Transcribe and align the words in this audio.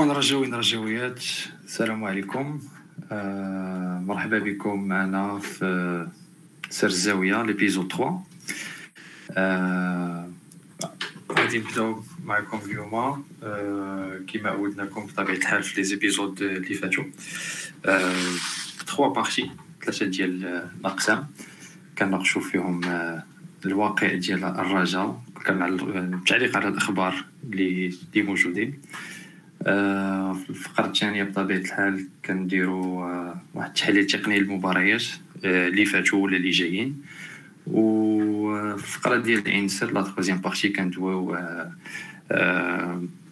إخوان 0.00 0.16
رجاوين 0.16 0.54
رجاويات 0.54 1.24
السلام 1.64 2.04
عليكم. 2.04 2.60
آه 3.12 3.98
مرحبا 4.06 4.38
بكم 4.38 4.88
معنا 4.88 5.38
في 5.38 6.08
سر 6.70 6.86
الزاوية 6.86 7.42
ليبيزود 7.42 7.92
3 7.92 8.20
آه 9.32 10.30
غادي 11.32 11.58
نبداو 11.58 12.02
معكم 12.24 12.60
اليوم. 12.66 13.24
آه 13.42 14.20
كما 14.28 14.50
عودناكم 14.50 15.06
بطبيعة 15.06 15.36
الحال 15.36 15.62
في 15.62 15.76
لي 15.76 15.84
زيبيزود 15.84 16.42
اللي 16.42 16.74
فاتوا. 16.74 17.04
آه 17.86 18.12
3 18.86 19.08
بارتي 19.08 19.50
ثلاثة 19.84 20.06
ديال 20.06 20.44
الأقسام. 20.80 21.26
كنناقشوا 21.98 22.42
فيهم 22.42 22.84
آه 22.84 23.24
الواقع 23.66 24.14
ديال 24.14 24.44
الرجاء 24.44 25.22
التعليق 25.48 26.56
على 26.56 26.68
الأخبار 26.68 27.24
اللي 27.44 27.94
موجودين. 28.16 28.70
آه، 28.70 29.19
في 29.64 30.50
الفقرة 30.50 30.86
الثانية 30.86 31.24
بطبيعة 31.24 31.58
الحال 31.58 32.08
كنديرو 32.24 33.04
آه، 33.04 33.40
واحد 33.54 33.68
التحليل 33.68 34.06
تقني 34.06 34.40
للمباريات 34.40 35.04
آه، 35.44 35.68
اللي 35.68 35.84
فاتوا 35.84 36.24
ولا 36.24 36.36
اللي 36.36 36.50
جايين. 36.50 37.02
وفي 37.66 38.84
الفقرة 38.84 39.16
ديال 39.16 39.38
الانسر 39.38 39.92
la 39.92 40.02
troisième 40.02 40.38
partie 40.38 40.68
كندويو 40.68 41.36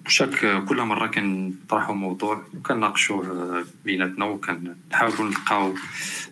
chaque 0.07 0.65
كل 0.65 0.83
مرة 0.83 1.07
كنطرحو 1.07 1.95
موضوع 1.95 2.45
وكنناقشوه 2.55 3.65
بيناتنا 3.85 4.25
وكنحاولو 4.25 5.25
نلقاو 5.29 5.75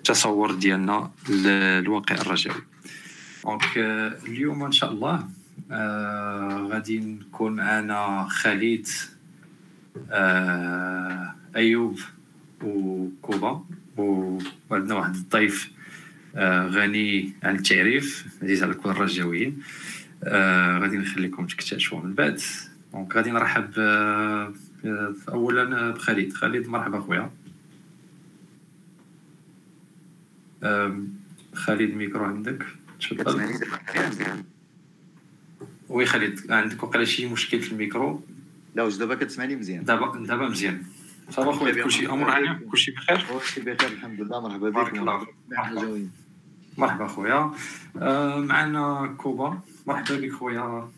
تصور 0.04 0.54
ديالنا 0.54 1.10
للواقع 1.28 2.14
الرجوي 2.14 2.62
donc 3.44 3.78
اليوم 4.28 4.64
إن 4.64 4.72
شاء 4.72 4.92
الله 4.92 5.28
غادي 6.70 6.98
نكون 6.98 7.56
معنا 7.56 8.26
خالد 8.30 8.86
آه 10.10 11.34
أيوب 11.56 11.98
وكوبا 12.62 13.64
وعندنا 13.96 14.94
واحد 14.94 15.14
الضيف 15.14 15.70
آه 16.36 16.66
غني 16.66 17.32
عن 17.42 17.56
التعريف 17.56 18.26
عزيز 18.42 18.62
على 18.62 18.74
كل 18.74 18.90
الرجاويين. 18.90 19.62
آه 20.24 20.78
غادي 20.78 20.96
نخليكم 20.96 21.46
تكتشفوا 21.46 22.00
من 22.02 22.14
بعد. 22.14 22.40
donc 22.92 23.16
غادي 23.16 23.30
نرحب 23.30 23.70
آه 23.78 24.54
اولا 25.28 25.90
بخالد. 25.90 26.32
خالد 26.32 26.68
مرحبا 26.68 27.00
خويا. 27.00 27.30
خالد 31.54 31.80
الميكرو 31.90 32.24
عندك؟ 32.24 32.66
تفضل. 33.00 33.52
oui 35.88 36.06
خالد 36.06 36.52
عندك 36.52 36.82
وقيلا 36.82 37.04
شي 37.04 37.26
مشكل 37.28 37.60
في 37.60 37.72
الميكرو؟ 37.72 38.22
لا 38.76 38.82
واش 38.82 38.96
دابا 38.96 39.14
كتسمعني 39.14 39.56
مزيان. 39.56 39.84
دابا 39.84 40.18
دابا 40.26 40.48
مزيان. 40.48 40.82
ça 41.30 41.41
va 41.41 41.52
خويا 41.52 41.84
كلشي 41.84 42.06
أمور 42.06 42.30
عاليه 42.30 42.60
كلشي 42.70 42.90
بخير؟ 42.90 43.24
كلشي 43.32 43.60
بخير 43.60 43.92
الحمد 43.92 44.20
لله. 44.20 44.40
مرحبا 44.40 44.70
بك. 44.70 44.94
مرحبا. 44.94 46.08
مرحبا. 46.78 47.06
خويا 47.06 47.50
آه 47.98 48.40
معنا 48.40 49.14
كوبا. 49.18 49.60
مرحبا 49.86 50.16
بك 50.16 50.32
خويا 50.32 50.88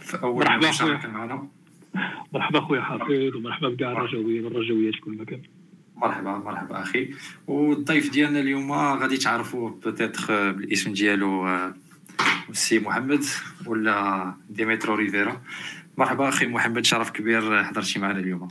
في 0.00 0.22
أول 0.22 0.44
مرحبا 0.44 0.70
خويا 0.70 1.06
معنا. 1.06 1.48
مرحبا 2.32 2.60
خويا 2.60 2.80
حافظ 2.80 3.36
ومرحبا 3.36 3.68
بكاع 3.68 3.92
الرجاويين 3.92 4.44
والرجاويات 4.44 4.94
في 4.94 5.00
كل 5.00 5.16
مكان. 5.16 5.42
مرحبا 5.96 6.38
مرحبا 6.38 6.82
أخي. 6.82 7.14
والضيف 7.46 8.10
ديالنا 8.10 8.40
اليوم 8.40 8.72
غادي 8.72 9.16
تعرفوه 9.16 9.80
peut-être 9.84 10.52
بالاسم 10.52 10.92
ديالو 10.92 11.48
السي 12.50 12.78
محمد 12.78 13.24
ولا 13.66 14.34
ديمترو 14.50 14.94
ريفيرا. 14.94 15.42
مرحبا 15.98 16.28
أخي 16.28 16.46
محمد 16.46 16.84
شرف 16.84 17.10
كبير 17.10 17.64
حضرتي 17.64 17.98
معنا 17.98 18.18
اليوم. 18.18 18.48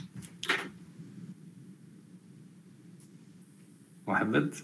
محمد؟ 4.07 4.55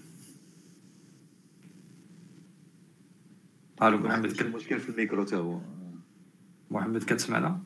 ألو 3.81 3.97
محمد 3.97 4.31
كان 4.31 4.51
مشكل 4.51 4.79
في 4.79 4.89
الميكرو 4.89 5.23
تا 5.23 5.37
هو 5.37 5.61
محمد 6.71 7.03
كتسمعنا؟ 7.03 7.59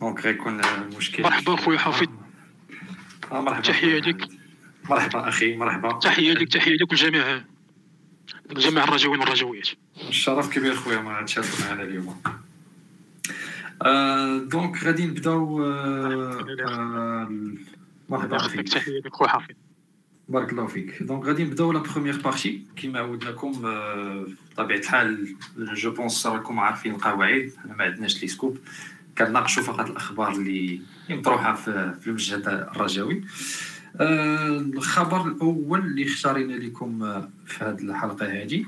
donc 0.00 0.20
غيكون 0.20 0.60
مشكل. 0.96 1.22
مرحبا 1.22 1.56
خويا 1.56 1.78
حفيظ. 1.78 2.08
آه 3.32 3.40
مرحبا. 3.40 3.62
تحية 3.62 3.98
لك. 3.98 4.28
مرحبا 4.90 5.28
أخي 5.28 5.56
مرحبا. 5.56 5.98
تحية 5.98 6.32
لك 6.32 6.52
تحية 6.52 6.74
لك 6.74 6.90
والجميع 6.90 7.44
جميع 8.56 8.84
الرجويين 8.84 9.20
والرجويات 9.20 9.68
الشرف 10.08 10.50
كبير 10.50 10.74
خويا 10.74 11.00
ما 11.00 11.22
تشاركوا 11.22 11.64
معنا 11.68 11.82
اليوم. 11.82 12.22
آه 13.82 14.38
donc 14.38 14.84
غادي 14.84 15.06
نبداو 15.06 15.64
آه 15.64 16.46
آه 16.68 17.32
مرحبا 18.08 18.38
فيك 18.38 18.68
تحية 18.68 18.98
لك 18.98 19.14
خويا 19.14 19.28
حفيظ. 19.30 19.56
بارك 20.28 20.52
الله 20.52 20.66
فيك. 20.66 21.02
donc 21.02 21.24
غادي 21.24 21.44
نبداو 21.44 21.72
la 21.72 21.78
première 21.78 22.16
partie 22.16 22.62
كيما 22.76 22.98
عودناكم 22.98 23.52
بطبيعة 23.52 24.78
الحال 24.78 25.36
je 25.58 25.90
pense 25.90 26.26
راكم 26.26 26.60
عارفين 26.60 26.94
القواعد 26.94 27.52
حنا 27.64 27.74
ما 27.76 27.84
عندناش 27.84 28.22
les 28.22 28.28
scoops. 28.28 28.58
كنناقشوا 29.18 29.62
فقط 29.62 29.90
الأخبار 29.90 30.32
اللي 30.32 30.80
مطروحة 31.10 31.54
في 31.54 32.06
المشهد 32.06 32.48
الرجاوي 32.48 33.16
آه، 33.16 33.24
الخبر 34.00 35.28
الأول 35.28 35.80
اللي 35.80 36.04
اختارينا 36.06 36.52
لكم 36.52 37.02
آه، 37.02 37.28
في 37.46 37.64
هذه 37.64 37.80
الحلقة 37.80 38.42
هذه 38.42 38.64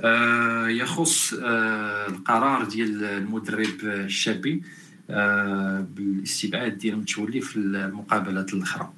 آه، 0.00 0.68
يخص 0.68 1.32
القرار 1.32 2.64
ديال 2.64 3.04
المدرب 3.04 3.80
الشابي 3.82 4.62
بالاستبعاد 5.96 6.78
ديال 6.78 6.94
المتولي 6.94 7.40
في 7.40 7.56
المقابلات 7.56 8.54
الأخرى. 8.54 8.92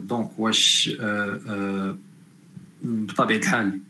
دونك 0.00 0.38
واش 0.38 0.90
بطبيعة 2.82 3.38
الحال 3.38 3.80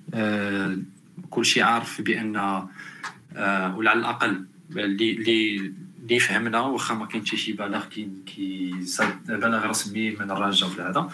كل 1.31 1.45
شيء 1.45 1.63
عارف 1.63 2.01
بأن 2.01 2.37
ولا 3.77 3.91
على 3.91 3.93
الأقل 3.93 4.45
اللي 4.77 5.73
اللي 6.03 6.19
فهمنا 6.19 6.61
واخا 6.61 6.95
ما 6.95 7.07
حتى 7.07 7.37
شي 7.37 7.53
بلاغ 7.53 7.85
كي 7.87 8.09
بلاغ 9.29 9.67
رسمي 9.67 10.11
من 10.11 10.31
الرجاء 10.31 10.71
ولا 10.71 10.91
هذا. 10.91 11.09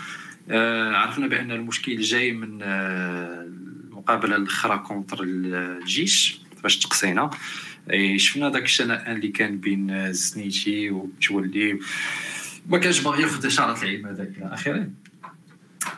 آه 0.50 0.92
عرفنا 0.92 1.26
بأن 1.26 1.50
المشكل 1.50 2.00
جاي 2.00 2.32
من 2.32 2.58
آه 2.62 3.42
المقابلة 3.42 4.36
الأخرى 4.36 4.78
contre 4.78 5.22
الجيش 5.22 6.40
فاش 6.62 6.78
تقصينا. 6.78 7.30
شفنا 8.16 8.48
داك 8.48 8.62
الشناء 8.62 9.12
اللي 9.12 9.28
كان 9.28 9.58
بين 9.58 9.90
الزنيتي 9.90 10.90
وتولي. 10.90 11.78
ما 12.66 12.78
كانش 12.78 13.00
باغي 13.00 13.22
ياخذ 13.22 13.46
إشارة 13.46 13.82
العلم 13.82 14.06
هذاك 14.06 14.28
إلى 14.38 14.54
آخره. 14.54 14.90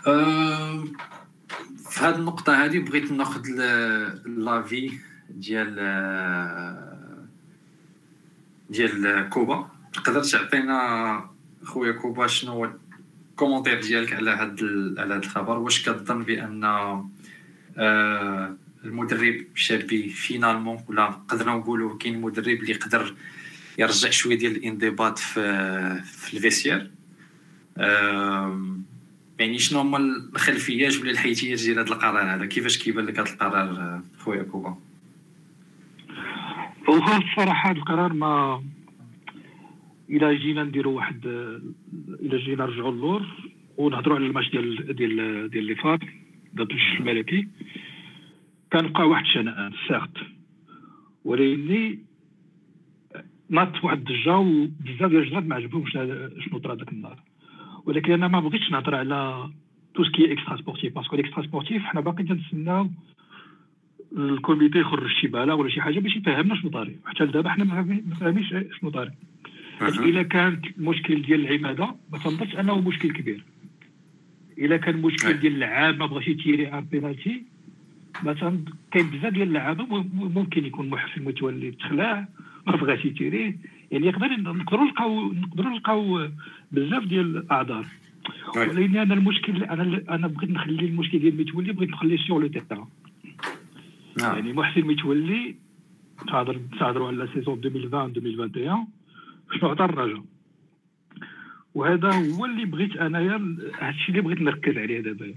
آه 0.06 0.84
في 1.90 2.00
هذه 2.00 2.16
النقطة 2.16 2.64
هذه 2.64 2.78
بغيت 2.78 3.12
ناخذ 3.12 3.42
l'avis 4.26 4.98
ديال 5.30 5.76
آه 5.78 6.87
ديال 8.70 9.28
كوبا. 9.28 9.70
تقدر 9.92 10.22
تعطينا 10.22 11.30
خويا 11.64 11.92
كوبا 11.92 12.26
شنو 12.26 12.52
هو 12.52 12.70
ال 13.30 13.35
commentaire 13.35 13.80
ديالك 13.80 14.12
على 14.12 14.30
هذا 14.30 14.54
على 14.98 15.14
هذا 15.14 15.16
الخبر؟ 15.16 15.58
واش 15.58 15.82
كتظن 15.88 16.22
بأن 16.22 16.64
آه 17.78 18.56
المدرب 18.84 19.44
شابي 19.54 20.08
finalement 20.08 20.84
ولا 20.88 21.02
نقدروا 21.02 21.54
نقولوا 21.54 21.98
كاين 21.98 22.20
مدرب 22.20 22.48
اللي 22.48 22.70
يقدر 22.70 23.14
يرجع 23.78 24.10
شوية 24.10 24.38
ديال 24.38 24.56
الانضباط 24.56 25.18
في 25.18 26.02
في 26.04 26.34
ال 26.34 26.40
vestiaire 26.40 26.90
آه 27.78 28.78
يعني 29.38 29.58
شنو 29.58 29.80
هما 29.80 29.98
الخلفيات 29.98 30.96
ولا 30.96 31.10
الحيتيات 31.10 31.58
ديال 31.58 31.78
هذا 31.78 31.88
القرار 31.88 32.34
هذا؟ 32.34 32.46
كيفاش 32.46 32.78
كيبان 32.78 33.06
لك 33.06 33.18
هذا 33.18 33.30
القرار 33.30 34.00
خويا 34.18 34.42
كوبا؟ 34.42 34.76
هو 36.88 36.94
الصراحة 36.96 37.70
هذا 37.70 37.78
القرار 37.78 38.12
ما 38.12 38.62
إلى 40.10 40.36
جينا 40.36 40.64
نديروا 40.64 40.96
واحد 40.96 41.26
إلى 42.20 42.38
جينا 42.38 42.64
نرجعوا 42.64 42.92
للور 42.92 43.26
ونهضروا 43.76 44.16
على 44.16 44.26
الماتش 44.26 44.50
ديال 44.50 44.96
ديال 44.96 45.16
ديال 45.50 45.62
اللي 45.62 45.74
فات 45.74 46.00
ضد 46.54 46.60
الجيش 46.70 47.00
الملكي. 47.00 47.48
كنبقى 48.72 49.08
واحد 49.08 49.24
الشنآن 49.24 49.72
سيغت 49.88 50.16
ولكن 51.24 51.98
ناط 53.50 53.84
واحد 53.84 53.98
الضجه 53.98 54.38
وبزاف 54.38 55.10
ديال 55.10 55.22
الجنات 55.22 55.44
ما 55.44 55.54
عجبهمش 55.56 55.92
شنو 56.44 56.58
طرا 56.58 56.74
ذاك 56.74 56.92
النهار 56.92 57.22
ولكن 57.84 58.12
أنا 58.12 58.28
ما 58.28 58.40
بغيتش 58.40 58.70
نهضر 58.70 58.94
على 58.94 59.50
tout 59.94 60.04
ce 60.04 60.32
qui 60.32 60.41
extra 60.41 60.56
sportif 60.56 60.94
parce 60.94 61.08
que 61.08 61.16
ال 61.16 61.21
extra 61.21 61.42
sportif 61.42 61.82
حنا 61.82 62.00
باقي 62.00 62.24
تنتسناو 62.24 62.90
ال 64.18 64.27
comité 64.27 64.78
يخرج 64.78 65.10
شي 65.10 65.26
بلاغ 65.26 65.60
ولا 65.60 65.68
شي 65.68 65.80
حاجة 65.80 66.00
باش 66.00 66.16
يفهمنا 66.16 66.54
شنو 66.54 66.70
طاري. 66.70 66.96
حتى 67.06 67.24
لدابا 67.24 67.50
حنا 67.50 67.64
ما 67.64 68.02
فاهمينش 68.20 68.54
شنو 68.80 68.90
طاري. 68.90 69.10
إلا 69.82 70.22
كان 70.22 70.62
المشكل 70.78 71.22
ديال 71.22 71.40
العمادة 71.46 71.94
ما 72.12 72.18
تنظنش 72.18 72.56
أنه 72.56 72.80
مشكل 72.80 73.12
كبير. 73.12 73.44
إلا 74.58 74.76
كان 74.76 74.94
المشكل 74.94 75.32
ديال 75.32 75.52
اللعاب 75.52 75.98
ما 75.98 76.06
بغاش 76.06 76.28
ي 76.28 76.35
tirer 76.35 76.68
un 76.68 76.84
penalty 76.84 77.42
مثلا 78.22 78.58
كاين 78.90 79.10
بزاف 79.10 79.32
ديال 79.32 79.48
اللعابة 79.48 80.04
ممكن 80.14 80.64
يكون 80.64 80.88
محسن 80.88 81.24
متولي 81.24 81.70
تخلع 81.70 82.28
ما 82.66 82.76
بغاش 82.76 83.04
يتيريه 83.04 83.56
يعني 83.90 84.06
يقدر 84.06 84.26
نقدروا 84.26 84.84
نلقاو 84.84 85.32
نقدروا 85.32 85.70
نلقاو 85.70 86.28
بزاف 86.72 87.04
ديال 87.04 87.36
الأعذار. 87.36 87.86
ولكن 88.56 88.96
أنا 88.96 89.14
المشكل 89.14 89.62
أنا 89.62 90.02
أنا 90.08 90.26
بغيت 90.26 90.50
نخلي 90.50 90.86
المشكل 90.86 91.18
ديال 91.18 91.36
متولي 91.36 91.72
بغيت 91.72 91.90
نخليه 91.90 92.16
sur 92.16 92.38
le 92.38 92.46
terrain 92.46 92.86
يعني 94.16 94.52
محسن 94.52 94.80
متولي 94.80 95.54
تهضر 96.28 96.60
تهضروا 96.80 97.08
على 97.08 97.28
saison 97.34 97.58
2020 97.64 98.04
2021 98.16 98.86
شنو 99.60 99.70
عطى 99.70 99.84
الرجاء 99.84 100.24
وهذا 101.74 102.10
هو 102.14 102.44
اللي 102.44 102.64
بغيت 102.64 102.96
أنايا 102.96 103.56
هادشي 103.78 104.08
اللي 104.08 104.20
بغيت 104.20 104.40
نركز 104.40 104.76
عليه 104.78 105.00
دابا. 105.00 105.34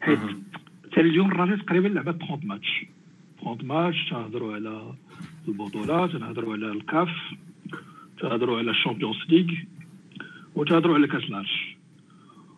حيت 0.00 0.18
حتى 0.84 1.00
اليوم 1.00 1.32
الرجاء 1.32 1.56
تقريبا 1.56 1.88
لعبت 1.88 2.16
30 2.22 2.40
ماتش. 2.44 2.84
30 3.44 3.66
ماتش 3.66 4.10
تهضروا 4.10 4.54
على 4.54 4.94
البطولات 5.48 6.10
تهضروا 6.10 6.52
على 6.52 6.72
الكاف 6.72 7.10
تهضروا 8.20 8.58
على 8.58 8.70
ال 8.70 8.75
Champions 8.75 9.16
League 9.28 9.46
وتهضروا 10.54 10.94
على 10.94 11.06
كاس 11.06 11.24
العرش. 11.24 11.76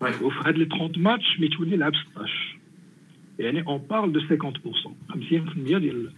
وفي 0.01 0.39
هاد 0.47 0.59
les 0.59 0.65
30 0.65 1.03
ماتش 1.03 1.41
ميتولي 1.41 1.77
لعب 1.77 1.93
16 1.95 2.59
يعني 3.39 3.67
on 3.67 3.79
parle 3.91 4.13
de 4.13 4.21
50% 4.21 4.23
50% 4.23 4.29
ديال 5.57 6.11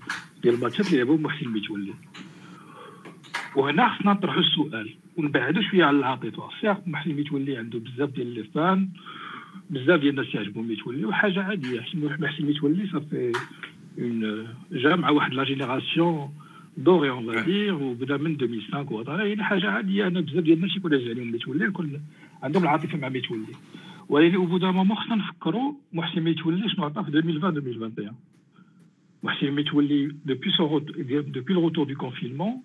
ديال 0.43 0.55
الماتشات 0.55 0.87
اللي 0.87 0.99
لعبوا 0.99 1.19
محسن 1.19 1.49
ميتولي 1.49 1.95
وهنا 3.57 3.89
خصنا 3.89 4.13
نطرحوا 4.13 4.41
السؤال. 4.41 4.95
ونبعدوا 5.17 5.63
شوية 5.63 5.85
على 5.85 5.97
العاطفه 5.97 6.49
sûr 6.61 6.77
محسن 6.87 7.13
ميتولي 7.13 7.57
عنده 7.57 7.79
بزاف 7.79 8.11
ديال 8.11 8.35
les 8.35 8.45
fans 8.45 8.89
بزاف 9.71 10.01
ديال 10.01 10.19
الناس 10.19 10.35
يعجبهم 10.35 10.69
ميتولي 10.69 11.05
وحاجة 11.05 11.43
عادية. 11.43 11.85
محسن 11.95 12.45
ميتولي 12.45 12.87
صافي 12.87 13.33
اون 13.99 14.47
جا 14.73 14.97
مع 14.97 15.11
واحد 15.11 15.35
la 15.35 15.45
génération 15.45 16.31
dorée 16.77 17.11
on 17.11 17.33
va 17.33 17.47
dire 17.47 17.75
وبدا 17.75 18.17
من 18.17 18.37
2005 18.43 18.93
وهذا 18.93 19.25
يعني 19.25 19.45
حاجة 19.45 19.71
عادية. 19.71 20.07
أنا 20.07 20.21
بزاف 20.21 20.45
ديال 20.45 20.57
الناس 20.57 20.77
يكون 20.77 20.95
عليهم 20.95 21.33
ميتولي 21.33 21.65
الكل 21.65 22.01
عندهم 22.43 22.63
العاطفة 22.63 22.99
مع 22.99 23.09
ميتولي 23.09 23.47
ولكن 24.09 24.35
au 24.35 24.47
bout 24.47 24.59
d'un 24.59 24.71
moment 24.71 24.97
خصنا 24.97 25.15
نفكروا 25.15 25.75
محسن 25.93 26.21
ميتولي 26.21 26.69
شنو 26.69 26.85
عطى 26.85 27.05
في 27.05 27.09
2020 27.09 27.57
2021 27.57 28.15
محسن 29.23 29.51
ميتولي 29.51 30.17
depuis 30.25 30.51
ce 30.51 30.79
depuis 30.79 31.53
le 31.53 31.61
retour 31.61 31.87
de 31.87 31.95
confinement 31.95 32.63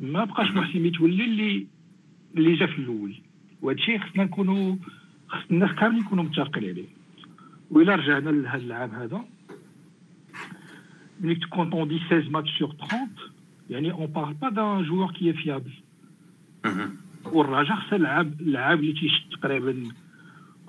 ما 0.00 0.24
بقاش 0.24 0.50
محسن 0.50 0.78
ميتولي 0.78 1.24
اللي 1.24 1.66
اللي 2.36 2.54
جا 2.54 2.66
في 2.66 2.78
الأول. 2.78 3.14
وهادشي 3.62 3.98
خصنا 3.98 4.24
نكونوا 4.24 4.76
خص 5.28 5.40
الناس 5.50 5.70
كاملين 5.70 6.00
يكونوا 6.00 6.24
متفقين 6.24 6.64
عليه. 6.64 6.88
وإلا 7.70 7.94
رجعنا 7.94 8.30
لهذا 8.30 8.62
العام 8.64 8.90
هذا 8.90 9.24
ملي 11.20 11.34
كنت 11.34 11.74
on 11.74 11.88
dit 11.88 11.98
16 11.98 12.30
matchs 12.30 12.58
sur 12.58 12.72
30 12.72 13.08
يعني 13.70 13.92
on 13.92 14.06
parle 14.06 14.34
pas 14.34 14.48
d'un 14.48 14.82
joueur 14.82 15.12
qui 15.12 15.32
est 15.32 15.45
fiable 15.45 15.70
والرجاء 17.32 17.76
خصها 17.76 17.98
لعاب 17.98 18.40
لعاب 18.40 18.80
اللي 18.80 18.92
تيشد 18.92 19.40
تقريبا 19.40 19.88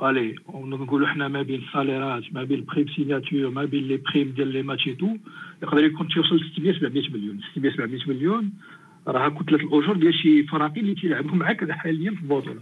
ألي 0.04 0.36
نقولوا 0.54 1.08
حنا 1.08 1.28
ما 1.28 1.42
بين 1.42 1.62
الصاليرات 1.62 2.24
ما 2.34 2.44
بين 2.44 2.60
ال 2.60 2.65
prime 2.65 2.88
signature 2.88 3.50
ما 3.50 3.66
بين 3.66 3.88
les 3.88 3.98
primes 3.98 4.30
ديال 4.30 4.48
les 4.48 4.62
matchs 4.62 4.84
tout 4.84 5.18
يقدر 5.64 5.84
يكون 5.84 6.08
تيوصل 6.08 6.40
600 6.54 6.80
700 6.80 7.10
مليون. 7.10 7.40
600 7.52 7.72
700 7.72 8.00
مليون 8.08 8.52
راه 9.08 9.30
كتله 9.30 9.58
الأجور 9.58 9.98
ديال 9.98 10.14
شي 10.14 10.44
فراقي 10.44 10.82
اللي 10.82 10.96
تيلعبوا 10.96 11.36
معاك 11.36 11.72
حاليا 11.72 12.12
في 12.12 12.22
البطولة. 12.22 12.62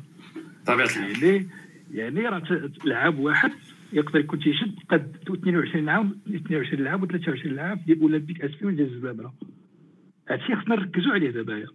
طبيعة 0.68 0.88
يعني 0.98 1.48
يعني 1.94 2.22
راه 2.22 2.70
لعاب 2.86 3.20
واحد 3.20 3.52
يقدر 3.94 4.20
يكون 4.20 4.40
تيشد 4.40 4.76
قد 4.90 5.16
22 5.30 5.90
عام 5.90 6.18
22 6.36 6.84
لعاب 6.84 7.04
و 7.04 7.06
23 7.06 7.56
لعاب 7.56 7.86
ديال 7.86 8.02
أولمبيك 8.02 8.42
اسفي 8.42 8.66
ولا 8.66 8.84
الزبابرة. 8.84 9.34
هادشي 10.30 10.56
خصنا 10.56 10.76
نركزوا 10.76 11.14
عليه 11.14 11.30
دابا 11.30 11.66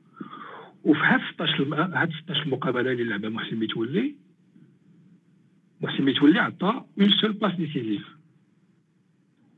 وفي 0.85 1.01
هاد 1.01 1.21
16 1.35 1.75
هاد 1.75 2.11
16 2.25 2.49
مقابله 2.49 2.93
اللي 2.93 3.05
لعبها 3.05 3.31
محسن 3.31 3.57
متولي 3.57 4.15
محسن 5.81 6.05
متولي 6.05 6.39
عطى 6.39 6.85
une 7.01 7.11
seule 7.11 7.33
passe 7.33 7.55
décisive 7.55 8.03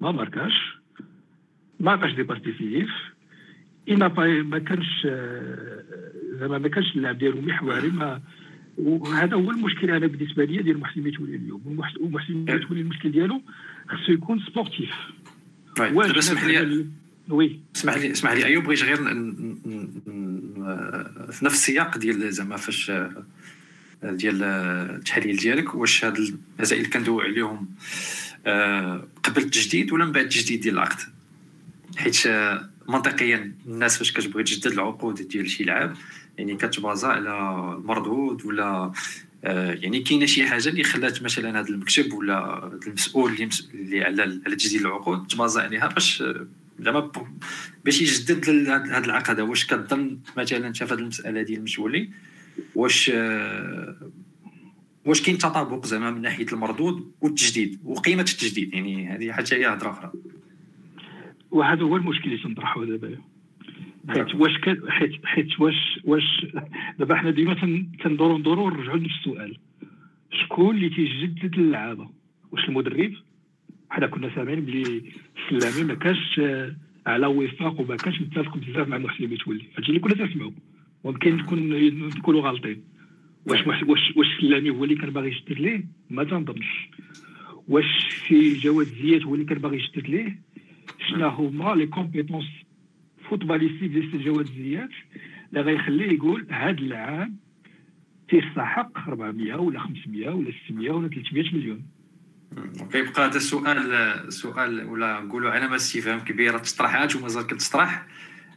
ما 0.00 0.12
ماركاش. 0.12 0.76
ما 1.80 1.90
عطاش 1.90 2.14
des 2.14 2.22
passes 2.22 2.42
décisives 2.42 2.90
إنا 3.88 4.08
ما 4.42 4.58
كانش 4.58 5.06
زعما 6.38 6.58
ما 6.58 6.68
كانش 6.68 6.96
اللاعب 6.96 7.18
ديالو 7.18 7.40
محوري 7.40 7.88
ما 7.88 8.20
وهذا 8.78 9.34
هو 9.36 9.50
المشكل 9.50 9.90
أنا 9.90 10.06
بالنسبة 10.06 10.44
لي 10.44 10.62
ديال 10.62 10.78
محسن 10.78 11.00
متولي 11.00 11.36
اليوم. 11.36 11.62
ومحسن 12.00 12.34
متولي 12.34 12.80
المشكل 12.80 13.12
ديالو 13.12 13.42
خصو 13.88 14.12
يكون 14.12 14.40
sportif 14.40 14.90
واش 15.80 16.16
اسمح 16.16 16.44
لي 16.44 16.86
oui. 17.28 17.60
اسمح 17.76 17.96
لي 17.96 18.12
اسمح 18.12 18.32
لي 18.32 18.44
أيوب 18.44 18.64
بغيت 18.64 18.82
غير 18.82 18.98
في 21.32 21.44
نفس 21.44 21.54
السياق 21.54 21.98
ديال 21.98 22.32
زعما 22.32 22.56
فاش 22.56 22.92
ديال 24.02 24.42
التحليل 24.42 25.36
ديالك 25.36 25.74
واش 25.74 26.04
هاد 26.04 26.16
المسائل 26.16 26.80
اللي 26.80 26.92
كندوي 26.92 27.24
عليهم 27.24 27.68
قبل 29.24 29.42
التجديد 29.42 29.92
ولا 29.92 30.04
من 30.04 30.12
بعد 30.12 30.24
التجديد 30.24 30.60
ديال 30.60 30.74
العقد؟ 30.74 30.98
حيت 31.96 32.16
منطقيا 32.88 33.52
الناس 33.66 33.98
فاش 33.98 34.12
كتبغي 34.12 34.42
تجدد 34.44 34.66
العقود 34.66 35.28
ديال 35.28 35.50
شي 35.50 35.64
لاعب 35.64 35.96
يعني 36.38 36.56
كتبازا 36.56 37.08
على 37.08 37.30
المردود 37.78 38.44
ولا 38.44 38.92
آه 39.44 39.72
يعني 39.72 40.00
كاينة 40.00 40.26
شي 40.26 40.46
حاجة 40.46 40.68
اللي 40.68 40.84
خلات 40.84 41.22
مثلا 41.22 41.60
هذا 41.60 41.68
المكتب 41.68 42.12
ولا 42.12 42.70
المسؤول 42.86 43.50
اللي, 43.74 44.04
على 44.04 44.40
تجديد 44.56 44.80
العقود 44.80 45.26
تبازا 45.26 45.62
عليها 45.62 45.86
باش 45.86 46.24
زعما 46.82 47.10
باش 47.84 48.02
يجدد 48.02 48.68
هذا 48.68 49.04
العقد. 49.04 49.40
واش 49.40 49.66
كظن 49.66 50.18
مثلا 50.36 50.66
انت 50.66 50.84
في 50.84 50.94
هذه 50.94 51.00
المسألة 51.00 51.42
ديال 51.42 51.58
المسؤولين 51.58 52.12
واش 52.74 53.12
واش 55.04 55.22
كاين 55.22 55.38
تطابق 55.38 55.86
زعما 55.86 56.10
من 56.10 56.20
ناحية 56.20 56.46
المردود 56.52 57.12
والتجديد 57.20 57.80
وقيمة 57.84 58.22
التجديد؟ 58.22 58.74
يعني 58.74 59.08
هذه 59.08 59.32
حتى 59.32 59.54
هي 59.54 59.66
هضرة 59.66 59.90
أخرى. 59.90 60.12
وهذا 61.50 61.82
هو 61.82 61.96
المشكل 61.96 62.24
اللي 62.24 62.42
تنطرحه 62.42 62.84
دابا. 62.84 63.18
حيت 64.08 64.34
واش 64.34 64.58
كان 64.58 64.90
حيت 64.90 65.12
حيت 65.24 65.60
واش 65.60 66.00
واش 66.04 66.46
دابا 66.98 67.14
حنا 67.14 67.30
ديما 67.30 67.54
تندورو 68.04 68.38
ندورو 68.38 68.70
نرجعوا 68.70 68.96
لنفس 68.96 69.14
السؤال. 69.18 69.58
شكون 70.32 70.76
اللي 70.76 70.88
تيجدد 70.88 71.54
اللعابة؟ 71.58 72.10
واش 72.52 72.68
المدرب؟ 72.68 73.12
حنا 73.92 74.06
كنا 74.06 74.34
سامعين 74.34 74.60
بلي 74.60 75.02
السلامي 75.52 75.84
ما 75.88 75.94
كانش 75.94 76.40
على 77.06 77.26
وفاق 77.26 77.80
وما 77.80 77.96
كانش 77.96 78.20
متفق 78.20 78.56
بزاف 78.56 78.88
مع 78.88 78.98
محسن 78.98 79.24
متولي 79.24 79.64
هادشي 79.76 79.88
اللي 79.88 80.00
كنا 80.00 80.14
تنسمعوا 80.14 80.50
ممكن 81.04 81.36
نكون 81.36 81.70
نكونوا 82.18 82.42
غالطين 82.42 82.82
واش 83.46 83.66
واش 83.66 83.82
واش 84.16 84.26
السلامي 84.36 84.70
هو 84.70 84.84
اللي 84.84 84.94
كان 84.94 85.10
باغي 85.10 85.28
يشدد 85.28 85.58
ليه؟ 85.60 85.84
ما 86.10 86.24
تنظنش. 86.24 86.88
واش 87.68 88.08
في 88.26 88.54
جواد 88.54 88.86
زيات 88.86 89.22
هو 89.24 89.34
اللي 89.34 89.44
كان 89.46 89.58
باغي 89.58 89.76
يشدد 89.76 90.06
ليه؟ 90.08 90.38
شنو 91.08 91.28
هما 91.28 91.74
les 91.74 91.86
compétences 91.86 92.44
footballistiques 93.28 93.90
ديال 93.90 94.24
جواد 94.24 94.46
زيات 94.46 94.88
اللي 95.50 95.60
غيخليه 95.60 96.12
يقول 96.12 96.46
هذا 96.50 96.78
العام 96.78 97.36
تيستحق 98.28 99.08
400 99.08 99.54
ولا 99.54 99.80
500 99.80 100.28
ولا 100.30 100.52
600 100.66 100.90
ولا 100.90 101.08
300 101.08 101.54
مليون. 101.54 101.82
كيبقى 102.92 103.26
هذا 103.26 103.36
السؤال 103.36 104.32
سؤال 104.32 104.84
ولا 104.84 105.20
نقولوا 105.20 105.50
علامه 105.50 105.76
استفهام 105.76 106.20
كبيرة 106.20 106.58
تطرحات 106.58 107.16
ومازال 107.16 107.46
كتطرح 107.46 108.06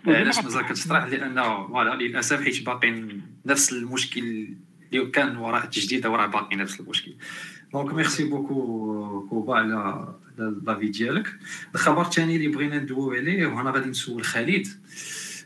علاش 0.08 0.40
مازال 0.44 0.66
كتطرح 0.66 1.06
لأنه 1.06 1.68
voilà 1.68 1.96
للأسف 1.96 2.42
حيت 2.44 2.66
باقي 2.66 3.06
نفس 3.46 3.74
المشكل 3.74 4.48
اللي 4.94 5.06
كان 5.06 5.38
وراء 5.38 5.64
التجديد 5.64 6.06
وراه 6.06 6.26
باقي 6.26 6.56
نفس 6.56 6.80
المشكل. 6.80 7.14
donc 7.74 7.94
merci 7.94 8.24
beaucoup 8.24 9.28
كوبا 9.30 9.56
على 9.56 10.08
l'avis 10.38 10.88
ديالك. 10.88 11.28
الخبر 11.76 12.02
الثاني 12.02 12.36
اللي 12.36 12.48
بغينا 12.48 12.80
ندويو 12.80 13.12
عليه 13.12 13.48
وهنا 13.48 13.72
غادي 13.72 13.90
نسول 13.90 14.24
خالد. 14.24 14.68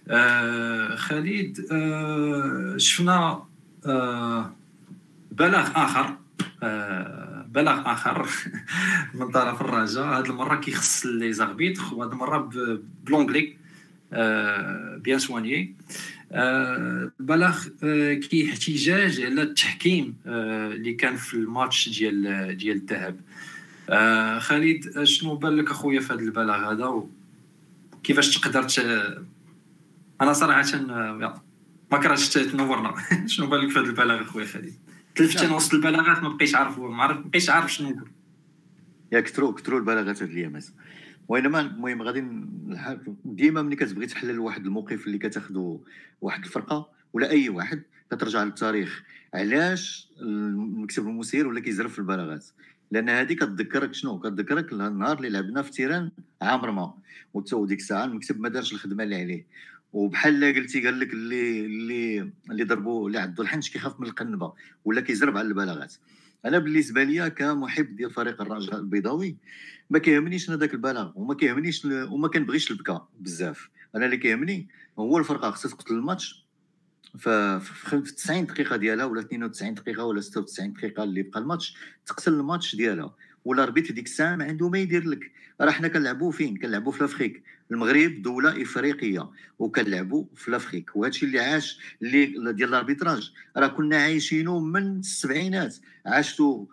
آه 0.07 0.95
خالد 0.95 1.67
آه 1.71 2.77
شفنا 2.77 3.43
آه 3.85 4.53
بلاغ 5.31 5.71
آخر. 5.75 6.17
آه 6.63 7.28
بلاغ 7.53 7.91
آخر 7.91 8.29
من 9.13 9.31
طرف 9.31 9.61
الرجاء 9.61 10.05
هذه 10.05 10.25
المرة 10.25 10.55
كيخص 10.55 11.05
les 11.05 11.33
arbitres 11.33 11.83
وهذه 11.93 12.11
المرة 12.11 12.49
ب 13.03 13.09
l'anglais 13.09 13.57
آه 14.13 14.97
bien 14.97 15.19
soigné 15.19 15.75
آه 16.31 17.11
بلاغ 17.19 17.65
آه 17.83 18.13
كي 18.13 18.49
احتجاج 18.49 19.21
على 19.21 19.41
التحكيم 19.41 20.15
آه 20.27 20.67
اللي 20.67 20.93
كان 20.93 21.15
في 21.15 21.33
الماتش 21.33 21.89
ديال 21.89 22.57
ديال 22.57 22.77
الذهب. 22.77 23.19
آه 23.89 24.39
خالد 24.39 25.03
شنو 25.03 25.35
بان 25.35 25.55
لك 25.55 25.71
أخويا 25.71 25.99
في 25.99 26.13
هذا 26.13 26.21
البلاغ 26.21 26.71
هذا؟ 26.71 27.07
وكيفاش 27.95 28.37
تقدر 28.37 28.67
أنا 30.21 30.33
صراحة 30.33 30.77
ما 31.91 31.97
كرهتش 32.03 32.29
تنورنا. 32.29 32.93
شنو 33.27 33.47
بان 33.47 33.59
لك 33.59 33.69
في 33.69 33.79
هذا 33.79 33.87
البلاغ 33.87 34.21
أخويا 34.21 34.45
خالد؟ 34.45 34.88
تلفت 35.15 35.43
أنا 35.43 35.55
وسط 35.55 35.73
البلاغات؟ 35.73 36.23
ما 36.23 36.29
بقيتش 36.29 36.55
عارف 36.55 36.79
ما 36.79 37.13
بقيتش 37.13 37.49
عارف 37.49 37.73
شنو 37.73 37.89
نقول 37.89 38.11
يا 39.11 39.19
كثروا 39.19 39.53
كثروا 39.53 39.79
البلاغات 39.79 40.21
هاد 40.21 40.29
الايامات 40.29 40.65
وإنما 41.27 41.59
المهم 41.59 42.01
غادي 42.01 42.25
ديما 43.25 43.61
ملي 43.61 43.75
كتبغي 43.75 44.05
تحلل 44.05 44.39
واحد 44.39 44.65
الموقف 44.65 45.07
اللي 45.07 45.17
كتاخذو 45.17 45.83
واحد 46.21 46.43
الفرقة 46.43 46.89
ولا 47.13 47.29
أي 47.29 47.49
واحد 47.49 47.83
كترجع 48.11 48.43
للتاريخ. 48.43 49.03
علاش 49.33 50.09
المكتب 50.21 51.07
المسير 51.07 51.47
ولا 51.47 51.59
كيزرف 51.59 51.93
في 51.93 51.99
البلاغات؟ 51.99 52.45
لأن 52.91 53.09
هذه 53.09 53.33
كتذكرك 53.33 53.93
شنو؟ 53.93 54.19
كتذكرك 54.19 54.73
النهار 54.73 55.17
اللي 55.17 55.29
لعبنا 55.29 55.61
في 55.61 55.71
تيران 55.71 56.11
عام 56.41 56.65
رما 56.65 56.93
وتا 57.33 57.65
ديك 57.65 57.79
الساعة 57.79 58.05
المكتب 58.05 58.39
ما 58.39 58.49
دارش 58.49 58.73
الخدمة 58.73 59.03
اللي 59.03 59.21
عليه. 59.21 59.45
وبحال 59.93 60.55
قلتي 60.55 60.85
قال 60.85 60.99
لك 60.99 61.13
اللي 61.13 61.65
اللي 61.65 62.31
اللي 62.51 62.63
ضربوا 62.63 63.07
اللي 63.07 63.19
عندو 63.19 63.43
الحنش 63.43 63.69
كيخاف 63.69 63.99
من 63.99 64.07
القنبة 64.07 64.53
ولا 64.85 65.01
كيزرب 65.01 65.37
على 65.37 65.47
البلاغات. 65.47 65.93
أنا 66.45 66.59
بالنسبة 66.59 67.03
لي 67.03 67.29
كمحب 67.29 67.95
ديال 67.95 68.11
فريق 68.11 68.41
الرجاء 68.41 68.79
البيضاوي 68.79 69.37
ما 69.89 69.99
كيهمنيش 69.99 70.49
أنا 70.49 70.57
داك 70.57 70.73
البلاغ 70.73 71.11
وما 71.15 71.33
كيهمنيش 71.33 71.85
وما 71.85 72.27
كنبغيش 72.27 72.71
البكا 72.71 73.07
بزاف. 73.19 73.69
أنا 73.95 74.05
اللي 74.05 74.17
كيهمني 74.17 74.67
هو 74.99 75.17
الفرقة 75.17 75.51
خصها 75.51 75.69
تقتل 75.69 75.93
الماتش 75.93 76.45
في 77.17 77.61
90 78.17 78.45
دقيقة 78.45 78.75
ديالها 78.75 79.05
ولا 79.05 79.21
92 79.21 79.73
دقيقة 79.73 80.03
ولا 80.05 80.21
96 80.21 80.73
دقيقة 80.73 81.03
اللي 81.03 81.21
بقى 81.21 81.39
الماتش 81.39 81.77
تقتل 82.05 82.33
الماتش 82.33 82.75
ديالها. 82.75 83.15
وال 83.45 83.56
arbitre 83.56 83.91
ديك 83.91 84.05
الساعة 84.05 84.35
ما 84.35 84.45
عنده 84.45 84.69
ما 84.69 84.77
يدير 84.77 85.03
لك. 85.03 85.31
راه 85.61 85.71
حنا 85.71 85.87
كنلعبوا 85.87 86.31
فين؟ 86.31 86.57
كنلعبوا 86.57 86.91
في 86.91 86.99
l'Afrique 87.03 87.43
المغرب 87.71 88.21
دولة 88.21 88.61
إفريقية 88.61 89.29
وكنلعبوا 89.59 90.25
في 90.35 90.51
l'Afrique 90.51 90.95
وهذا 90.95 91.09
الشيء 91.09 91.27
اللي 91.27 91.39
عاش 91.39 91.79
اللي 92.01 92.53
ديال 92.53 92.69
ال 92.69 92.75
arbitrage. 92.75 93.31
راه 93.57 93.67
كنا 93.67 93.97
عايشينه 93.97 94.59
من 94.59 94.99
السبعينات. 94.99 95.75
عاشتو 96.05 96.65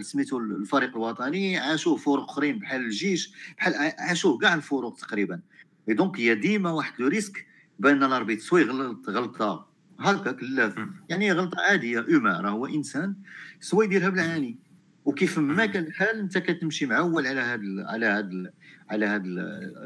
سميتو 0.00 0.38
الفريق 0.38 0.90
الوطني 0.90 1.58
عاشوه 1.58 1.96
فرق 1.96 2.30
أخرين 2.30 2.58
بحال 2.58 2.80
الجيش 2.80 3.32
بحال 3.58 3.74
عاشوه 3.98 4.38
كاع 4.38 4.54
الفروق 4.54 4.96
تقريبا. 4.96 5.40
et 5.88 5.94
donc 5.94 6.20
هي 6.20 6.34
ديما 6.34 6.70
واحد 6.70 6.92
le 6.98 7.08
risque 7.08 7.46
بان 7.78 8.02
ال 8.02 8.07
arbitre 8.07 8.40
soit 8.40 8.60
يغلط 8.60 9.08
غلطة 9.08 9.68
هكاك. 10.00 10.42
مم. 10.42 10.94
يعني 11.08 11.32
غلطة 11.32 11.60
عادية 11.60 11.98
humaine 12.14 12.40
راه 12.40 12.50
هو 12.50 12.66
إنسان 12.66 13.14
soit 13.60 13.84
يديرها 13.84 14.08
بالعاني. 14.08 14.58
وكيف 15.04 15.38
ما 15.38 15.66
كان 15.66 15.84
الحال 15.84 16.18
انت 16.18 16.38
كتمشي 16.38 16.86
معول 16.86 17.26
على 17.26 17.40
هذا 17.40 17.62
على 17.86 18.06
هذا 18.06 18.50
على 18.90 19.06
هذا 19.06 19.24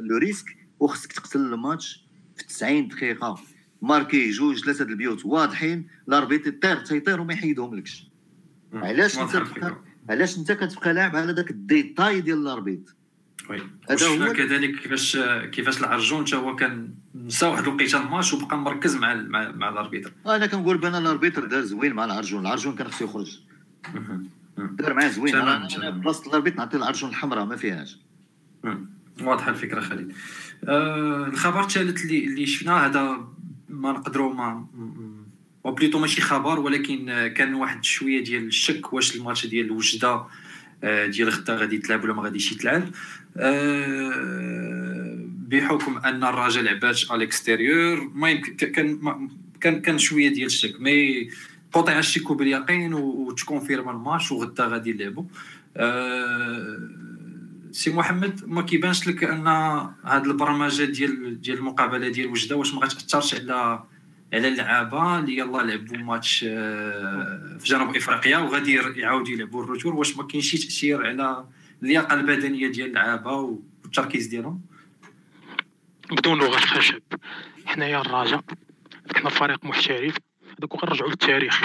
le 0.01 0.17
risque 0.17 0.47
وخصك 0.81 1.13
تقتل 1.13 1.41
الماتش 1.41 2.05
في 2.37 2.45
90 2.47 2.89
دقيقة. 2.89 3.35
marquer 3.83 4.31
جوج 4.31 4.65
ثلاثة 4.65 4.85
البيوت 4.85 5.27
واضحين 5.27 5.87
ال 6.09 6.13
arbitre 6.13 6.47
يطير 6.47 6.77
تيطير 6.77 7.21
وما 7.21 7.33
يحيدهمش 7.33 7.79
لكش. 7.79 8.07
علاش 8.75 9.19
انت. 9.19 9.37
علاش 10.11 10.39
انت 10.39 10.53
كتبقى 10.53 10.95
لاعب 10.95 11.17
على 11.17 11.33
ذاك 11.33 11.51
ال 11.51 11.61
détail 11.61 12.21
ديال 12.21 12.39
ال 12.39 12.45
arbitre 12.45 12.91
هذا 13.91 14.07
هو- 14.29 14.33
كذلك 14.33 14.79
كيفاش 14.81 15.19
كيفاش 15.53 15.81
العرجون 15.81 16.27
حتى 16.27 16.37
هو 16.37 16.57
كان 16.57 16.95
نسى 17.15 17.47
واحد 17.47 17.63
الوقيته 17.63 18.03
الماتش 18.03 18.33
وبقى 18.35 18.59
مركز 18.59 18.97
مع 18.97 19.13
ال- 19.13 19.31
مع, 19.31 19.51
مع 19.53 19.69
الاربيتر 19.69 20.13
أنا 20.27 20.47
كنقول 20.47 20.79
بأن 20.79 20.95
ال 20.95 21.01
arbitre 21.01 21.45
دار 21.45 21.63
زوين 21.63 21.93
مع 21.93 22.05
العرجون 22.05 22.41
العرجون 22.41 22.75
كان 22.75 22.89
خصو 22.89 23.05
يخرج. 23.05 23.39
دار 24.57 24.95
معاه 24.95 25.09
زوين. 25.09 25.37
أنا. 25.37 25.91
بلاصة 25.91 26.27
ال 26.27 26.30
arbitre 26.30 26.57
نعطي 26.57 26.77
العرجون 26.77 27.11
الحمراء 27.11 27.45
ما 27.45 27.57
فيهاش. 27.57 27.99
واضحة 29.23 29.51
الفكرة 29.51 29.81
خالد 29.81 30.13
آه 30.65 31.27
الخبر 31.27 31.61
الثالث 31.61 32.05
اللي 32.05 32.25
اللي 32.25 32.47
شفناه 32.47 32.87
هذا 32.87 33.29
ما 33.69 33.93
نقدروا 33.93 34.35
ما 34.35 34.67
ou 35.67 35.71
plutôt 35.73 35.99
ماشي 35.99 36.21
خبر 36.21 36.61
ولكن 36.61 37.09
آه، 37.09 37.27
كان 37.27 37.55
واحد 37.55 37.85
شوية 37.85 38.25
ديال 38.25 38.47
الشك 38.47 38.93
واش 38.93 39.17
الماتش 39.17 39.47
ديال 39.47 39.71
وجدة 39.71 40.25
آه، 40.85 41.07
ديال 41.07 41.29
غدا 41.29 41.57
غادي 41.57 41.77
يتلعب 41.77 42.05
ولا 42.05 42.13
ما 42.13 42.23
غاديش 42.23 42.53
يتلعب. 42.53 42.91
آه، 43.37 45.27
بحكم 45.49 45.99
أن 45.99 46.25
الرجاء 46.25 46.65
لعبات 46.65 47.01
على 47.11 47.19
ال 47.19 47.28
extérieur 47.28 48.11
ما 48.15 48.31
يمكن 48.31 48.55
كان 48.55 49.29
كان 49.61 49.81
كان 49.81 49.99
شوية 49.99 50.29
ديال 50.29 50.47
الشك 50.47 50.81
mais 50.81 51.29
قطع 51.73 51.99
الشك 51.99 52.33
باليقين 52.33 52.95
و- 52.95 53.27
وت 53.29 53.41
confirme 53.41 53.89
الماتش 53.89 54.33
وغدا 54.33 54.67
غادي 54.67 54.91
يلعبوا 54.91 55.25
آه، 55.77 56.79
سي 57.71 57.93
محمد 57.93 58.41
ما 58.47 58.63
كيبانش 58.63 59.09
لك 59.09 59.25
أن 59.25 59.47
هاد 60.05 60.27
البرمجة 60.27 60.85
ديال 60.85 61.41
ديال 61.41 61.59
المقابلة 61.59 62.09
ديال 62.09 62.27
وجدة 62.27 62.57
واش 62.57 62.75
ما 62.75 62.81
غاتأثرش 62.81 63.35
على 63.35 63.83
على 64.33 64.49
اللعابة 64.49 65.19
اللي 65.19 65.37
يلا 65.37 65.63
لعبوا 65.63 65.97
ماتش 65.97 66.45
آه، 66.49 67.57
في 67.61 67.65
جنوب 67.69 67.97
إفريقيا 67.97 68.39
وغادي 68.39 68.75
يعاودوا 68.75 69.33
يلعبوا 69.35 69.65
ال 69.65 69.69
retour 69.69 69.95
واش 69.95 70.17
ما 70.17 70.23
كاينش 70.27 70.51
شي 70.51 70.59
تأثير 70.59 71.07
على 71.07 71.45
اللياقة 71.83 72.15
البدنية 72.15 72.69
ديال 72.69 72.89
اللعابة 72.89 73.33
والتركيز 73.85 74.27
ديالهم؟ 74.27 74.61
بدون 76.13 76.39
لغة 76.39 76.59
خشب 76.59 77.03
حنايا 77.67 78.01
الرجاء 78.01 78.45
حنا 79.17 79.31
فريق 79.31 79.65
محترف. 79.65 80.15
هذاك 80.59 80.71
كنرجعوا 80.71 81.11
للتاريخ. 81.11 81.65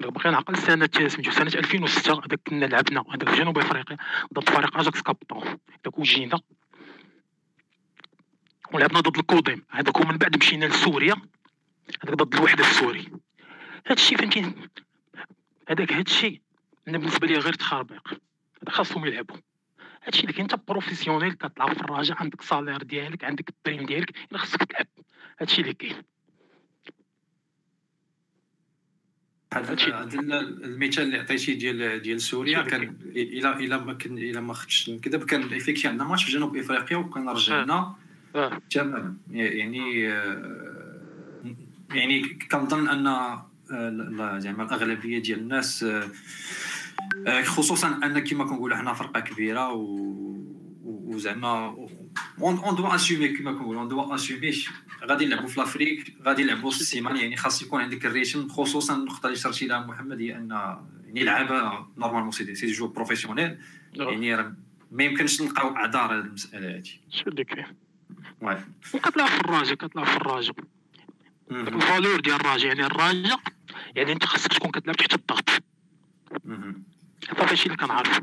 بقينا 0.00 0.30
نعقل 0.30 0.56
سنة 0.56 0.88
سميتو 1.08 1.30
سنة 1.30 1.50
2006 1.54 2.12
هذاك 2.12 2.40
كنا 2.46 2.66
لعبنا 2.66 3.04
هذاك 3.08 3.28
في 3.28 3.36
جنوب 3.36 3.58
إفريقيا 3.58 3.96
ضد 4.34 4.48
فريق 4.48 4.78
أجاكس 4.78 5.02
كابطون 5.02 5.42
هذاك 5.48 5.98
وجينا 5.98 6.40
ولعبنا 8.72 9.00
ضد 9.00 9.18
الكوديم 9.18 9.64
هذاك 9.70 10.00
ومن 10.00 10.18
بعد 10.18 10.36
مشينا 10.36 10.64
لسوريا. 10.64 11.14
هذاك 12.04 12.14
ضد 12.14 12.34
الوحدة 12.34 12.64
السوري. 12.64 13.12
هذا 13.86 13.94
الشيء 13.94 14.18
فهمتي 14.18 14.52
هذاك 15.68 15.92
هذا 15.92 16.00
الشيء 16.00 16.40
أنا 16.88 16.98
بالنسبة 16.98 17.26
لي 17.26 17.38
غير 17.38 17.52
تخربيق. 17.52 18.08
هذا 18.62 18.70
خاصهم 18.70 19.06
يلعبوا. 19.06 19.36
هادشي 20.04 20.26
اللي 20.26 20.42
انت 20.42 20.54
professionnel 20.68 21.32
كتلعب 21.32 21.72
في 21.72 21.80
الرجاء 21.80 22.16
عندك 22.18 22.42
salaire 22.42 22.82
ديالك 22.82 23.24
عندك 23.24 23.48
ال 23.48 23.54
prime 23.54 23.86
ديالك 23.86 24.10
إلا 24.30 24.38
خصك 24.38 24.64
تلعب. 24.64 24.86
هادشي 25.40 25.60
اللي 25.62 25.74
كاين. 25.74 26.02
هذا 29.56 30.40
المثال 30.40 31.04
اللي 31.04 31.18
عطيتي 31.18 31.54
ديال 31.54 32.02
ديال 32.02 32.20
سوريا 32.20 32.62
كان 32.62 32.96
إلى 33.16 33.52
إلى 33.52 33.78
ما 33.78 33.94
كان 33.94 34.18
إلى 34.18 34.40
ما 34.40 34.54
خفتش 34.54 34.90
نكذب 34.90 35.24
كان 35.24 35.42
ايفيكتي 35.42 35.88
عندنا 35.88 36.08
ماتش 36.08 36.24
في 36.24 36.32
جنوب 36.32 36.56
إفريقيا 36.56 36.96
وكان 36.96 37.28
رجعنا 37.28 37.94
آه. 38.34 38.60
تماما. 38.70 39.16
يعني 39.30 40.12
آه، 40.12 40.76
يعني 41.90 42.38
كنظن 42.50 42.88
أن 42.88 43.06
آه، 43.70 44.38
زعما 44.38 44.62
الأغلبية 44.62 45.18
ديال 45.18 45.38
الناس 45.38 45.82
آه، 45.82 46.08
آه، 47.26 47.42
خصوصا 47.42 48.00
أن 48.04 48.18
كما 48.18 48.44
كنقولوا 48.44 48.76
حنا 48.76 48.92
فرقة 48.92 49.20
كبيرة 49.20 49.72
و 49.72 50.16
وزعما 50.84 51.88
on 52.40 52.74
doit 52.76 52.94
assumer 52.94 53.28
كما 53.28 53.52
كنقولوا 53.52 53.80
on 53.80 53.88
doit 53.88 54.14
assumer 54.14 54.52
غادي 55.04 55.26
نلعبوا 55.26 55.48
في 55.48 55.60
l'Afrique 55.60 56.16
غادي 56.22 56.44
نلعبوا 56.44 56.70
في 56.70 56.80
السيمان 56.80 57.16
يعني 57.16 57.36
خاص 57.36 57.62
يكون 57.62 57.80
عندك 57.80 58.06
ال 58.06 58.12
rythme 58.12 58.48
خصوصا 58.48 58.96
النقطة 58.96 59.26
اللي 59.26 59.38
شرتي 59.38 59.66
لها 59.66 59.86
محمد 59.86 60.20
هي 60.20 60.36
أن 60.36 60.50
يعني 61.06 61.24
لعابه 61.24 61.86
normalement 61.96 62.30
c'est 62.30 62.54
c'est 62.54 62.66
jeu 62.66 62.88
professionnel 62.88 63.58
يعني 63.94 64.34
راه 64.34 64.54
ما 64.90 65.04
يمكنش 65.04 65.42
نلقاو 65.42 65.76
أعذار 65.76 66.10
على 66.10 66.20
المساله 66.20 66.68
هذه 66.68 66.76
هادشي. 66.76 67.00
اللي 67.26 67.44
كاين؟ 67.44 67.66
وكتلعب 68.94 69.28
في 69.28 69.40
الرجاء 69.40 69.74
كتلعب 69.74 70.06
في 70.06 70.52
مهم. 71.50 71.66
ال 71.68 71.75
valeur 71.75 72.20
ديال 72.20 72.34
الرجاء 72.34 72.66
يعني 72.66 72.86
الرجاء 72.86 73.40
يعني 73.96 74.12
أنت 74.12 74.24
خاصك 74.24 74.52
تكون 74.52 74.70
كتلعب 74.70 74.96
تحت 74.96 75.14
الضغط. 75.14 75.50
هذا 77.38 77.52
الشيء 77.52 77.66
اللي 77.66 77.86
كنعرف 77.86 78.22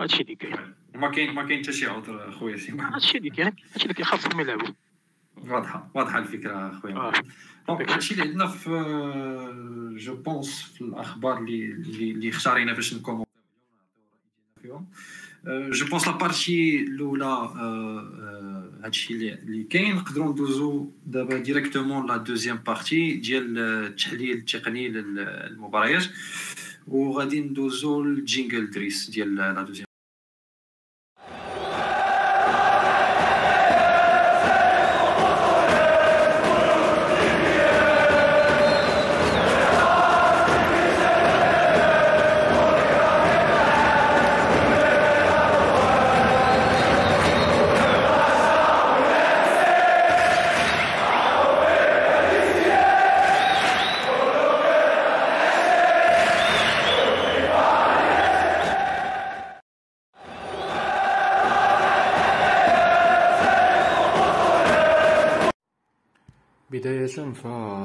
هادشي 0.00 0.22
اللي 0.22 0.34
كاين. 0.34 0.74
ما 0.94 1.10
كاين 1.10 1.34
ما 1.34 1.48
كاين 1.48 1.62
حتى 1.62 1.72
شي 1.72 1.86
عذر 1.86 2.32
خويا 2.32 2.56
سيما 2.56 2.94
هادشي 2.94 3.18
اللي 3.18 3.30
كاين 3.30 3.46
هادشي 3.46 3.82
اللي 3.82 3.94
كاين 3.94 4.06
خاصهم 4.06 4.40
يلعبوا. 4.40 4.68
واضحة 5.36 5.90
واضحة 5.94 6.18
الفكرة 6.18 6.72
خويا 6.82 6.94
آه 6.96 7.12
donc 7.68 7.90
هادشي 7.90 8.14
اللي 8.14 8.24
عندنا 8.24 8.46
في 8.46 8.70
je 9.98 10.16
pense 10.16 10.62
في 10.62 10.80
الأخبار 10.80 11.38
اللي 11.38 11.64
اللي, 11.64 12.28
اختارينا 12.28 12.72
باش 12.72 12.94
ن 12.94 12.98
commente 12.98 13.26
فيهم. 14.62 14.86
je 15.46 15.86
pense 15.86 16.08
la 16.08 16.16
partie 16.16 16.80
الاولى 16.80 17.24
آه، 17.24 17.50
آه، 17.58 18.70
هادشي 18.84 19.14
اللي 19.14 19.64
كاين 19.64 19.96
نقدروا 19.96 20.32
ندوزو 20.32 20.90
دابا 21.06 21.38
directement 21.38 22.06
la 22.06 22.16
deuxième 22.16 22.56
partie 22.56 23.14
ديال 23.14 23.58
التحليل 23.58 24.36
التقني 24.36 24.88
للمباريات 24.88 26.04
وغادي 26.88 27.40
ندوزو 27.40 28.02
الجينجل 28.02 28.70
دريس 28.70 29.10
ديال 29.10 29.34
لا 29.34 29.62
دوزيام 29.62 29.86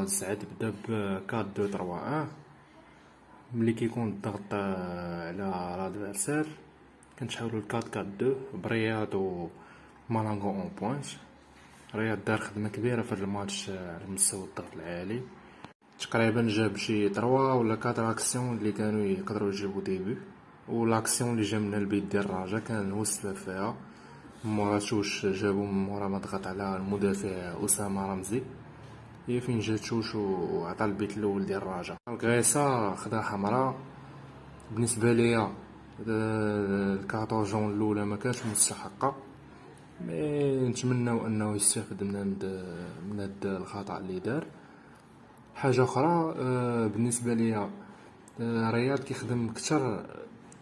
فالسعد 0.07 0.43
بدا 0.55 0.69
ب 0.69 0.91
4 0.91 1.41
2 1.41 1.67
3 1.67 1.83
1 1.83 2.27
ملي 3.53 3.73
كيكون 3.73 4.07
الضغط 4.07 4.53
على 4.53 5.91
l'adversaire 5.93 6.47
كنتحاولو 7.19 7.57
ل 7.59 7.63
4 7.73 7.83
4 7.95 8.07
2 8.15 8.35
برياض 8.63 9.15
و 9.15 9.47
مالانغو 10.09 10.49
en 10.49 10.71
pointe 10.81 11.05
رياض 11.95 12.19
دار 12.27 12.37
خدمة 12.37 12.69
كبيرة 12.69 13.01
في 13.01 13.13
الماتش 13.13 13.69
على 13.69 14.07
مستوى 14.07 14.43
الضغط 14.43 14.73
العالي. 14.75 15.21
تقريبا 15.99 16.47
جاب 16.47 16.77
شي 16.77 17.09
3 17.09 17.27
ولا 17.27 17.73
4 17.73 18.11
actions 18.11 18.57
اللي 18.57 18.71
كانوا 18.71 19.05
يقدروا 19.05 19.49
يجيبو 19.49 19.79
des 19.81 19.95
buts. 19.95 20.17
و 20.69 20.85
l'action 20.85 21.31
اللي 21.31 21.41
جا 21.41 21.59
من 21.59 21.73
البيت 21.73 22.03
ديال 22.03 22.25
الرجا 22.25 22.59
كان 22.59 22.91
هو 22.91 23.01
السبب 23.01 23.35
فيها. 23.35 23.75
مورا 24.45 24.79
touche 24.79 25.25
جابو 25.25 25.65
مورا 25.65 26.07
ما 26.07 26.17
ضغط 26.17 26.47
على 26.47 26.75
المدافع 26.77 27.65
أسامة 27.65 28.11
رمزي. 28.11 28.41
هي 29.27 29.41
فين 29.41 29.59
جات 29.59 29.79
touche 29.79 30.15
و 30.15 30.65
عطا 30.65 30.85
البيت 30.85 31.17
الأول 31.17 31.45
ديال 31.45 31.57
الرجا 31.61 31.97
الكريسا 32.09 32.95
خدا 32.95 33.21
حمراء. 33.21 33.75
بالنسبة 34.71 35.13
ليا 35.13 35.51
ال 36.07 36.27
carton 36.27 37.43
jaune 37.43 37.71
الأولى 37.71 38.05
ما 38.05 38.15
كانش 38.15 38.45
مستحقة. 38.45 39.15
mais 40.07 40.69
نتمناو 40.69 41.27
أنه 41.27 41.55
يستافد 41.55 42.03
من 42.03 42.15
هاد 42.15 42.45
من 43.09 43.19
هاد 43.19 43.45
الخطأ 43.45 43.97
اللي 43.97 44.19
دار. 44.19 44.45
حاجة 45.55 45.83
أخرى 45.83 46.33
بالنسبة 46.89 47.33
ليا 47.33 47.69
رياض 48.71 48.99
كيخدم 48.99 49.49
كتر 49.49 50.05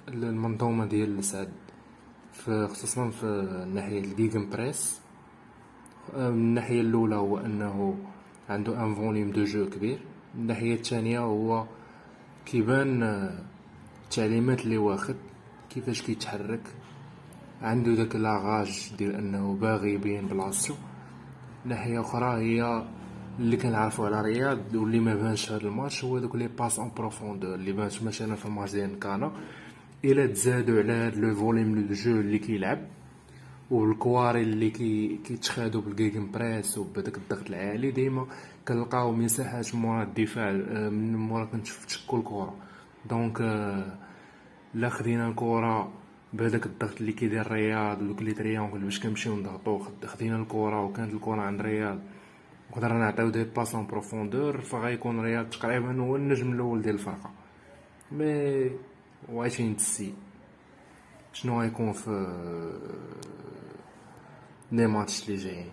المنظومة 0.08 0.86
ديال 0.86 1.20
السعد. 1.20 1.54
خصوصا 2.46 3.10
في 3.10 3.26
الناحية 3.64 4.00
ال 4.00 4.50
gegenpress. 4.50 5.02
من 6.18 6.22
الناحية 6.22 6.82
الأولى 6.82 7.16
هو 7.16 7.38
أنه 7.38 7.98
عنده 8.50 8.84
un 8.84 8.96
volume 8.96 9.32
de 9.32 9.44
jeu 9.44 9.70
كبير. 9.70 10.00
الناحية 10.36 10.74
الثانية 10.74 11.20
هو 11.20 11.66
كيبان 12.46 13.04
التعليمات 14.04 14.62
اللي 14.66 14.78
واخد 14.78 15.16
كيفاش 15.70 16.02
كيتحرك. 16.02 16.62
عنده 17.62 17.92
داك 17.96 18.16
la 18.16 18.41
rage 18.41 18.92
ديال 18.98 19.16
أنه 19.16 19.54
باغي 19.62 19.94
يبين 19.94 20.28
بلاصتو. 20.28 20.74
ناحية 21.66 22.02
أخرى 22.02 22.42
هي 22.44 22.86
اللي 23.40 23.58
كنعرفو 23.58 24.06
على 24.06 24.22
رياض 24.22 24.76
واللي 24.76 25.00
ما 25.00 25.16
بانش 25.16 25.52
هاد 25.52 25.66
الماتش 25.66 26.04
هو 26.04 26.20
دوك 26.20 26.36
les 26.36 26.48
passes 26.48 26.80
en 26.80 26.92
profondeur 26.98 27.56
اللي 27.56 27.72
بانش 27.72 28.04
مثلا 28.04 28.36
في 28.36 28.46
الماتش 28.46 28.72
ديال 28.72 29.00
كانا 29.00 29.32
إلا 30.06 30.26
تزادو 30.28 30.78
على 30.78 30.94
هاد 30.94 31.18
le 31.18 31.36
volume 31.36 31.88
de 31.88 31.94
jeu 31.94 32.12
اللي 32.12 32.40
كيلعب 32.40 32.80
والكواري 33.72 34.42
اللي 34.42 34.70
كي 34.70 35.18
كيتخادو 35.18 35.82
بال 35.82 36.32
gegenpress 36.32 36.78
وبداك 36.78 37.18
الضغط 37.18 37.50
العالي 37.50 37.92
ديما 37.92 38.28
كنلقاو 38.68 39.12
مساحات 39.12 39.76
مورا 39.76 40.04
الدفاع 40.04 40.52
من 40.90 41.16
مورا 41.16 41.46
كنتشكو 41.46 42.18
الكره 42.18 42.56
donc 43.10 43.42
لا 44.74 44.90
خدينا 44.90 45.28
الكره 45.30 45.92
بهداك 46.34 46.66
الضغط 46.66 47.02
اللي 47.02 47.12
كيدير 47.12 47.42
الرياض 47.42 48.02
ودوك 48.02 48.22
les 48.22 48.34
triangles 48.34 48.80
باش 48.80 49.00
كنمشيو 49.00 49.36
نضغطو 49.36 49.80
خدينا 50.06 50.38
الكره 50.38 50.86
وكانت 50.86 51.14
الكره 51.14 51.42
عند 51.42 51.60
الرياض. 51.60 52.00
وقدرنا 52.72 53.00
نعطيو 53.00 53.30
des 53.30 53.44
passes 53.44 53.76
en 53.76 53.88
profondeur 53.88 54.62
فغيكون 54.62 55.20
الرياض 55.20 55.50
تقريبا 55.50 56.02
هو 56.02 56.16
النجم 56.16 56.52
الأول 56.52 56.82
ديال 56.82 56.96
الفرقة. 56.96 57.32
mais 58.12 58.70
وعايشين 59.30 59.78
تسي 59.78 60.14
شنو 61.34 61.62
غيكون 61.62 61.92
في 61.92 62.28
les 64.72 64.88
matchs 64.88 65.30
لي 65.30 65.36
جايين. 65.36 65.72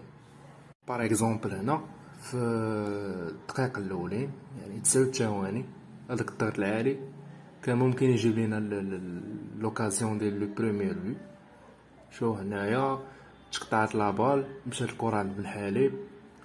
par 0.88 1.05
exemple 1.05 1.53
هنا 1.52 1.81
في 2.22 2.37
الدقائق 2.37 3.78
الاولين 3.78 4.31
يعني 4.61 4.81
تسعود 4.81 5.14
ثواني 5.14 5.64
هذاك 6.11 6.28
الضغط 6.28 6.59
العالي 6.59 6.98
كان 7.62 7.78
ممكن 7.78 8.07
يجيب 8.07 8.35
لينا 8.35 8.61
l'occasion 9.59 10.18
ديال 10.18 10.40
le 10.40 10.55
premier 10.55 10.99
but 10.99 11.14
شو 12.11 12.33
هنايا 12.35 12.98
تقطعت 13.52 13.94
la 13.95 14.09
balle 14.09 14.47
مشات 14.66 14.88
الكرة 14.88 15.16
عند 15.16 15.37
بن 15.37 15.46
حليب 15.46 15.92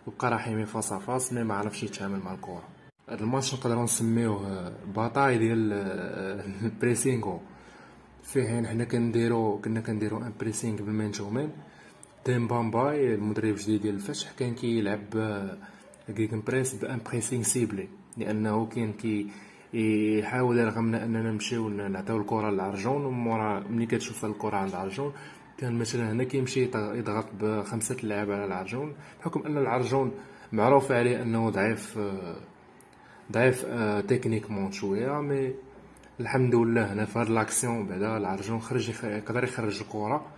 وبقى 0.07 0.31
رحيمي 0.31 0.65
face 0.65 0.93
face 0.93 1.33
mais 1.33 1.43
ما 1.43 1.53
عرفش 1.53 1.83
يتعامل 1.83 2.19
مع 2.19 2.33
الكرة. 2.33 2.63
هاد 3.09 3.21
الماتش 3.21 3.53
نقدروا 3.53 3.83
نسميوه 3.83 4.69
bataille 4.95 5.37
ديال 5.37 5.73
ال 6.63 6.72
pressing 6.72 7.39
وفيه 8.23 8.67
حنا 8.67 8.83
كنديرو 8.83 9.61
كنا 9.61 9.81
كنديرو 9.81 10.17
un 10.17 10.33
pressing 10.39 10.77
بال 10.81 10.93
man 10.93 11.11
to 11.11 11.29
man 11.29 11.49
تيم 12.27 12.47
بامباي 12.47 13.15
المدرب 13.15 13.45
الجديد 13.53 13.81
ديال 13.81 13.95
الفتح 13.95 14.31
كان 14.39 14.55
كيلعب 14.55 15.01
gegenpress 16.15 16.41
ب 16.47 16.73
un 16.73 16.99
pressing 17.11 17.43
ciblé 17.43 17.87
لأنه 18.17 18.65
كاين 18.65 18.93
كي 18.93 19.27
يحاول 19.73 20.57
يرغمنا 20.57 21.03
أننا 21.03 21.31
نمشيو 21.31 21.69
نعطيو 21.69 22.17
الكرة 22.17 22.49
للعرجون 22.49 23.05
ومورا 23.05 23.59
ملي 23.69 23.85
كتشوف 23.85 24.25
الكرة 24.25 24.57
عند 24.57 24.69
العرجون 24.69 25.13
كان 25.57 25.79
مثلا 25.79 26.11
هنا 26.11 26.23
كيمشي 26.23 26.63
يضغط 26.75 27.25
بخمسة 27.41 27.97
اللعاب 28.03 28.31
على 28.31 28.45
العرجون 28.45 28.93
بحكم 29.19 29.45
أن 29.45 29.57
العرجون 29.57 30.11
معروف 30.51 30.91
عليه 30.91 31.21
أنه 31.21 31.49
ضعيف 31.49 31.99
ضعيف 33.31 33.65
techniquement 34.07 34.71
شوية 34.71 35.21
mais 35.21 35.53
الحمد 36.19 36.55
لله 36.55 36.93
هنا 36.93 37.05
في 37.05 37.19
هاد 37.19 37.29
l'action 37.29 37.85
بعدا 37.85 38.17
العرجون 38.17 38.59
خرج 38.59 38.89
يقدر 39.03 39.43
يخرج 39.43 39.81
الكرة. 39.81 40.36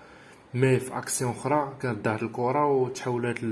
mais 0.54 0.80
في 0.80 0.98
أكسيون 0.98 1.32
أخرى 1.32 1.74
كانت 1.82 2.06
ضاعت 2.06 2.24
الكره 2.24 2.66
وتحولت 2.66 3.44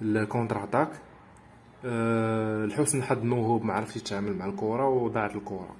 ل 0.00 0.24
contre-attaque. 0.24 0.88
لحسن 2.68 2.98
الحظ 2.98 3.24
موهوب 3.24 3.64
ما 3.64 3.72
عرفش 3.74 3.96
يتعامل 3.96 4.36
مع 4.36 4.46
الكره 4.46 4.88
وضاعت 4.88 5.36
الكره 5.36 5.76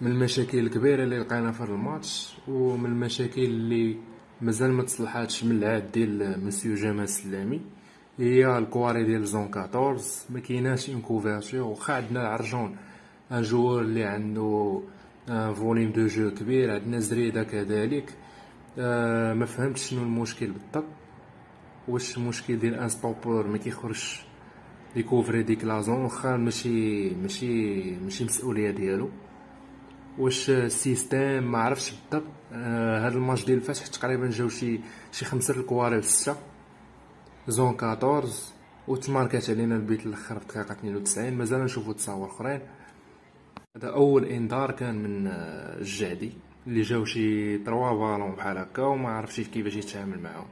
من 0.00 0.10
المشاكل 0.10 0.58
الكبيرة 0.58 1.02
اللي 1.04 1.18
لقينا 1.18 1.52
في 1.52 1.60
الماتش 1.64 2.36
ومن 2.48 2.86
المشاكل 2.86 3.42
اللي 3.42 3.96
مازال 4.40 4.72
ما 4.72 4.82
تصلحاتش 4.82 5.44
من 5.44 5.56
العهد 5.56 5.92
ديال 5.92 6.44
مسيو 6.46 6.74
جمال 6.74 7.04
السلامي 7.04 7.60
هي 8.18 8.58
الكواري 8.58 9.04
ديال 9.04 9.26
zone 9.26 9.50
14 9.56 10.04
ما 10.30 10.40
كايناش 10.40 10.90
une 10.90 11.00
couverture 11.00 11.60
واخا 11.60 11.94
عندنا 11.94 12.20
العرجون 12.20 12.76
un 13.32 13.42
joueur 13.42 13.80
اللي 13.80 14.04
عنده 14.04 14.80
volume 15.54 15.92
de 15.92 16.06
jeu 16.06 16.30
كبير 16.30 16.70
عندنا 16.74 16.98
زريدة 16.98 17.42
كذلك. 17.42 18.14
آه 18.78 19.34
ما 19.34 19.46
فهمتش 19.46 19.90
شنو 19.90 20.02
المشكل 20.02 20.46
بالضبط. 20.50 20.84
واش 21.88 22.16
المشكل 22.16 22.58
ديال 22.58 22.74
un 22.74 22.88
stoppeur 22.88 23.46
ما 23.46 23.58
كيخرجش 23.58 24.26
يكوفري 24.94 25.42
ديك 25.42 25.64
la 25.64 25.75
zone 25.75 25.96
واخا 26.00 26.36
ماشي 26.36 27.10
ماشي 27.10 27.80
ماشي 27.96 28.24
مسؤولية 28.24 28.70
ديالو. 28.70 29.10
واش 30.18 30.50
ال 30.50 30.63
système 30.63 31.52
ما 31.52 31.58
عرفتش 31.58 31.90
بالضبط 31.92 32.30
آه 32.52 33.06
هاد 33.06 33.12
الماتش 33.12 33.44
ديال 33.44 33.58
الفتح 33.58 33.86
تقريبا 33.86 34.30
جاو 34.30 34.48
شي 34.48 34.80
شي 35.12 35.24
خمسة 35.24 35.54
الكواري 35.54 36.02
في 36.02 36.08
ستة. 36.08 36.36
zone 37.48 37.76
14 37.82 38.28
و 38.88 38.96
تماركات 38.96 39.50
علينا 39.50 39.76
البيت 39.76 40.06
الآخر 40.06 40.38
في 40.38 40.46
دقيقة 40.46 40.72
92 40.72 41.32
مازال 41.32 41.64
نشوفو 41.64 41.92
تصاور 41.92 42.26
أخرين. 42.28 42.60
هذا 43.76 43.88
أول 43.88 44.24
إنذار 44.24 44.70
كان 44.70 44.94
من 45.02 45.26
الجعدي 45.26 46.32
اللي 46.66 46.82
جاو 46.82 47.04
شي 47.04 47.58
3 47.58 47.70
ballons 47.92 48.32
بحال 48.34 48.58
هكا 48.58 48.82
وما 48.82 49.08
عرفش 49.08 49.40
كيفاش 49.40 49.76
يتعامل 49.76 50.18
معاهم. 50.20 50.46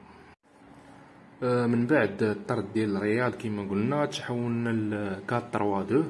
من 1.72 1.86
بعد 1.86 2.22
الطرد 2.22 2.72
ديال 2.74 2.96
الرياض 2.96 3.34
كما 3.34 3.62
قلنا 3.70 4.06
تحولنا 4.06 4.68
ل 4.70 4.94
4 5.30 5.50
3 5.52 5.90
2 5.90 6.04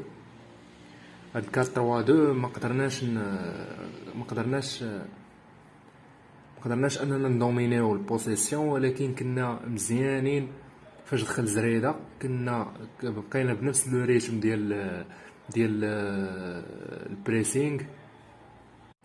هاد 1.35 1.45
4 1.79 2.03
3 2.03 2.03
2 2.03 2.31
ما 2.37 2.49
قدرناش 2.49 3.05
ما 4.15 4.25
قدرناش 4.29 4.83
ما 4.83 6.65
قدرناش 6.65 7.03
أننا 7.03 7.29
ندومينيو 7.29 7.93
ال 7.93 8.00
possession 8.00 8.69
ولكن 8.69 9.15
كنا 9.15 9.61
مزيانين 9.67 10.49
فاش 11.05 11.23
دخل 11.23 11.47
زريدة 11.47 11.95
كنا 12.23 12.73
بقينا 13.03 13.55
بنفس 13.55 13.89
le 13.89 14.05
rythme 14.05 14.41
ديال 14.41 15.05
ديال 15.55 15.85
ال 17.11 17.18
pressing 17.18 17.81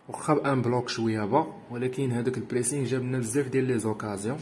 واخا 0.08 0.34
ب 0.34 0.43
un 0.43 0.62
bloc 0.62 0.88
شوية 0.88 1.24
bas 1.24 1.46
ولكن 1.70 2.12
هذاك 2.12 2.38
ال 2.38 2.43
pressing 2.43 2.86
جاب 2.86 3.02
لنا 3.02 3.18
بزاف 3.18 3.48
ديال 3.48 3.64
les 3.64 3.78
occasions 3.78 4.38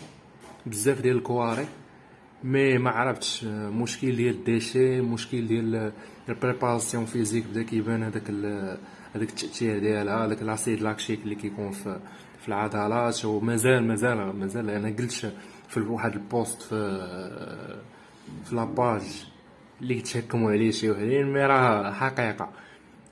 بزاف 0.66 1.00
ديال 1.00 1.16
الكواري 1.16 1.66
mais 2.44 2.78
ما 2.78 2.90
عرفتش 2.90 3.44
مشكل 3.44 4.16
ديال 4.16 4.44
déchets 4.44 5.00
مشكل 5.00 5.46
ديال 5.46 5.92
ال 6.28 6.35
préparation 6.35 7.04
physique 7.04 7.44
بدا 7.46 7.62
كيبان 7.62 8.02
هذاك 8.02 8.30
هذاك 9.14 9.28
التاثير 9.30 9.78
ديالها 9.78 10.26
هذاك 10.26 10.42
l'acide 10.42 10.82
lactique 10.82 11.20
اللي 11.24 11.34
كيكون 11.34 11.70
في 11.70 12.00
في 12.40 12.48
العضلات 12.48 13.24
ومازال 13.24 13.84
مازال 13.84 14.36
مازال 14.36 14.70
أنا 14.70 14.88
قلت 14.88 15.32
في 15.68 15.80
واحد 15.80 16.12
ال 16.12 16.22
post 16.22 16.62
في 16.62 16.98
في 18.44 18.54
la 18.54 18.70
page 18.70 19.02
اللي 19.82 19.94
كيتحكموا 19.94 20.52
عليه 20.52 20.70
شي 20.70 20.90
وحدين 20.90 21.32
mais 21.32 21.40
راه 21.46 21.92
حقيقة. 21.92 22.50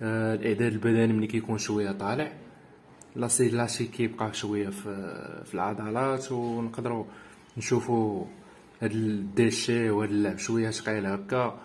الإعداد 0.02 0.72
البدني 0.72 1.12
ملي 1.12 1.26
كيكون 1.26 1.58
شوية 1.58 1.92
طالع. 1.92 2.32
l'acide 3.16 3.52
lactique 3.54 3.84
كيبقى 3.84 4.34
شوية 4.34 4.68
في 4.68 5.42
في 5.44 5.54
العضلات 5.54 6.32
ونقدروا 6.32 7.04
نشوفوا 7.56 8.24
هاد 8.82 8.90
ال 8.92 9.05
déchets 9.05 9.90
وهاد 9.90 10.10
اللعب 10.10 10.38
شوية 10.38 10.70
ثقيل 10.70 11.06
هكا. 11.06 11.58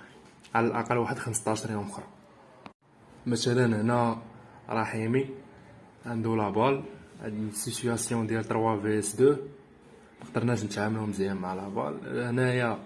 على 0.56 0.68
الأقل 0.68 0.98
واحد 0.98 1.18
15 1.18 1.72
يوم 1.72 1.84
أخرى. 1.84 2.06
مثلا 3.28 3.82
هنا 3.82 4.18
رحيمي 4.70 5.26
عنده 6.06 6.36
la 6.36 6.50
balle. 6.50 6.84
هاد 7.22 7.34
ال 7.34 7.43
situation 7.43 8.28
ديال 8.28 8.44
3 8.44 8.82
vs 8.82 9.14
2 9.16 9.38
مقدرناش 10.22 10.64
نتعاملو 10.64 11.06
مزيان 11.06 11.38
مع 11.38 11.54
la 11.54 11.70
balle. 11.70 12.24
هنايا 12.24 12.78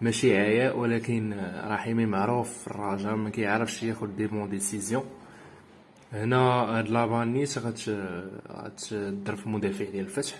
ماشي 0.00 0.36
عياء 0.36 0.78
ولكن 0.78 1.34
رحيمي 1.64 2.06
معروف 2.06 2.66
الرجاء 2.68 3.14
ما 3.16 3.30
كيعرفش 3.30 3.82
ياخد 3.82 4.16
des 4.16 4.26
bonnes 4.26 4.48
décisions 4.48 5.04
هنا 6.16 6.38
هاد 6.78 6.88
la 6.88 7.01
balle 7.01 7.32
نيت 7.32 7.58
غتضرب 7.58 9.36
في 9.36 9.48
مدافع 9.48 9.84
ديال 9.84 10.04
الفتح. 10.04 10.34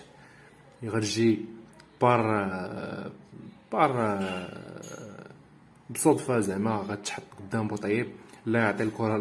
غتجي 0.85 1.45
par 2.01 2.21
par 3.71 3.91
بصدفة 5.89 6.39
زعما 6.39 6.75
غتحط 6.75 7.23
قدام 7.39 7.67
بوطيب 7.67 8.07
لا 8.45 8.59
يعطي 8.59 8.83
الكرة 8.83 9.17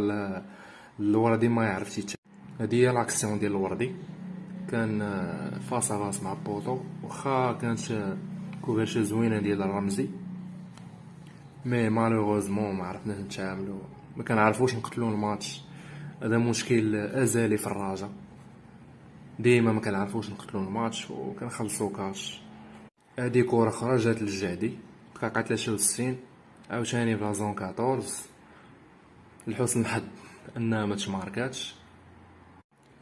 الوردي 1.00 1.48
ما 1.48 1.64
يعرف 1.64 1.94
تيت 1.94 2.12
هادي 2.60 2.86
هي 2.86 2.92
l'action 2.92 3.38
ديال 3.38 3.50
الوردي. 3.50 3.94
كان 4.70 4.98
face 5.70 5.92
face 5.92 6.22
مع 6.22 6.34
بوطو 6.34 6.78
واخا 7.02 7.52
كانت 7.52 8.16
كوفرشي 8.62 9.04
زوينة 9.04 9.38
ديال 9.38 9.62
الرمزي 9.62 10.08
mais 11.64 11.88
malheureusement 11.88 12.74
ما 12.74 12.84
عرفناش 12.84 13.18
نتعاملو. 13.18 13.78
ما 14.16 14.24
كنعرفوش 14.24 14.74
نقتلو 14.74 15.08
الماتش. 15.08 15.65
هذا 16.26 16.38
مشكل 16.38 16.96
ازلي 16.96 17.56
في 17.56 17.66
الراجا 17.66 18.08
ديما 19.38 19.72
ما 19.72 19.80
كنعرفوش 19.80 20.30
نقتلو 20.30 20.60
الماتش 20.60 21.10
وكنخلصو 21.10 21.88
كاش. 21.88 22.40
هادي 23.18 23.42
كورة 23.42 23.68
أخرى 23.68 23.96
جات 23.96 24.22
للجعدي 24.22 24.72
دقيقة 25.16 25.42
63 25.42 26.16
عاوتاني 26.70 27.16
في 27.18 27.24
la 27.24 27.35
zone 27.35 27.58
14 27.58 28.02
لحسن 29.46 29.80
الحظ 29.80 30.02
انها 30.56 30.86
ما 30.86 30.96
تماركاتش 30.96 31.74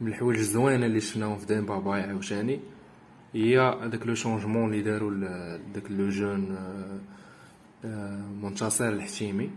من 0.01 0.07
الحوايج 0.07 0.39
الزوينة 0.39 0.85
اللي 0.85 1.01
شفناهم 1.01 1.37
في 1.37 1.45
ديمبا 1.45 1.79
باي 1.79 2.01
عاوتاني 2.01 2.59
هي 3.33 3.59
هذاك 3.59 4.07
le 4.07 4.15
changement 4.15 4.73
اللي 4.73 4.81
دارو 4.83 5.09
داك 5.73 5.91
le 5.91 6.09
jeune 6.09 6.57
منتصر 8.43 8.89
الحتيمي. 8.89 9.49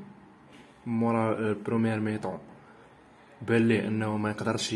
مورا 0.87 1.39
ال 1.39 1.46
première 1.46 2.01
mi-temps 2.01 2.39
بان 3.43 3.69
ليه 3.69 3.89
انه 3.89 4.17
ما 4.17 4.31
يقدرش 4.31 4.75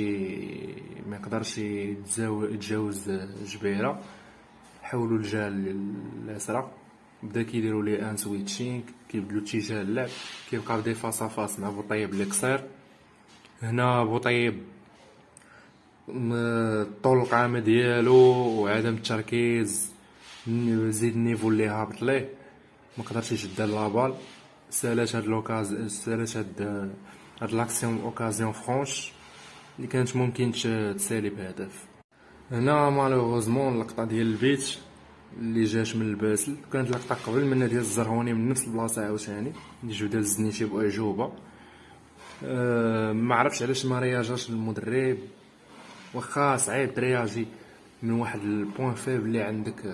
ما 1.09 1.17
يقدرش 1.23 1.59
يتجاوز 1.59 3.11
جبيرة. 3.47 4.01
حولوا 4.83 5.19
الجهه 5.19 5.49
اليسرى. 5.49 6.71
بدا 7.23 7.43
كيديروا 7.43 7.83
ليه 7.83 8.11
en: 8.11 8.14
un 8.14 8.17
switching 8.17 8.81
كيبدلوا 9.09 9.41
اتجاه 9.43 9.83
اللعب 9.83 10.09
كيبقى 10.51 10.81
بدي 10.81 10.95
face 10.95 11.23
face 11.23 11.59
مع 11.61 11.71
بوطيب 11.71 12.11
اللي 12.11 12.25
قصير 12.25 12.65
هنا 13.63 14.05
بوطيب 14.05 14.63
طول 17.03 17.19
القامه 17.19 17.59
ديالو 17.59 18.15
وعدم 18.63 18.95
التركيز 18.95 19.91
زيد 20.89 21.15
ال 21.15 21.19
niveau 21.19 21.49
اللي 21.49 21.67
هابط 21.69 22.03
ليه. 22.03 22.29
ما 22.99 23.05
قدرش 23.05 23.33
يشد 23.33 23.61
la 23.61 23.74
balle. 23.74 24.15
سألات 24.71 25.17
هاد 25.17 25.25
لوكاز 25.25 25.75
سألات 25.87 26.37
هاد 26.37 26.91
هاد 27.43 27.53
لاكسيون 27.53 28.01
اوكازيون 28.01 28.53
فرونش 28.53 29.13
اللي 29.77 29.89
كانت 29.89 30.17
ممكن 30.17 30.53
تسالي 30.97 31.31
بهدف 31.31 31.85
هنا 32.51 32.91
مالوغوزمون 32.91 33.75
اللقطه 33.75 34.05
ديال 34.05 34.27
البيت 34.27 34.79
اللي 35.39 35.65
جات 35.65 35.97
من 35.97 36.03
الباسل 36.03 36.57
كانت 36.73 36.91
لقطه 36.91 37.15
قبل 37.27 37.45
من 37.45 37.69
ديال 37.69 37.81
الزرهوني 37.81 38.35
من 38.35 38.49
نفس 38.49 38.67
البلاصه 38.67 39.05
عاوتاني 39.05 39.53
اللي 39.85 39.95
ديال 39.95 40.21
الزنيشي 40.21 40.65
باعجوبه 40.65 41.33
أه 42.45 43.13
ما 43.13 43.35
عرفتش 43.35 43.63
علاش 43.63 43.87
ما 43.87 43.99
رياجاش 43.99 44.51
المدرب 44.51 45.19
واخا 46.15 46.57
صعيب 46.57 46.95
ترياجي 46.95 47.47
من 48.03 48.11
واحد 48.11 48.41
البوان 48.41 48.95
فيب 48.95 49.27
اللي 49.27 49.43
عندك 49.43 49.85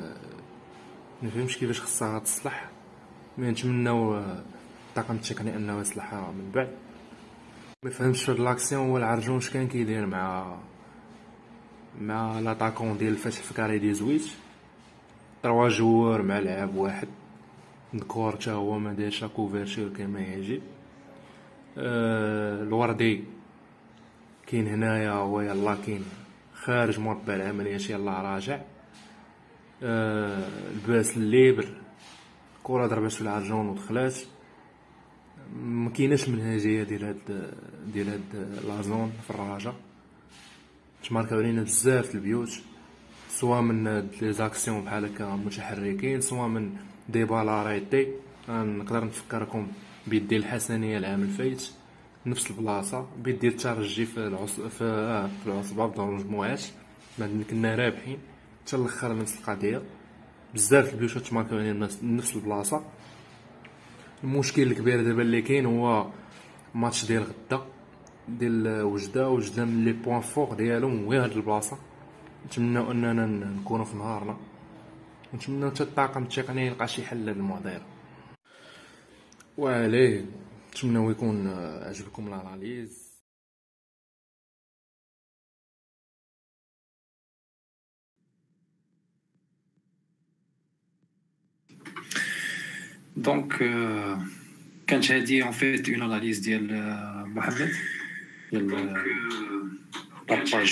ما 1.22 1.30
فهمش 1.30 1.58
كيفاش 1.58 1.80
خصها 1.80 2.18
تصلح 2.18 2.70
مي 3.38 3.50
نتمناو 3.50 4.18
الطاقم 4.88 5.14
التقني 5.14 5.56
انه 5.56 5.80
يصلحها 5.80 6.32
من 6.32 6.50
بعد 6.54 6.87
ما 7.84 7.90
فهمتش 7.90 8.24
في 8.24 8.32
لاكسيون 8.32 8.90
هو 8.90 8.96
العرجون 8.98 9.40
كان 9.40 9.68
كيدير 9.68 10.06
مع 10.06 10.56
مع 12.00 12.40
لاطاكون 12.40 12.98
ديال 12.98 13.12
الفتح 13.12 13.42
في 13.42 13.54
كاري 13.54 13.78
دي 13.78 13.94
زويت 13.94 14.22
تروا 15.42 15.68
جوار 15.68 16.22
مع 16.22 16.38
لعاب 16.38 16.74
واحد 16.74 17.08
نكور 17.94 18.36
تا 18.36 18.52
هو 18.52 18.78
ما 18.78 18.92
دارش 18.92 19.24
كوفرتور 19.24 19.88
كما 19.88 20.20
يجب 20.20 20.62
أه 21.78 22.62
الوردي 22.62 23.24
كاين 24.46 24.66
هنايا 24.66 25.10
هو 25.10 25.40
يلا 25.40 25.76
كاين 25.86 26.04
خارج 26.54 27.00
مربع 27.00 27.34
العمليات 27.34 27.90
يلا 27.90 28.22
راجع. 28.22 28.60
أه 29.82 30.48
ال 30.70 30.78
passe 30.78 31.16
libre 31.16 31.68
كرة 32.62 32.86
ضربات 32.86 33.12
في 33.12 33.20
العرجون 33.20 33.68
ودخلات 33.68 34.14
ما 35.56 35.90
كايناش 35.90 36.28
منهجيه 36.28 36.82
ديال 36.82 37.04
هاد 37.04 37.52
ديال 37.92 38.08
هاد 38.08 38.60
la 38.68 38.83
zone 38.83 39.12
في 39.26 39.30
الراجا. 39.30 39.74
تماركاو 41.08 41.38
علينا 41.38 41.62
بزاف 41.62 42.14
البيوت 42.14 42.60
soit 43.30 43.60
من 43.60 44.08
les 44.20 44.32
actions 44.32 44.84
بحال 44.84 45.04
هكا 45.04 45.36
متحركين 45.36 46.20
soit 46.20 46.48
من 46.48 46.72
des 47.08 47.24
balles 47.24 47.59
arrêtées 47.59 48.06
نقدر 48.48 49.04
نفكركم 49.04 49.68
ب 50.06 50.11
but 50.11 50.23
ديال 50.23 50.36
الحسنية 50.36 50.98
العام 50.98 51.22
الفايت 51.22 51.70
نفس 52.26 52.50
البلاصة 52.50 53.06
ب 53.18 53.22
but 53.22 53.35
ديال 53.35 53.48
الترجي 53.48 54.06
في 54.06 54.26
العص 54.26 54.60
في, 54.60 54.84
آه 54.84 55.26
في 55.26 55.46
العصبه 55.46 55.86
بدون 55.86 56.14
مجموعات 56.14 56.62
بعد 57.18 57.44
كنا 57.50 57.74
رابحين 57.74 58.18
حتى 58.66 58.76
الأخر 58.76 59.18
نفس 59.18 59.38
القضية 59.38 59.82
بزاف 60.54 60.94
البيوت 60.94 61.18
تماركاو 61.18 61.58
علينا 61.58 61.88
نفس 62.02 62.36
البلاصة. 62.36 62.84
المشكل 64.24 64.62
الكبير 64.62 65.02
دابا 65.02 65.22
اللي 65.22 65.42
كاين 65.42 65.66
هو 65.66 66.06
ماتش 66.74 67.04
ديال 67.04 67.22
غدا 67.22 67.66
ديال 68.28 68.82
وجدة. 68.82 69.28
وجدة 69.28 69.64
من 69.64 69.84
les 69.84 69.92
points 69.92 70.20
forts 70.20 70.54
ديالهم 70.54 71.04
هو 71.04 71.12
هاد 71.12 71.32
البلاصة. 71.32 71.78
نتمنى 72.46 72.78
أننا 72.78 73.26
نكونوا 73.26 73.84
في 73.84 73.96
نهارنا. 73.96 74.36
نتمنى 75.34 75.70
حتى 75.70 75.82
الطاقم 75.82 76.22
التقني 76.22 76.66
يلقى 76.66 76.88
شي 76.88 77.02
حل 77.02 77.16
للمعضله 77.16 77.82
وعليه 79.58 80.24
نتمنى 80.70 81.10
يكون 81.10 81.46
عجبكم 81.82 82.28
ال 82.28 82.37
analyse. 82.37 83.07
Donc 93.18 93.58
كانت 94.86 95.10
هادي 95.10 95.42
en 95.42 95.52
fait 95.52 95.88
une 95.88 96.02
analyse 96.02 96.38
ديال 96.38 96.66
محمد 97.34 97.72
ديال 98.52 98.68
la 100.28 100.40
page 100.40 100.64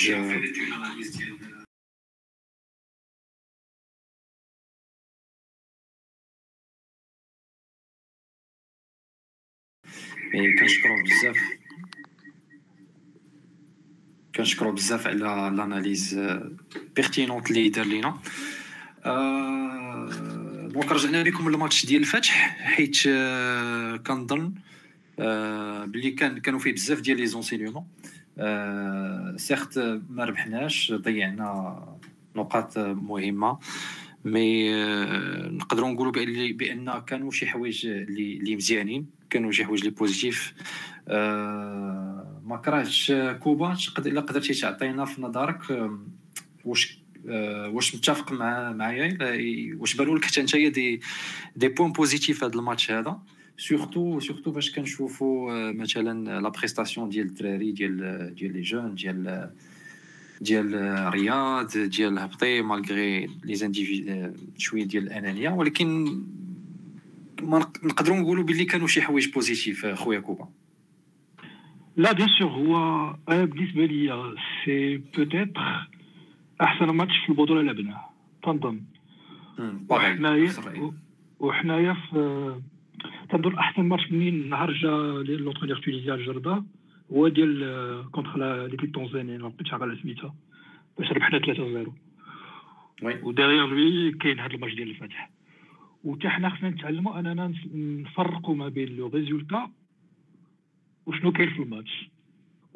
كنشكرو 10.59 11.03
بزاف 11.05 11.39
كنشكرو 14.35 14.73
بزاف 14.73 15.07
على 15.07 15.49
ال 15.49 15.57
analyse 15.57 16.15
pertinente 16.97 17.51
اللي 17.51 17.69
دار 17.69 17.87
لينا 17.87 18.21
donc 20.77 20.93
رجعنا 20.93 21.23
لكم 21.23 21.49
الماتش 21.49 21.87
ديال 21.87 22.01
الفتح 22.01 22.57
حيت 22.61 22.97
كنظن 24.07 24.55
بلي 25.87 26.11
كان 26.11 26.39
كانوا 26.39 26.59
فيه 26.59 26.73
بزاف 26.73 27.01
ديال 27.01 27.17
les 27.17 27.27
enseignements 27.27 27.85
certes 29.37 29.79
ما 30.11 30.25
ربحناش 30.25 30.93
ضيعنا 30.93 31.83
نقاط 32.37 32.79
مهمة 32.79 33.59
mais 34.25 34.73
نقدروا 35.49 35.89
نقولوا 35.91 36.13
بأن 36.53 37.01
كانوا 37.07 37.31
شي 37.31 37.47
حوايج 37.47 37.87
اللي 37.87 38.57
مزيانين 38.57 39.07
كانوا 39.31 39.53
شي 39.53 39.65
حوايج 39.65 39.81
اللي 39.81 39.91
positifs 39.91 40.55
ما 42.45 42.61
كوبا 43.43 43.77
الا 43.99 44.21
قدرتي 44.21 44.55
تعطينا 44.55 45.05
في 45.05 45.23
نظرك 45.23 45.91
واش 46.65 47.06
واش 47.75 47.95
متفق 47.95 48.33
مع 48.33 48.73
معايا 48.73 49.19
واش 49.79 49.97
بانوا 49.97 50.19
لك 50.19 50.25
حتى 50.25 50.43
نتايا 50.43 50.69
des 50.69 51.01
des 51.57 51.69
points 51.69 51.93
positifs 51.93 52.45
هذا 52.45 52.55
الماتش 52.55 52.91
هذا. 52.91 53.19
surtout 53.59 54.21
surtout 54.21 54.53
فاش 54.53 54.73
كنشوفوا 54.73 55.73
مثلا 55.73 56.41
la 56.41 56.49
prestation 56.49 57.09
ديال 57.09 57.27
الدراري 57.27 57.73
ديال 57.73 58.35
ديال 58.35 58.53
les 58.53 58.61
jeunes 58.61 58.95
ديال 58.95 59.51
ديال 60.41 60.75
رياض 61.15 61.79
ديال 61.79 62.13
الهبطي 62.13 62.63
malgré 62.63 63.31
les 63.45 63.55
individus 63.55 64.33
شوية 64.59 64.85
ديال 64.85 65.03
الانانيه 65.03 65.51
ولكن 65.51 66.05
ما 67.43 67.59
نقدروا 67.59 68.17
نقولوا 68.17 68.45
باللي 68.45 68.65
كانوا 68.65 68.87
شي 68.87 69.03
حوايج 69.03 69.33
positifs 69.33 69.87
خويا 69.87 70.21
كوبا. 70.21 70.49
لا 71.97 72.13
bien 72.13 72.29
sûr 72.39 72.51
هو 72.51 73.17
بالنسبة 73.29 73.87
لي 73.87 74.35
c'est 74.65 74.97
peut-être 74.97 75.89
أحسن 76.61 76.91
ماتش 76.91 77.17
في 77.19 77.29
البطولة 77.29 77.63
لعبناه 77.63 78.01
تنظن 78.43 78.81
وحنايا 79.91 80.51
وحنايا 81.41 81.93
في 81.93 82.61
تنظن 83.31 83.59
أحسن 83.59 83.83
ماتش 83.83 84.13
منين 84.13 84.49
نهار 84.49 84.73
جا 84.73 84.89
l'entraîneur 85.37 85.79
تونيزيا 85.79 86.15
الجرده 86.15 86.65
هو 87.13 87.29
ديال 87.29 88.11
contre 88.13 88.67
l'équipe 88.67 88.93
تونزانيا 88.93 89.39
ما 89.39 89.49
بقيتش 89.49 89.75
على 89.75 89.99
سميتها 90.03 90.35
باش 90.99 91.13
ربحنا 91.13 91.39
3 91.39 91.55
0 91.55 91.93
و 93.23 93.28
derrière 93.28 93.67
lui 93.67 94.13
كاين 94.13 94.41
هذا 94.41 94.55
الماتش 94.55 94.75
ديال 94.75 94.91
الفتح 94.91 95.31
وتا 96.05 96.29
حنا 96.29 96.51
خصنا 96.51 96.71
نتعلموا 96.71 97.19
أننا 97.19 97.55
نفرقوا 97.75 98.55
ما 98.55 98.69
بين 98.69 98.97
le 98.97 99.07
résultat 99.07 99.71
وشنو 101.07 101.33
كاين 101.33 101.51
في 101.51 101.63
الماتش. 101.63 102.11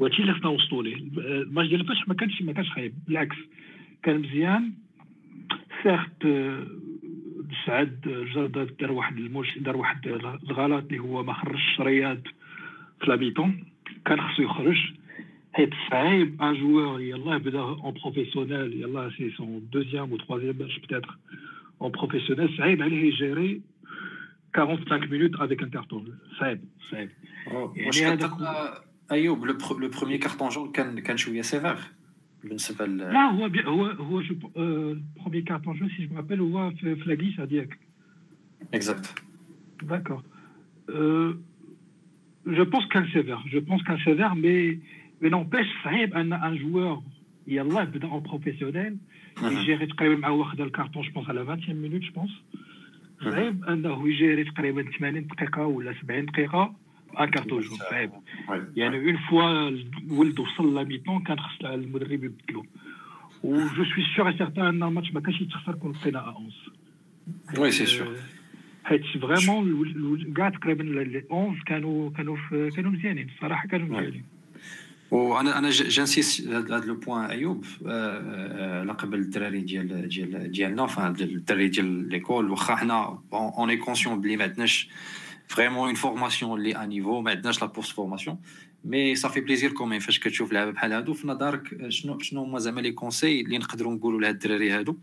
وهادشي 0.01 0.23
اللي 0.23 0.33
خصنا 0.35 0.51
نوصلوا 0.51 0.83
ليه. 0.83 0.97
الماتش 0.97 1.69
ديال 1.69 1.81
الفتح 1.81 2.09
ما 2.09 2.15
كانش 2.15 2.43
ما 2.43 2.53
كانش 2.53 2.71
خايب. 2.71 2.95
بالعكس 3.07 3.37
كان 4.03 4.19
مزيان. 4.21 4.73
certes 5.83 6.23
سعد 7.67 8.01
جردة 8.35 8.65
دار 8.65 8.93
واحد 8.93 9.19
المش 9.19 9.59
دار 9.59 9.77
واحد 9.77 10.07
الغلط 10.51 10.85
اللي 10.85 10.99
هو 10.99 11.23
ما 11.23 11.33
خرجش 11.33 11.81
رياض 11.81 12.19
في 13.01 13.07
la 13.07 13.18
mi-temps 13.18 13.65
كان 14.07 14.21
خصو 14.21 14.43
يخرج. 14.43 14.77
حيت 15.53 15.71
صعيب 15.91 16.43
ان 16.43 16.55
جوور 16.55 17.01
يلاه 17.01 17.37
بدأ 17.37 17.61
اون 17.61 17.95
بروفيسيونيل 17.95 18.81
يلاه 18.83 19.11
سي 19.11 19.31
سون 19.31 19.69
دوزيام 19.73 20.13
و 20.13 20.17
تخوازيام 20.17 20.57
ماتش 20.59 20.79
بتاتر 20.79 21.17
اون 21.83 21.91
بروفيسيونيل 21.91 22.57
صعيب 22.59 22.83
عليه 22.83 23.09
يجيري 23.09 23.61
45 24.57 25.09
minutes 25.09 25.41
avec 25.41 25.63
un 25.63 25.71
carton 25.79 26.11
صعيب 26.41 26.61
صعيب. 26.91 27.09
واش 29.11 29.19
ايوب 29.19 29.45
لو 29.45 29.89
بروميير 29.89 30.21
كارتون 30.21 30.49
جون 30.49 30.73
كان 30.73 30.99
كان 30.99 31.17
شوية 31.17 31.43
سيفير 31.43 31.77
بالنسبة 32.45 32.87
لا 32.87 33.23
هو 33.23 33.49
بي 33.49 33.65
هو 33.65 33.87
هو 33.87 34.21
جو 34.21 34.35
بروميير 35.17 35.45
كارتون 35.45 35.79
جون 35.79 35.89
سي 35.89 36.07
جو 36.07 36.15
مابيل 36.15 36.41
هو 36.41 36.71
في 36.71 36.87
لا 36.87 37.15
غليسه 37.15 37.45
ديالك 37.45 37.79
اكزاكت 38.75 39.23
داكور 39.83 40.23
je 42.47 42.63
pense 42.63 42.87
qu'un 42.89 43.07
sévère. 43.13 43.43
Je 43.55 43.59
pense 43.59 43.83
qu'un 43.83 43.99
sévère, 43.99 44.35
mais, 44.35 44.79
mais 45.21 45.31
n'empêche, 45.31 45.69
صعيب 45.85 46.15
ان 46.15 46.35
un 46.35 46.57
joueur 46.57 47.03
يلاه 47.47 47.85
بدا 47.85 48.09
en 48.09 48.23
professionnel 48.23 48.95
يجيري 49.43 49.87
تقريبا 49.87 50.17
مع 50.17 50.29
واخد 50.29 50.61
الكارتون 50.61 51.03
جو 51.03 51.13
بونس 51.13 51.29
على 51.29 51.41
20 51.41 51.77
مينوت 51.77 52.01
جو 52.01 52.13
بونس 52.13 52.31
صعيب 53.25 53.65
انه 53.65 54.09
يجيري 54.09 54.45
تقريبا 54.45 54.91
80 54.99 55.27
دقيقه 55.27 55.67
ولا 55.67 55.95
70 56.03 56.27
دقيقه 56.27 56.75
ان 57.21 57.31
كارتون 57.31 57.61
جون 57.61 57.79
صعيب 57.79 58.11
يعني 58.77 58.97
اون 58.97 59.19
فوا 59.31 59.71
ولد 60.11 60.41
وصل 60.41 60.75
لا 60.75 60.85
ميتون 60.85 61.23
كان 61.23 61.41
خص 61.41 61.65
المدرب 61.65 62.25
يبدلو 62.25 62.67
و 63.43 63.57
جو 63.57 63.85
سوي 63.85 64.05
سيغ 64.17 64.29
اي 64.29 64.39
سيغتان 64.39 64.67
أن 64.67 64.83
الماتش 64.83 65.13
ما 65.13 65.21
كانش 65.21 65.41
يتخسر 65.41 65.75
كون 65.75 65.93
بقينا 65.93 66.19
11 66.19 66.73
وي 67.59 67.71
سي 67.71 67.87
سيغ 67.87 68.17
حيت 68.85 69.03
vraiment 69.23 70.33
كاع 70.37 70.49
تقريبا 70.49 70.83
les 70.83 71.25
11 71.33 71.63
كانوا 71.67 72.11
كانوا 72.11 72.37
كانوا 72.51 72.91
مزيانين. 72.91 73.29
الصراحه 73.37 73.69
كانوا 73.69 73.87
مزيانين. 73.87 74.25
وأنا 75.11 75.59
أنا 75.59 75.71
j'insiste 75.71 76.49
هذا 76.49 76.87
le 76.87 76.95
point 76.95 77.25
ايوب 77.25 77.65
على 77.85 78.93
قبل 78.93 79.19
الدراري 79.19 79.61
ديال 79.61 80.09
ديال 80.09 80.51
ديالنا 80.51 80.87
enfin 80.87 81.15
الدراري 81.21 81.69
ديال 81.69 82.09
l'école 82.09 82.51
واخا 82.51 82.75
حنا 82.77 83.19
on 83.33 83.71
est 83.71 83.77
conscient 83.77 84.21
بلي 84.21 84.37
ما 84.37 84.45
عندناش 84.45 84.89
vraiment 85.51 85.87
une 85.87 85.95
formation 85.95 86.59
اللي 86.59 86.77
à 86.77 86.87
niveau 86.87 87.21
ما 87.21 87.31
عندناش 87.31 87.63
la 87.63 87.67
post-formation 87.67 88.39
mais 88.85 89.15
ça 89.15 89.24
fait 89.24 89.41
plaisir 89.41 89.73
quand 89.73 89.88
même 89.88 90.01
فاش 90.01 90.19
كتشوف 90.19 90.53
لعبه 90.53 90.71
بحال 90.71 90.93
هادو 90.93 91.15
في 91.15 91.29
نظرك 91.29 91.91
شنو 91.91 92.19
شنو 92.19 92.43
هما 92.43 92.59
زعما 92.59 92.81
les 92.81 92.93
conseils 92.93 93.41
اللي 93.41 93.59
نقدروا 93.59 93.95
نقولوا 93.95 94.21
لهاد 94.21 94.35
الدراري 94.35 94.71
هادو 94.71 94.97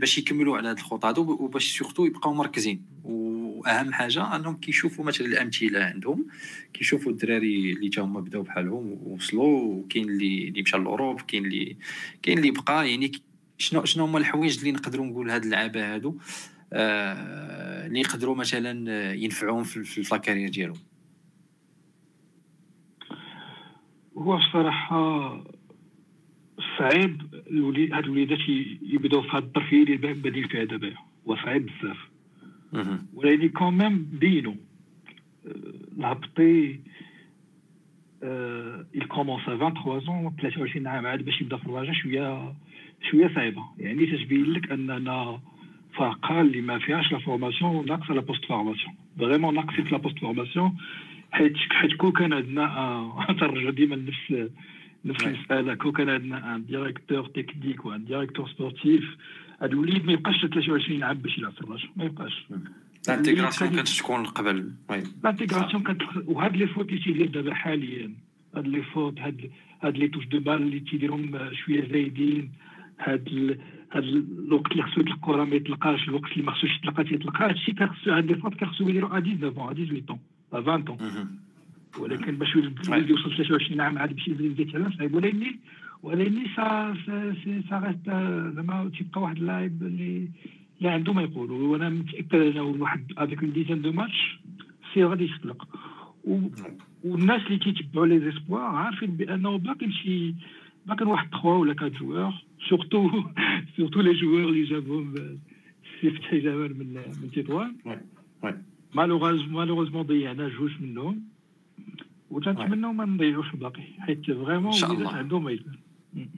باش 0.00 0.18
يكملوا 0.18 0.56
على 0.56 0.68
هذه 0.68 0.76
الخطى 0.76 1.08
هذو 1.08 1.22
وباش 1.32 1.78
surtout 1.78 2.06
يبقاو 2.06 2.34
مركزين 2.34 2.82
واهم 3.04 3.92
حاجة 3.92 4.36
انهم 4.36 4.56
كيشوفوا 4.56 5.04
مثلا 5.04 5.26
الامثله 5.26 5.84
عندهم 5.84 6.26
كيشوفوا 6.72 7.12
الدراري 7.12 7.72
اللي 7.72 7.88
تا 7.88 8.02
هما 8.02 8.20
بداو 8.20 8.42
بحالهم 8.42 8.98
ووصلوا 9.02 9.74
وكاين 9.74 10.08
اللي 10.08 10.48
اللي 10.48 10.62
مشى 10.62 10.78
l'Europe 10.78 11.20
كاين 11.20 11.44
اللي 11.44 11.76
كاين 12.22 12.38
اللي 12.38 12.50
بقى 12.50 12.90
يعني 12.90 13.12
شنو 13.58 13.84
شنو 13.84 14.04
هما 14.04 14.18
الحوايج 14.18 14.58
اللي 14.58 14.72
نقدروا 14.72 15.06
نقول 15.06 15.30
هاد 15.30 15.44
اللعابه 15.44 15.94
هادو 15.94 16.10
آه 16.10 16.59
اللي 16.72 18.00
يقدروا 18.00 18.36
مثلا 18.36 19.12
ينفعوهم 19.14 19.64
في, 19.64 20.02
la 20.12 20.19
carrière 20.19 20.48
ديالهم. 20.48 20.78
هو 24.16 24.36
الصراحه 24.36 25.44
صعيب 26.78 27.22
الولي 27.50 27.92
هاد 27.92 28.04
الوليدات 28.04 28.38
يبداو 28.82 29.22
في 29.22 29.28
هاد 29.32 29.44
الظرف 29.44 29.72
اللي 29.72 29.96
بادين 29.96 30.48
فيها 30.48 30.64
دابا. 30.64 30.94
وصعيب 31.24 31.66
بزاف. 31.66 31.98
ولكن 33.14 33.48
quand 33.48 33.78
même 33.78 34.02
بينو. 34.12 34.56
الهبطي 35.98 36.80
il 38.94 39.06
commence 39.08 39.46
à 39.48 39.56
23 39.56 40.08
ans 40.08 40.32
23 40.42 40.86
عام 40.86 41.06
عاد 41.06 41.24
باش 41.24 41.40
يبدا 41.40 41.56
في 41.56 41.62
الرجاء 41.64 41.92
شوية 41.92 42.54
شوية 43.10 43.34
صعيبة. 43.34 43.62
يعني 43.78 44.06
تتبين 44.06 44.44
لك 44.44 44.72
أننا 44.72 45.40
فرقه 45.96 46.40
اللي 46.40 46.60
ما 46.60 46.78
فيهاش 46.78 47.12
la 47.12 47.18
formation 47.18 47.86
ناقصه 47.86 48.14
la 48.14 48.20
post-formation 48.20 48.94
vraiment 49.18 49.54
ناقصين 49.54 49.84
في 49.84 49.90
la 49.90 49.98
post-formation 49.98 50.76
حيت 51.32 51.56
حيت 51.70 51.92
كون 51.92 52.12
كان 52.12 52.32
عندنا 52.32 53.26
ترجع 53.40 53.70
ديما 53.70 53.96
نفس 54.10 54.50
نفس 55.04 55.24
المسألة. 55.24 55.74
كون 55.74 55.92
كان 55.92 56.08
عندنا 56.08 56.54
un 56.54 56.66
directeur 56.66 57.26
technique 57.26 57.84
و 57.84 57.91
un 57.91 58.04
directeur 58.04 58.48
sportif 58.48 59.04
هذا 59.62 59.72
الوليد 59.72 60.04
ما 60.06 60.12
يبقاش 60.12 60.40
23 60.40 61.02
عام 61.02 61.18
باش 61.18 61.38
يلعب 61.38 61.52
في 61.52 61.60
الرجاء 61.60 61.88
ما 61.96 62.04
يبقاش. 62.04 62.46
ال 63.08 63.13
intégration 63.13 63.70
كانت 63.70 63.88
تكون 63.88 64.26
قبل؟ 64.26 64.72
ال 65.24 65.29
intégration 65.29 65.82
كانت 65.82 66.02
وهاد 66.26 66.56
les 66.56 66.66
fautes 66.66 66.88
اللي 66.88 67.00
تيدير 67.00 67.26
دابا 67.26 67.54
حاليا. 67.54 68.14
هاد 68.56 68.68
les 68.68 68.82
fautes 68.82 69.20
هاد 69.20 69.50
هاد 69.82 69.96
les 69.96 70.08
touches 70.08 70.26
de 70.26 70.40
balle 70.40 70.54
اللي 70.54 70.80
تيديرهم 70.80 71.50
شوية 71.52 71.88
زايدين. 71.88 72.50
هاد 72.98 73.58
هاد 73.92 74.04
الوقت 74.04 74.72
اللي 74.72 74.82
خصو 74.82 75.00
الكره 75.00 75.44
ما 75.44 75.56
يطلقهاش 75.56 76.08
الوقت 76.08 76.32
اللي 76.32 76.44
ما 76.44 76.52
خصوش 76.52 76.76
يطلقها 76.76 77.02
تيطلقها 77.02 77.48
هادشي 77.48 77.72
كان 77.72 77.88
خصو 77.88 78.10
هاد 78.10 78.26
les 78.26 78.34
fautes 78.34 78.54
كان 78.54 78.68
خصو 78.68 78.88
يديرو 78.88 79.06
à 79.08 79.20
19 79.20 79.48
à 80.52 80.60
18 80.60 80.92
20 80.92 81.38
ولكن 81.98 82.36
باش 82.36 82.56
الولد 82.56 83.10
يوصل 83.10 83.36
23 83.36 83.80
عام 83.80 83.98
عاد 83.98 84.12
باش 84.14 84.28
يبدا 84.28 84.62
يتعلم 84.62 84.92
صعيب 84.92 85.14
ولكن 85.14 85.56
ولكن 86.02 86.46
ça 86.56 86.96
ça 87.70 87.78
reste 87.78 88.06
زعما 88.56 88.90
تيبقى 88.98 89.20
واحد 89.22 89.36
اللاعب 89.36 89.82
اللي 89.82 90.28
اللي 90.78 90.90
عنده 90.90 91.12
ما 91.12 91.22
يقولوا 91.22 91.68
وأنا 91.68 91.88
متأكد 91.88 92.34
أنه 92.34 92.62
واحد 92.62 93.12
avec 93.18 93.42
une 93.42 93.52
dizaine 93.52 93.82
de 93.82 93.92
matchs 93.92 94.38
c'est 94.94 95.04
غادي 95.04 95.24
يخلق 95.24 95.68
والناس 97.04 97.42
اللي 97.46 97.58
كيتبعوا 97.58 98.06
les 98.06 98.20
espoirs 98.20 98.62
عارفين 98.62 99.10
بأنه 99.10 99.58
باقي 99.58 99.92
شي 99.92 100.34
باقي 100.86 101.04
واحد 101.04 101.28
3 101.30 101.48
ولا 101.48 101.72
4 101.72 101.88
joueurs 101.88 102.44
surtout 102.68 103.10
surtout 103.76 104.00
les 104.00 104.12
joueurs 104.12 104.48
اللي 104.48 104.64
جابهم 104.64 105.14
سي 106.00 106.10
فتحي 106.10 106.40
جمال 106.40 106.78
من 106.78 106.94
من 106.94 107.30
تطوان 107.30 107.76
malheureusement 108.94 110.02
ضيعنا 110.02 110.48
جوج 110.48 110.70
منهم 110.80 111.22
وتنتمناو 112.30 112.92
ما 112.92 113.04
نضيعوش 113.04 113.54
الباقي 113.54 113.82
حيت 113.98 114.26
vraiment 114.26 114.72
وليدات 114.84 115.14
عندهم 115.14 115.44
ما 115.44 115.58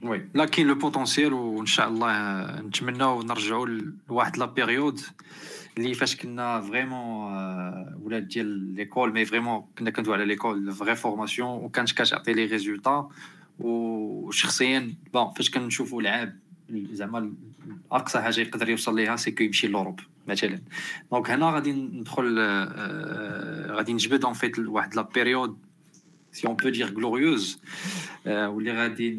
oui 0.03 0.29
لا 0.33 0.45
كاين 0.45 0.67
le 0.67 0.75
potentiel 0.75 1.33
وان 1.33 1.65
شاء 1.65 1.87
الله 1.87 2.61
نتمناو 2.61 3.21
نرجعوا 3.21 3.67
لواحد 4.09 4.37
la 4.37 4.45
période 4.45 4.99
اللي 5.77 5.93
فاش 5.93 6.15
كنا 6.15 6.61
vraiment 6.61 7.33
ولاد 8.01 8.27
ديال 8.27 8.75
l'école 8.75 9.13
mais 9.13 9.25
vraiment 9.25 9.65
كنا 9.77 9.89
كندوي 9.89 10.13
على 10.13 10.25
l'école 10.25 10.71
vraie 10.71 10.95
formation 10.95 11.49
وكانت 11.49 11.91
كتعطي 11.91 12.33
les 12.33 12.45
résultats 12.45 13.09
وشخصيا 13.59 14.93
bon 15.13 15.31
فاش 15.31 15.49
كنشوفوا 15.49 16.01
لعاب 16.01 16.39
زعما 16.69 17.33
أقصى 17.91 18.21
حاجة 18.21 18.39
يقدر 18.39 18.69
يوصل 18.69 18.95
ليها 18.95 19.15
c'est 19.15 19.31
que 19.31 19.43
يمشي 19.43 19.67
l'Europe 19.67 19.99
مثلا. 20.27 20.61
donc 21.11 21.29
هنا 21.29 21.51
غادي 21.51 21.71
ندخل 21.71 22.39
غادي 23.71 23.93
نجبد 23.93 24.25
en 24.25 24.33
fait 24.33 24.59
واحد 24.59 24.95
la 24.95 25.01
période 25.01 25.57
si 26.31 26.47
on 26.47 26.55
peut 26.55 26.69
dire 26.69 26.87
glorieuse 26.87 27.61
واللي 28.25 28.71
غادي 28.71 29.11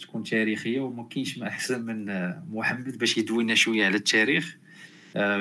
تكون 0.00 0.24
تاريخية 0.24 0.80
وما 0.80 1.08
كاينش 1.10 1.38
ما 1.38 1.48
أحسن 1.48 1.82
من 1.86 2.32
محمد 2.52 2.98
باش 2.98 3.18
يدوي 3.18 3.44
لنا 3.44 3.54
شوية 3.54 3.86
على 3.86 3.96
التاريخ. 3.96 4.56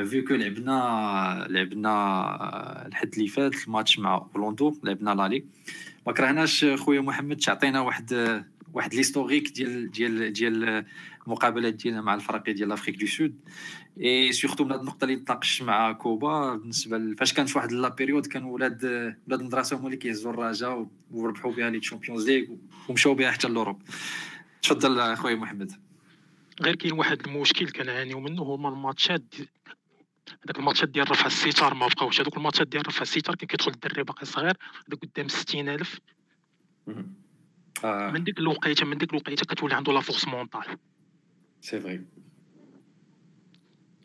vu 0.10 0.24
que 0.28 0.36
لعبنا 0.36 1.48
لعبنا 1.50 2.88
الحد 2.88 3.14
اللي 3.14 3.28
فات 3.28 3.68
الماتش 3.68 4.00
مع 4.00 4.18
بلوندو 4.18 4.78
لعبنا 4.84 5.16
l'aller 5.16 5.46
ما 6.10 6.16
كرهناش 6.16 6.66
خويا 6.66 7.02
محمد 7.02 7.38
تعطينا 7.38 7.82
واحد 7.82 8.44
واحد 8.74 8.94
l'historique 8.94 9.52
ديال 9.52 9.92
ديال 9.92 10.34
ديال 10.34 10.86
المقابلات 11.28 11.74
ديالنا 11.74 12.02
مع 12.02 12.14
الفرقي 12.14 12.54
ديال 12.54 12.70
l'Afrique 12.70 13.00
du 13.00 13.06
Sud. 13.06 13.36
et 14.02 14.32
surtout 14.32 14.64
من 14.64 14.72
هذه 14.72 14.80
النقطة 14.80 15.06
اللي 15.06 15.16
تناقش 15.16 15.62
مع 15.62 15.92
كوبا 15.92 16.56
بالنسبة 16.56 17.16
فاش 17.16 17.34
كانت 17.34 17.56
واحد 17.56 17.72
la 17.72 17.90
période 17.90 18.26
كانوا 18.26 18.54
ولاد 18.54 18.84
ولاد 19.28 19.40
المدرسة 19.40 19.78
هما 19.78 19.86
اللي 19.86 19.98
كيهزوا 19.98 20.32
الرجاء 20.32 20.88
وربحوا 21.12 21.52
بها 21.52 21.70
les 21.70 21.80
Champions 21.80 22.30
League 22.30 22.46
ومشاو 22.90 23.14
بها 23.14 23.32
حتى 23.32 23.48
l'Europe 23.48 23.82
تفضل 24.62 25.00
اخويا 25.00 25.36
محمد. 25.36 25.72
غير 26.62 26.76
كاين 26.76 26.94
واحد 26.94 27.28
المشكل 27.28 27.70
كنعانيو 27.70 28.20
منه 28.20 28.44
هما 28.44 28.70
الماتشات 28.70 29.36
هذاك 30.46 30.60
الماتشات 30.60 30.90
ديال 30.90 31.12
رفع 31.12 31.26
الستار 31.26 31.74
ما 31.74 31.88
بقاوش. 31.88 32.22
هذوك 32.22 32.38
الماتشات 32.38 32.68
ديال 32.68 32.88
رفع 32.88 33.02
الستار 33.02 33.36
كان 33.36 33.48
كيدخل 33.48 33.72
الدري 33.72 34.04
باقي 34.04 34.26
صغير 34.26 34.58
هذا 34.88 34.98
قدام 35.02 35.28
60000 35.28 36.00
آه. 37.84 38.12
من 38.12 38.24
ديك 38.24 38.40
الوقيته 38.40 38.86
من 38.86 38.98
ديك 38.98 39.10
الوقيته 39.10 39.46
كتولي 39.46 39.76
عنده 39.76 39.94
la 39.94 40.02
force 40.02 40.28
mentale 40.28 40.78
c'est 41.62 41.80
vrai 41.82 42.06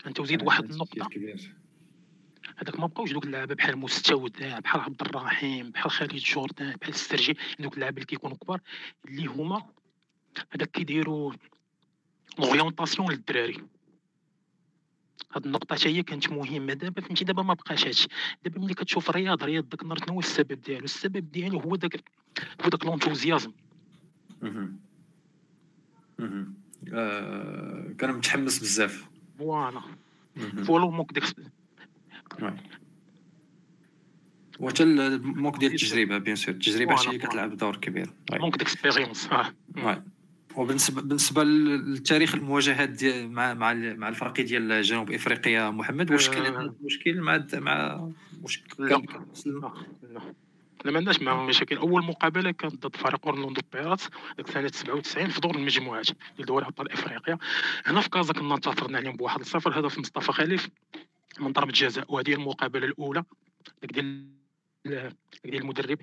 انت 0.06 0.20
وزيد 0.20 0.42
واحد 0.42 0.64
النقطة. 0.64 1.08
هذاك 2.56 2.80
ما 2.80 2.86
بقاوش 2.86 3.12
دوك 3.12 3.24
اللعابه 3.24 3.54
بحال 3.54 3.78
مستودع 3.78 4.58
بحال 4.58 4.80
عبد 4.80 5.02
الرحيم 5.02 5.70
بحال 5.70 5.90
خالد 5.90 6.14
جوردان 6.14 6.76
بحال 6.76 6.94
السرجي 6.94 7.36
دوك 7.60 7.74
اللعابه 7.74 7.94
اللي 7.94 8.06
كيكونوا 8.06 8.36
كبار 8.36 8.60
اللي 9.08 9.26
هما 9.26 9.62
هذاك 10.50 10.70
كيديروا 10.70 11.32
l'orientation 12.38 13.10
للدراري. 13.10 13.64
هاد 15.32 15.46
النقطة 15.46 15.76
حتى 15.76 15.88
هي 15.88 16.02
كانت 16.02 16.32
مهمة. 16.32 16.72
دابا 16.72 17.00
فهمتي 17.00 17.24
دابا 17.24 17.42
ما 17.42 17.54
بقاش 17.54 17.86
هادشي. 17.86 18.08
دابا 18.44 18.60
ملي 18.60 18.74
كتشوف 18.74 19.10
الرياض 19.10 19.44
رياض 19.44 19.68
داك 19.68 19.82
النهار 19.82 19.98
شنو 19.98 20.14
هو 20.14 20.18
السبب 20.18 20.60
ديالو؟ 20.60 20.84
السبب 20.84 21.32
ديالو 21.32 21.58
هو 21.58 21.76
داك 21.76 22.04
هو 22.64 22.68
داك 22.68 22.84
l'enthousiasme 22.84 23.52
آه، 26.92 27.94
كان 27.98 28.12
متحمس 28.12 28.58
بزاف. 28.58 29.08
voilà. 29.38 29.82
voilà 30.64 30.86
manque 30.86 31.12
d'ex 31.12 31.24
وحتى 34.60 34.82
ال 34.82 34.93
manque 34.93 35.58
ديال 35.58 35.72
التجربة 35.72 36.18
bien 36.18 36.36
sûr. 36.36 36.54
التجربة 36.54 36.94
هي 36.94 37.18
كتلعب 37.18 37.56
دور 37.56 37.76
كبير. 37.76 38.10
manque 38.32 38.58
d'expérience 38.58 39.28
وبالنسبه 40.56 41.02
بالنسبة 41.02 41.44
للتاريخ 41.44 42.34
المواجهات 42.34 43.04
مع 43.04 43.54
مع 43.54 43.72
مع 43.74 44.08
الفرقي 44.08 44.42
ديال 44.42 44.82
جنوب 44.82 45.10
إفريقيا 45.10 45.70
محمد 45.70 46.10
واش 46.10 46.30
كان 46.30 46.54
آه. 46.54 46.60
المشكل 46.60 47.20
مع 47.20 47.44
مع 47.54 48.08
واش 48.42 48.62
لا. 48.78 49.02
لا. 50.02 50.20
ما 50.84 50.98
عندناش 50.98 51.22
معاهم 51.22 51.46
مشاكل 51.46 51.76
أول 51.76 52.04
مقابلة 52.04 52.50
كانت 52.50 52.86
ضد 52.86 52.96
فريق 52.96 53.26
أورلاندو 53.26 53.60
بيرات 53.72 54.02
ديك 54.36 54.50
سنه 54.50 54.68
97 54.68 55.28
في 55.28 55.40
دور 55.40 55.56
المجموعات 55.56 56.06
ديال 56.36 56.46
دوري 56.46 56.66
أبطال 56.66 56.92
إفريقيا. 56.92 57.38
هنا 57.86 58.00
في 58.00 58.10
كازا 58.10 58.32
كنا 58.32 58.54
انتصرنا 58.54 58.98
عليهم 58.98 59.16
بواحد 59.16 59.40
الصفر 59.40 59.80
هدف 59.80 59.98
مصطفى 59.98 60.32
خليف 60.32 60.68
من 61.40 61.52
ضربة 61.52 61.72
جزاء. 61.72 62.12
وهذه 62.12 62.30
هي 62.30 62.34
المقابلة 62.34 62.86
الأولى. 62.86 63.24
ديك 63.82 63.92
ديال 63.92 64.28
ديال 64.84 65.14
المدرب 65.44 65.98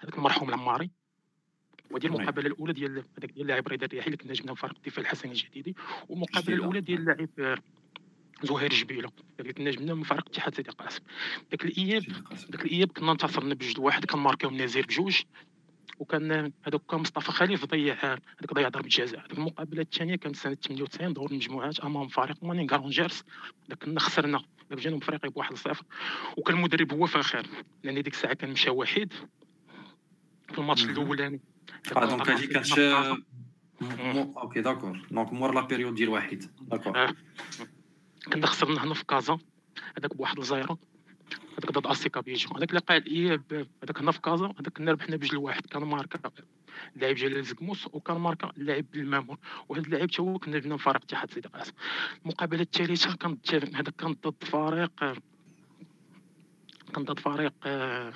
هذاك 0.00 0.18
المرحوم 0.18 0.48
العماري. 0.48 0.90
ودي 1.90 2.06
المقابلة 2.06 2.46
الأولى 2.46 2.72
ديال 2.72 2.90
هذاك 2.92 3.30
ديال 3.32 3.40
اللاعب 3.40 3.68
رضا 3.68 3.86
الرياحي 3.86 4.06
اللي 4.06 4.16
كنا 4.16 4.32
جبنا 4.32 4.54
فريق 4.54 4.76
الدفاع 4.76 5.02
الحسني 5.02 5.32
الجديدي 5.32 5.76
والمقابلة. 6.08 6.54
الأولى 6.56 6.80
ديال 6.80 6.98
اللاعب 6.98 7.58
زهير 8.42 8.70
جبيلة 8.70 9.10
اللي 9.40 9.52
كنا 9.52 9.70
جبنا 9.70 9.94
من 9.94 10.02
فريق 10.02 10.28
اتحاد 10.28 10.54
سيدي 10.54 10.70
قاسم. 10.70 11.02
داك 11.50 11.64
الاياب 11.64 12.02
داك 12.48 12.64
الإياب 12.64 12.92
كنا 12.92 13.12
انتصرنا 13.12 13.54
بجوج 13.54 13.80
واحد 13.80 14.04
كان 14.04 14.18
ماركاو 14.18 14.50
نزير 14.50 14.86
بجوج 14.86 15.22
وكان 15.98 16.32
هذاك 16.62 16.80
كان 16.90 17.00
مصطفى 17.00 17.32
خليف 17.32 17.64
ضيع 17.64 17.94
هذاك 17.94 18.54
ضيع 18.54 18.68
ضربة 18.68 18.88
جزاء. 18.88 19.20
هذيك 19.20 19.38
المقابلة 19.38 19.82
الثانية 19.82 20.16
كانت 20.16 20.36
سنة 20.36 20.54
98 20.54 21.12
دور 21.12 21.30
المجموعات 21.30 21.80
أمام 21.80 22.08
فريق 22.08 22.44
مانينغ 22.44 22.76
رونجرز 22.76 23.22
كنا 23.82 24.00
خسرنا. 24.00 24.42
جنوب 24.72 25.02
افريقيا 25.02 25.30
بواحد 25.30 25.52
الصفر 25.52 25.84
وكان 26.36 26.56
المدرب 26.56 26.92
هو 26.92 27.06
فاخر 27.06 27.46
لأن 27.84 28.02
ديك 28.02 28.14
الساعة 28.14 28.34
كان 28.34 28.50
مشى 28.50 28.70
وحيد. 28.70 29.12
في 30.52 30.58
الماتش. 30.58 30.84
الاولاني 30.84 31.40
آه 31.96 32.04
donc 32.04 32.28
هذه 32.30 32.46
كانت 32.46 32.78
OK 34.36 34.60
d'accord 34.60 35.06
donc 35.10 35.32
مور 35.32 35.54
la 35.54 35.60
période 35.60 35.94
ديال 35.94 36.08
واحد. 36.08 36.44
d'accord 36.60 36.98
آه. 37.04 37.14
كنا 38.32 38.46
خسرنا 38.46 38.84
هنا 38.84 38.94
في 38.94 39.04
كازا. 39.04 39.38
هذاك 39.98 40.16
بواحد 40.16 40.38
ال 40.38 40.46
zéro 40.46 40.78
هذاك 41.58 41.72
ضد 41.72 41.86
اسي 41.86 42.08
كابيجو 42.08 42.56
هذاك 42.56 42.70
اللقاء 42.70 42.96
الاياب 42.96 43.66
هذاك 43.82 43.98
هنا 43.98 44.12
في 44.12 44.20
كازا. 44.20 44.46
هذاك 44.46 44.68
كنا 44.68 44.92
ربحنا 44.92 45.16
بجوج 45.16 45.34
لواحد 45.34 45.66
كان 45.66 45.82
ماركا. 45.82 46.30
اللاعب 46.96 47.14
جلال 47.14 47.44
زكموس 47.44 47.86
وكان 47.92 48.16
ماركا. 48.16 48.52
اللاعب 48.56 48.86
المامون. 48.94 49.36
وهذا 49.68 49.84
اللاعب 49.86 50.08
تا 50.08 50.22
هو 50.22 50.38
كنا 50.38 50.58
جبنا 50.58 50.72
من 50.72 50.78
فريق 50.78 51.02
اتحاد 51.02 51.30
سيدي 51.30 51.48
قاسم. 51.48 51.72
المقابلة 52.22 52.62
الثالثه 52.62 53.16
كانت 53.16 53.54
هذاك 53.54 53.94
كان 53.98 54.16
ضد 54.26 54.44
فريق 54.44 55.00
كان 56.94 57.04
ضد 57.04 57.18
فريق 57.18 57.52
آه، 57.64 58.12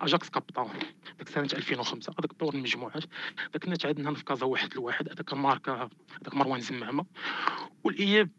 اجاكس 0.00 0.30
كاب 0.30 0.46
تاون 0.46 0.70
ديك 1.18 1.28
سنه 1.28 1.48
2005 1.52 2.12
هذاك 2.12 2.30
دور 2.40 2.54
المجموعات 2.54 3.04
هذاك 3.38 3.64
كنا 3.64 3.76
تعادلنا 3.76 4.14
في 4.14 4.24
كازا 4.24 4.46
واحد 4.46 4.74
لواحد 4.74 5.08
هذاك 5.08 5.34
ماركا 5.34 5.72
هذاك 6.20 6.34
مروان 6.34 6.60
زمامه 6.60 7.04
والإياب 7.84 8.30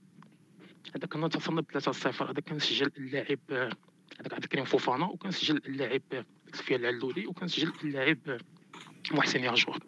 هذا 0.95 1.05
كنا 1.05 1.25
انتصرنا 1.25 1.61
ب 1.61 1.65
3 1.71 1.91
0 1.91 2.31
هذا 2.31 2.39
كان 2.39 2.59
سجل 2.59 2.91
اللاعب 2.97 3.39
هذاك 4.19 4.33
عبد 4.33 4.43
الكريم 4.43 4.65
فوفانا 4.65 5.05
وكان 5.05 5.31
سجل 5.31 5.61
اللاعب 5.65 6.01
سفيان 6.53 6.79
العلولي 6.79 7.27
وكان 7.27 7.47
سجل 7.47 7.73
اللاعب 7.83 8.17
محسن 9.11 9.43
ياجور 9.43 9.79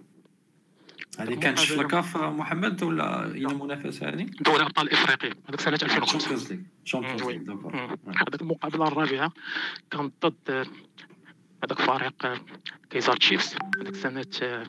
هذه 1.19 1.33
كانت 1.35 1.59
في 1.59 1.81
الكاف 1.81 2.17
محمد 2.17 2.83
ولا 2.83 3.35
هي 3.35 3.45
المنافسه 3.45 4.09
هذه؟ 4.09 4.23
دوري 4.23 4.63
أبطال 4.63 4.93
افريقيا 4.93 5.33
هذاك 5.49 5.61
سنه 5.61 5.79
2005 5.83 6.19
Champions 6.19 6.51
League 6.51 6.61
Champions. 6.85 7.23
League. 7.23 7.95
هذاك 8.07 8.41
المقابلة 8.41 8.87
الرابعة 8.87 9.33
كانت 9.91 10.25
ضد 10.25 10.67
هذاك 11.63 11.81
فريق 11.81 12.25
آه، 12.25 12.39
Kaizer 12.89 13.15
Chiefs 13.17 13.55
آه، 14.43 14.63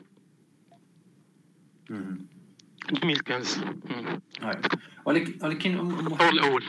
مم. 1.89 2.25
2015 2.91 3.75
مم. 3.89 4.21
Ouais. 4.41 4.57
ولكن 5.05 5.45
ولكن 5.45 5.79
الدور 5.79 6.29
الأول 6.29 6.63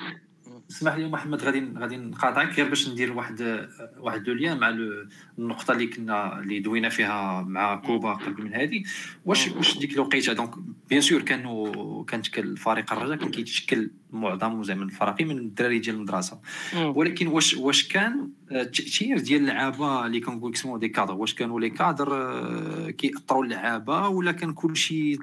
اسمح 0.71 0.95
لي 0.95 1.09
محمد 1.09 1.43
غادي 1.43 1.73
غادي 1.79 1.97
نقاطعك 1.97 2.49
غير 2.57 2.69
باش 2.69 2.89
ندير 2.89 3.13
واحد 3.13 3.69
واحد 3.99 4.29
le 4.29 4.35
lien 4.35 4.59
مع 4.59 4.69
ال- 4.69 5.09
النقطة 5.39 5.73
اللي 5.73 5.87
كنا 5.87 6.39
اللي 6.39 6.61
دوينا 6.61 6.89
فيها 6.89 7.43
مع 7.43 7.77
كوبا 7.77 8.13
قبل 8.13 8.43
من 8.45 8.55
هذه 8.55 8.83
واش 9.25 9.49
واش 9.49 9.79
ديك 9.79 9.93
الوقيتة 9.95 10.33
donc 10.33 10.51
bien 10.89 11.01
sûr 11.01 11.23
كانوا 11.23 12.05
كانت 12.05 12.29
كان 12.29 12.45
الفريق 12.45 12.93
الرجاء 12.93 13.17
كان 13.17 13.31
كيتشكل 13.31 13.91
معظم 14.11 14.63
زعما 14.63 14.85
الفريق 14.85 15.23
من 15.23 15.39
الدراري 15.39 15.79
ديال 15.79 15.97
المدرسة. 15.97 16.41
ولكن 16.77 17.27
واش 17.27 17.57
واش 17.57 17.89
كان 17.89 18.31
آه، 18.53 18.63
التأثير 18.63 19.19
ديال 19.19 19.41
اللعابة 19.41 20.07
اللي 20.07 20.21
كنقول 20.21 20.53
اسمهم 20.53 20.79
des 20.79 20.89
cadres 20.89 21.15
واش 21.15 21.35
كانوا 21.35 21.61
les 21.61 21.71
cadres 21.71 22.15
آه، 22.15 22.91
كيأثروا 22.91 23.45
اللعابة 23.45 24.09
ولا 24.09 24.33
كان 24.33 24.53
كلشي 24.53 25.19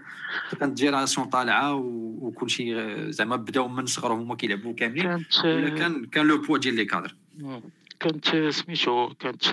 كانت 0.60 0.78
génération 0.78 1.28
طالعة 1.28 1.74
وكلشي 1.76 2.82
آه، 2.82 3.10
زعما 3.10 3.36
بداو 3.36 3.68
من 3.68 3.86
صغرهم 3.86 4.20
هما 4.20 4.36
كيلعبوا 4.36 4.74
كاملين 4.74 5.26
ولا 5.44 5.70
كان 5.70 6.06
كان 6.06 6.28
le 6.28 6.38
poids 6.38 6.58
ديال 6.58 6.76
les 6.76 6.86
cadres. 6.86 7.16
كانت 8.00 8.36
سميتو 8.50 9.14
كانت 9.20 9.48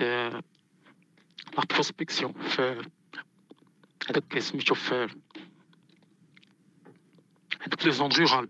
la 1.57 1.65
prospection 1.69 2.33
في 2.33 2.81
هذاك 4.09 4.39
سميتو 4.39 4.75
في 4.75 5.07
هذاك 7.61 7.85
les 7.85 7.91
zones 7.91 8.09
rurales 8.11 8.49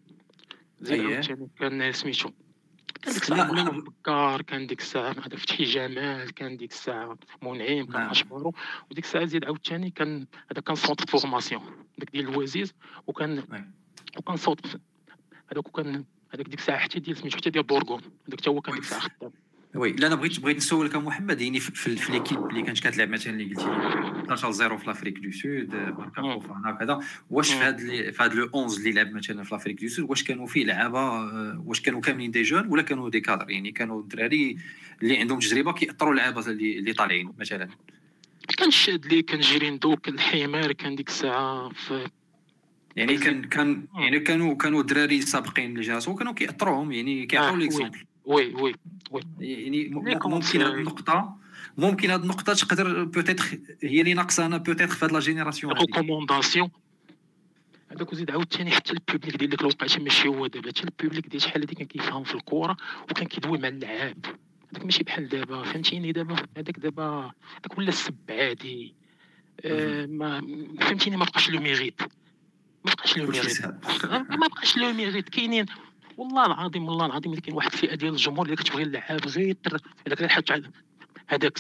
زيد 0.82 1.00
أيه. 1.00 1.16
عاوتاني 1.16 1.50
كان 1.60 1.92
سميتو 1.92 2.30
كان 3.02 3.14
ديك 3.14 3.22
الساعة 3.22 3.52
محمد 3.52 3.84
بكار 3.84 4.42
كان 4.42 4.68
ديك 4.68 4.80
الساعة 4.80 5.12
هذا 5.12 5.36
فتحي 5.36 5.64
جمال 5.64 6.34
كان 6.34 6.58
ديك 6.58 6.72
الساعة 6.72 7.18
منعم 7.42 7.86
كان 7.86 8.02
نعم. 8.02 8.10
اشبارو 8.10 8.54
وديك 8.92 9.04
الساعة 9.04 9.26
زيد 9.26 9.46
عاوتاني 9.46 9.90
كان 9.90 10.26
هذا 10.52 10.62
كان 10.62 10.76
centre 10.76 11.06
formation 11.08 11.62
داك 11.98 12.12
ديال 12.12 12.30
الوازيس 12.30 12.74
وكان 13.08 13.40
أي. 13.40 13.66
وكان 14.18 14.36
صوت 14.36 14.66
هذاك 15.52 15.68
وكان 15.68 16.06
هذاك 16.34 16.46
ديك 16.50 16.60
الساعة 16.60 16.78
حتى 16.78 17.00
ديال 17.00 17.18
سميتو 17.18 17.38
حتى 17.38 17.50
ديال 17.50 17.64
بورغون 17.64 18.02
هذاك 18.28 18.42
حتى 18.42 18.50
هو 18.50 18.62
كان 18.62 18.76
ديك 18.76 18.84
الساعة 18.84 19.02
خدام 19.02 19.32
oui 19.76 19.92
لا 19.92 20.08
أنا 20.08 20.16
بغيت 20.16 20.40
بغيت 20.40 20.58
نسولك 20.58 20.96
محمد 20.96 21.42
يعني 21.42 21.60
في, 21.60 21.96
في, 21.96 22.12
l'équipe 22.12 22.46
اللي 22.50 22.62
كانت 22.62 22.80
كتلعب 22.80 23.10
مثلا 23.10 23.34
اللي 23.34 23.44
قلتي 23.56 23.66
12 24.24 24.52
0 24.52 24.78
في 24.78 24.88
l'Afrique 24.88 25.18
du 25.20 25.32
Sud 25.32 25.76
مم. 25.76 26.40
فوفانا 26.40 26.72
وكذا 26.74 27.00
واش 27.30 27.54
في. 27.54 27.60
هاد 27.64 27.82
les- 27.82 28.12
في 28.12 28.24
هاد 28.24 28.34
le 28.34 28.46
11 28.46 28.78
اللي 28.80 28.92
لعب 28.92 29.12
مثلا 29.14 29.44
في 29.44 29.56
l'Afrique 29.56 29.82
du 29.82 29.88
Sud 29.88 30.10
واش 30.10 30.24
كانوا 30.24 30.48
فيه 30.48 30.66
لعابه 30.66 31.10
واش 31.66 31.82
كانوا 31.82 32.02
كاملين 32.02 32.32
des 32.32 32.42
jeunes 32.42 32.68
ولا 32.68 32.82
كانوا 32.82 33.10
des 33.10 33.20
cadres 33.22 33.50
يعني 33.52 33.72
كانوا 33.72 34.02
الدراري 34.02 34.58
اللي 35.04 35.18
عندهم 35.18 35.40
تجربه 35.40 35.74
كيأثروا 35.74 36.12
اللعابه 36.12 36.48
اللي 36.48 36.80
اللي 36.80 36.94
طالعين 36.94 37.34
مثلا 37.40 37.68
كان 38.58 38.68
الشادلي 38.68 39.22
كان 39.22 39.40
جيريندو 39.40 39.96
كان 39.96 40.14
الحمار 40.14 40.72
كان 40.72 40.96
ديك 40.96 41.10
الساعة 41.10 41.70
في 41.70 42.08
يعني 42.96 43.18
كان 43.18 43.44
كان 43.44 43.86
يعني 43.96 44.20
كانوا 44.20 44.56
كانوا 44.56 44.82
دراري 44.84 45.22
سابقين 45.22 45.74
للجهاز 45.78 46.08
وكانوا 46.08 46.34
كيأثروهم 46.34 46.92
يعني 46.92 47.26
كيعطيو. 47.26 47.56
l'exemple 47.58 48.00
oui 48.26 48.56
oui 48.56 48.76
oui 49.12 49.22
يعني 49.40 49.90
ممكن 49.90 50.62
هاد 50.62 50.74
النقطه 50.74 51.38
ممكن 51.78 52.10
هاد 52.10 52.22
النقطة 52.22 52.54
تقدر 52.54 53.04
peut-être 53.04 53.60
هي 53.84 54.02
اللي 54.02 54.14
ناقصانا 54.14 54.58
peut-être 54.58 54.88
في 54.88 55.06
هاد 55.06 55.12
la 55.12 55.20
génération 55.20 55.74
recommandation 55.74 56.70
هذاك 57.92 58.14
وزيد 58.14 58.32
عاوتاني 58.32 58.72
حتى 58.72 58.94
ال 58.94 59.00
public 59.00 59.36
ديال 59.36 59.50
ديك 59.50 59.62
الوقيتة 59.62 60.04
ماشي 60.04 60.28
هو 60.28 60.48
دابا. 60.48 60.70
حتى 60.70 60.84
ال 60.84 60.90
public 60.90 61.28
ديال 61.28 61.42
شحال 61.42 61.62
هادي 61.62 61.76
كان 61.76 61.88
كيفهم 61.88 62.24
في 62.24 62.36
الكره 62.36 62.78
وكان 63.04 63.28
كيدوي 63.28 63.58
مع 63.58 63.68
اللعاب. 63.68 64.26
هذاك 64.72 64.86
ماشي 64.86 65.04
بحال 65.04 65.30
دابا. 65.30 65.64
فهمتيني 65.64 66.12
دابا؟ 66.12 66.36
هذاك 66.58 66.80
دابا 66.80 67.32
هذاك 67.60 67.78
ولا 67.78 67.90
السب 67.90 68.16
عادي. 68.30 68.96
آه 69.66 70.06
ما 70.06 70.42
فهمتيني 70.80 71.18
ما 71.18 71.26
بقاش 71.26 71.50
le 71.50 71.62
mérite. 71.62 72.02
ما 72.86 72.92
بقاش 72.94 73.18
le 73.18 73.28
mérite. 73.28 73.66
ما 74.12 74.48
بقاش 74.48 74.78
le 74.78 74.94
mérite. 74.94 75.30
كاينين 75.30 75.66
والله 76.18 76.46
العظيم 76.46 76.86
والله 76.86 77.06
العظيم 77.06 77.36
كاين 77.36 77.56
واحد 77.56 77.72
الفئة 77.74 77.96
ديال 77.96 78.12
الجمهور 78.12 78.46
اللي 78.46 78.56
كتبغي 78.56 78.84
اللعاب 78.84 79.26
غير 79.28 79.56
هذاك 80.08 80.20
غير 80.20 80.30
على- 80.30 80.70
هذاك. 81.28 81.60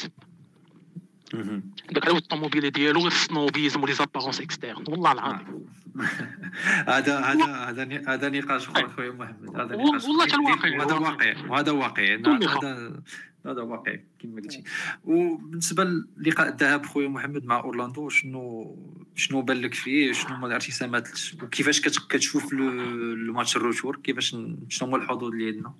داك 1.91 2.07
على 2.07 2.17
الطوموبيله 2.17 2.69
ديالو 2.69 2.99
غير 2.99 3.07
ال 3.11 3.19
snobisme 3.19 3.83
و 3.83 3.93
les 3.93 4.04
apparences 4.04 4.41
externes 4.41 4.83
والله 4.87 5.11
العظيم. 5.11 5.65
هذا 6.87 7.19
هذا 7.19 7.45
هذا 7.45 8.03
هذا 8.07 8.29
نقاش 8.29 8.69
اخر 8.69 8.89
خويا 8.89 9.11
محمد. 9.11 9.55
هذا 9.61 9.75
نقاش 9.75 10.03
والله 10.03 10.25
حتى 10.25 10.35
الواقع، 10.35 10.67
الواقع. 10.67 10.99
واقع 10.99 11.49
وهذا 11.49 11.71
واقع 11.71 12.03
هذا. 12.15 13.01
هذا 13.45 13.53
هذا 13.53 13.61
واقع 13.61 13.95
كما 14.19 14.35
قلتي. 14.41 14.63
وبالنسبة 15.05 15.83
للقاء 16.17 16.47
الذهاب 16.49 16.85
خويا 16.85 17.07
محمد 17.07 17.45
مع 17.45 17.59
أورلاندو 17.59 18.09
شنو 18.09 18.75
شنو 19.15 19.41
بان 19.41 19.57
لك 19.61 19.73
فيه؟ 19.73 20.11
شنو 20.13 20.35
هما 20.35 20.47
الارتسامات؟ 20.47 21.09
وكيفاش 21.43 21.81
كت- 21.81 22.07
كتشوف 22.09 22.53
الماتش 22.53 23.55
ال 23.57 23.63
retour 23.63 23.95
كيفاش 23.95 24.29
شنو 24.69 24.87
هما 24.89 24.97
الحظوظ 24.97 25.23
اللي 25.31 25.47
عندنا؟ 25.47 25.73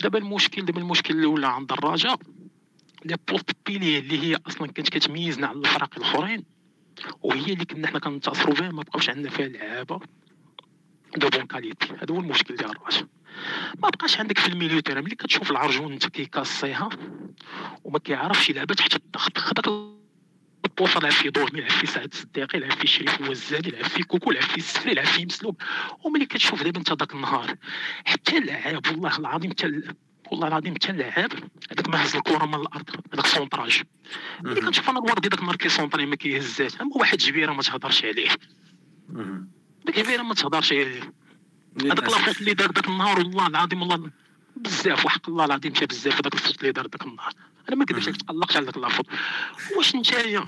دابا 0.00 0.18
المشكل 0.18 0.64
دابا 0.64 0.80
المشكل 0.80 1.14
اللي 1.14 1.26
ولا 1.26 1.48
عند 1.48 1.72
الرجاء 1.72 2.18
les 3.04 3.16
postes 3.28 3.50
piliers 3.66 3.98
اللي 3.98 4.18
هي 4.22 4.36
أصلا 4.46 4.66
كانت 4.72 4.88
كتميزنا 4.88 5.46
على 5.46 5.58
الفرق 5.58 5.96
الآخرين 5.96 6.44
وهي 7.22 7.52
اللي 7.52 7.64
كنا 7.64 7.86
حنا 7.88 7.98
كنتصرفوا 7.98 8.54
بها 8.54 8.70
ما 8.70 8.82
بقاوش 8.82 9.10
عندنا 9.10 9.30
فيها 9.30 9.48
لعابة 9.48 10.00
de 11.16 11.28
bonne 11.28 11.46
qualité. 11.46 11.86
هذا 11.92 12.14
هو 12.14 12.20
المشكل 12.20 12.56
ديال 12.56 12.70
الرجاء 12.70 13.06
ما 13.82 13.88
بقاش 13.88 14.20
عندك 14.20 14.38
في 14.38 14.48
ال 14.48 14.53
milieu 14.53 14.80
terrain 14.80 15.00
ملي 15.00 15.14
كتشوف 15.14 15.50
العرجون 15.50 15.92
انت 15.92 16.06
كيكاسيها 16.06 16.88
وما 17.84 17.98
كيعرفش 17.98 18.50
يلعبها 18.50 18.74
تحت 18.76 18.94
الضغط 18.96 19.38
هذاك 19.38 19.68
البوصه 20.64 21.00
لعب 21.00 21.12
في 21.12 21.30
دور 21.30 21.50
يلعب 21.58 21.70
في 21.70 21.86
سعد 21.86 22.08
الصديقي 22.12 22.58
يلعب 22.58 22.72
في 22.72 22.86
شريف 22.86 23.20
وزاد 23.20 23.66
يلعب 23.66 23.84
في 23.84 24.02
كوكو 24.02 24.30
يلعب 24.32 24.42
في 24.44 24.56
السفري 24.56 24.92
يلعب 24.92 25.06
في 25.06 25.26
مسلوب 25.26 25.56
وملي 26.04 26.26
كتشوف 26.26 26.62
دابا 26.62 26.78
انت 26.78 26.92
ذاك 26.92 27.14
النهار 27.14 27.54
حتى 28.04 28.38
اللعاب 28.38 28.86
والله 28.86 29.18
العظيم 29.18 29.50
حتى 29.50 29.66
ال- 29.66 29.94
والله 30.32 30.48
العظيم 30.48 30.74
حتى 30.74 30.90
اللعاب 30.90 31.32
هذاك 31.70 31.88
ما 31.88 32.04
هز 32.04 32.16
الكرة 32.16 32.46
من 32.46 32.54
الأرض 32.54 32.90
هذاك 33.14 33.26
centrage 33.26 33.82
ملي. 34.42 34.60
كنشوف 34.60 34.90
أنا 34.90 34.98
الوردي 34.98 35.28
داك 35.28 35.38
النهار 35.40 35.56
كيسونطري 35.56 36.06
ما 36.06 36.16
كيهزاش 36.16 36.80
أما 36.80 36.96
واحد 36.96 37.18
جبيرة 37.18 37.52
ما 37.52 37.62
تهضرش 37.62 38.04
عليه. 38.04 38.28
داك 39.84 39.98
جبيرة 39.98 40.22
ما 40.22 40.34
تهضرش 40.34 40.72
عليه. 40.72 41.12
هذاك. 41.82 42.02
la 42.02 42.13
faute 42.13 42.40
اللي 42.40 42.54
دار 42.54 42.72
ذاك 42.72 42.88
النهار 42.88 43.18
والله 43.18 43.46
العظيم 43.46 43.82
والله 43.82 44.10
بزاف 44.56 45.04
وحق 45.06 45.28
الله 45.28 45.44
العظيم 45.44 45.72
مشى 45.72 45.86
بزاف 45.86 46.14
هذاك 46.14 46.34
ال 46.34 46.38
faute 46.38 46.60
اللي 46.60 46.72
دار 46.72 46.86
ذاك 46.86 47.02
النهار. 47.02 47.32
أنا 47.68 47.76
ما 47.76 47.86
عليك 47.90 48.16
تقلقش 48.16 48.56
على 48.56 48.66
ذاك 48.66 48.76
la 48.78 48.86
faute 48.86 49.06
واش 49.76 49.96
نتايا؟ 49.96 50.44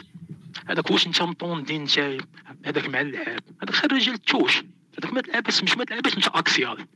هذاك 0.68 0.90
واش 0.90 1.06
انت 1.06 1.22
مطوندي 1.22 1.78
نتايا؟ 1.78 2.20
هذاك 2.66 2.88
مع 2.88 3.00
اللعاب. 3.00 3.40
هذاك 3.62 3.74
خرج 3.74 4.08
التوش 4.08 4.62
هذاك 4.98 5.12
ما 5.12 5.20
تلعبش 5.20 5.62
مش 5.62 5.76
ما 5.76 5.84
تلعبش 5.84 6.16
انت 6.16 6.28
أكسيال. 6.28 6.86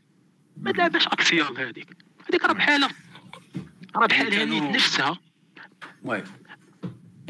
ما 0.56 0.72
تلعبش 0.72 1.06
أكسيال 1.06 1.60
هذيك. 1.60 1.96
هذيك 2.28 2.44
راه 2.44 2.52
بحالها. 2.52 2.88
راه 3.96 4.06
بحال 4.06 4.34
هنيت 4.34 4.62
نفسها. 4.62 5.18
وي. 6.02 6.24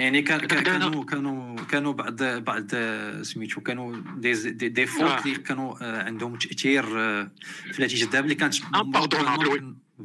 يعني 0.00 0.22
كان 0.22 0.40
كانوا 0.40 1.04
كانوا 1.04 1.56
كانوا 1.56 1.92
بعض 1.92 2.22
بعض 2.22 2.74
سميتو 3.22 3.60
كانوا 3.60 3.96
دي 4.16 4.32
دي, 4.50 4.68
دي 4.68 4.86
فوت 4.86 5.02
آه. 5.02 5.24
اللي 5.24 5.34
كانوا 5.34 5.74
آه، 5.82 6.02
عندهم 6.02 6.36
تأثير 6.36 6.84
آه، 7.00 7.30
في 7.72 7.78
النتيجة 7.78 8.04
الذهاب 8.04 8.24
اللي 8.24 8.34
كانت 8.34 8.54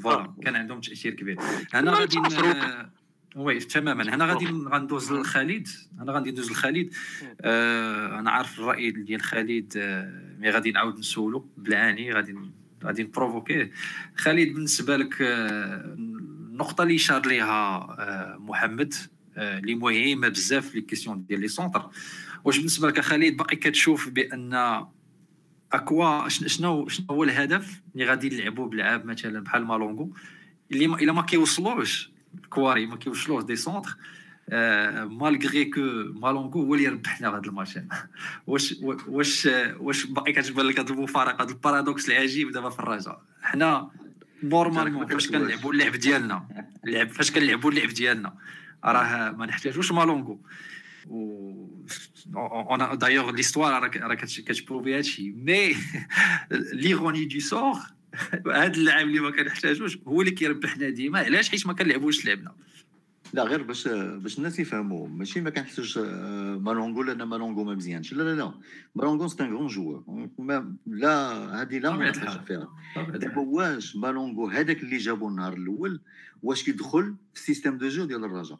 فوالا 0.03 0.33
كان 0.43 0.55
عندهم 0.55 0.81
تأثير 0.81 1.13
كبير. 1.13 1.37
ما 1.73 1.91
غادي. 1.91 2.17
oui 3.35 3.59
تماما. 3.59 4.15
هنا 4.15 4.25
غادي 4.25 4.45
غندوز 4.45 5.13
لخالد. 5.13 5.67
أنا 6.01 6.11
غادي 6.11 6.31
ندوز 6.31 6.51
لخالد. 6.51 6.93
آه 7.41 8.19
أنا 8.19 8.31
عارف 8.31 8.59
الرأي 8.59 8.91
ديال 8.91 9.21
خالد 9.21 9.73
آه 9.77 10.35
mais 10.39 10.49
غادي 10.49 10.71
نعاود 10.71 10.99
نسولو 10.99 11.49
بالعاني 11.57 12.13
غادي 12.13 12.35
غادي 12.83 13.03
نبروفوكيه. 13.03 13.71
خالد 14.15 14.53
بالنسبة 14.53 14.97
لك 14.97 15.21
آه، 15.21 15.95
النقطة 16.55 16.83
اللي 16.83 16.97
شار 16.97 17.27
ليها 17.27 17.77
آه، 17.99 18.37
محمد 18.39 18.93
آه، 19.37 19.59
اللي 19.59 19.75
مهمة 19.75 20.27
بزاف 20.27 20.69
في 20.69 20.75
les 20.75 20.81
questions 20.81 21.25
ديال 21.25 21.39
les 21.41 21.47
centres. 21.47 21.89
واش 22.43 22.57
بالنسبة 22.57 22.87
لك 22.87 22.99
خالد 23.01 23.37
باقي 23.37 23.55
كتشوف 23.55 24.09
بأن 24.09 24.53
à 25.73 25.85
quoi 25.85 26.29
شن- 26.29 26.47
شنو 26.47 26.87
شنو 26.87 27.05
هو 27.11 27.23
الهدف 27.23 27.81
اللي 27.95 28.05
غادي 28.05 28.29
نلعبوا 28.29 28.67
بلعاب 28.67 29.05
مثلا 29.05 29.39
بحال 29.43 29.65
مالونغو؟ 29.65 30.13
اللي 30.71 30.87
ما 30.87 30.97
إلا 30.99 31.13
ما 31.13 31.21
كيوصلوش 31.21 32.11
الكواري 32.43 32.85
ما 32.85 32.95
كيوصلوش 32.95 33.43
des 33.43 33.55
centres 33.55 33.97
آه 34.49 35.03
malgré 35.03 35.65
que 35.65 35.81
مالونغو 36.13 36.63
هو 36.63 36.75
اللي 36.75 36.87
ربحنا 36.87 37.29
هذا 37.29 37.41
الماتش 37.45 37.79
واش 38.47 38.75
واش 39.07 39.49
واش 39.79 40.05
باقي 40.05 40.31
كتبان 40.33 40.65
لك 40.65 40.79
هذه 40.79 40.89
المفارقة 40.89 41.43
هذا 41.43 41.51
ال 41.51 41.58
paradoxe 41.58 42.09
العجيب 42.09 42.51
دابا 42.51 42.69
في 42.69 42.79
الرجاء. 42.79 43.21
حنا 43.41 43.89
normalement 44.43 45.05
فاش 45.07 45.27
كنلعبوا 45.29 45.73
اللعب 45.73 45.91
ديالنا 45.91 46.47
اللعب 46.85 47.09
فاش 47.09 47.31
كنلعبوا 47.31 47.71
اللعب 47.71 47.89
ديالنا 47.89 48.33
راه 48.85 49.31
ما 49.31 49.45
نحتاجوش 49.45 49.91
مالونغو. 49.91 50.39
و 51.07 51.67
en 52.35 52.97
d'ailleurs 52.97 53.31
l'histoire 53.31 53.83
راه 53.83 54.15
كتبروفي 54.17 54.97
هادشي. 54.97 55.31
mais 55.31 55.75
l'ironie 56.73 57.25
du 57.25 57.39
sort 57.39 57.77
هذا 58.53 58.73
اللاعب 58.73 59.07
اللي 59.07 59.19
ما 59.19 59.31
كنحتاجوش 59.31 59.97
هو 60.07 60.21
اللي 60.21 60.31
كيربحنا 60.31 60.89
ديما. 60.89 61.19
علاش؟ 61.19 61.49
حيت 61.49 61.67
ما 61.67 61.73
كنلعبوش 61.73 62.25
لعبنا. 62.25 62.55
لا 63.33 63.43
غير 63.43 63.63
باش 63.63 63.87
باش 63.87 64.37
الناس 64.37 64.59
يفهموا. 64.59 65.07
ماشي 65.07 65.41
ما 65.41 65.49
كنحسوش 65.49 65.97
آه، 65.97 66.57
مالونغو 66.61 67.03
لأن 67.03 67.23
مالونغو 67.23 67.63
ما 67.63 67.75
مزيانش. 67.75 68.13
لا 68.13 68.23
لا 68.23 68.35
لا. 68.35 68.53
مالونغو 68.95 69.27
c'est 69.27 69.43
un 69.43 69.53
grand 69.55 69.67
joueur 69.67 70.03
ما- 70.39 70.75
لا 70.87 71.17
هذه 71.61 71.79
لا 71.79 71.91
ما. 71.91 72.11
فيها. 72.47 72.67
دابا 72.97 73.41
واش 73.41 73.95
مالونغو 73.95 74.47
هذاك 74.49 74.83
اللي 74.83 74.97
جابو 74.97 75.29
النهار 75.29 75.53
الأول 75.53 76.01
واش 76.43 76.63
كيدخل 76.63 77.15
في 77.33 77.39
ال 77.39 77.44
système 77.44 77.77
de 77.77 77.87
jeu 77.87 78.05
ديال 78.05 78.23
الرجاء؟ 78.23 78.59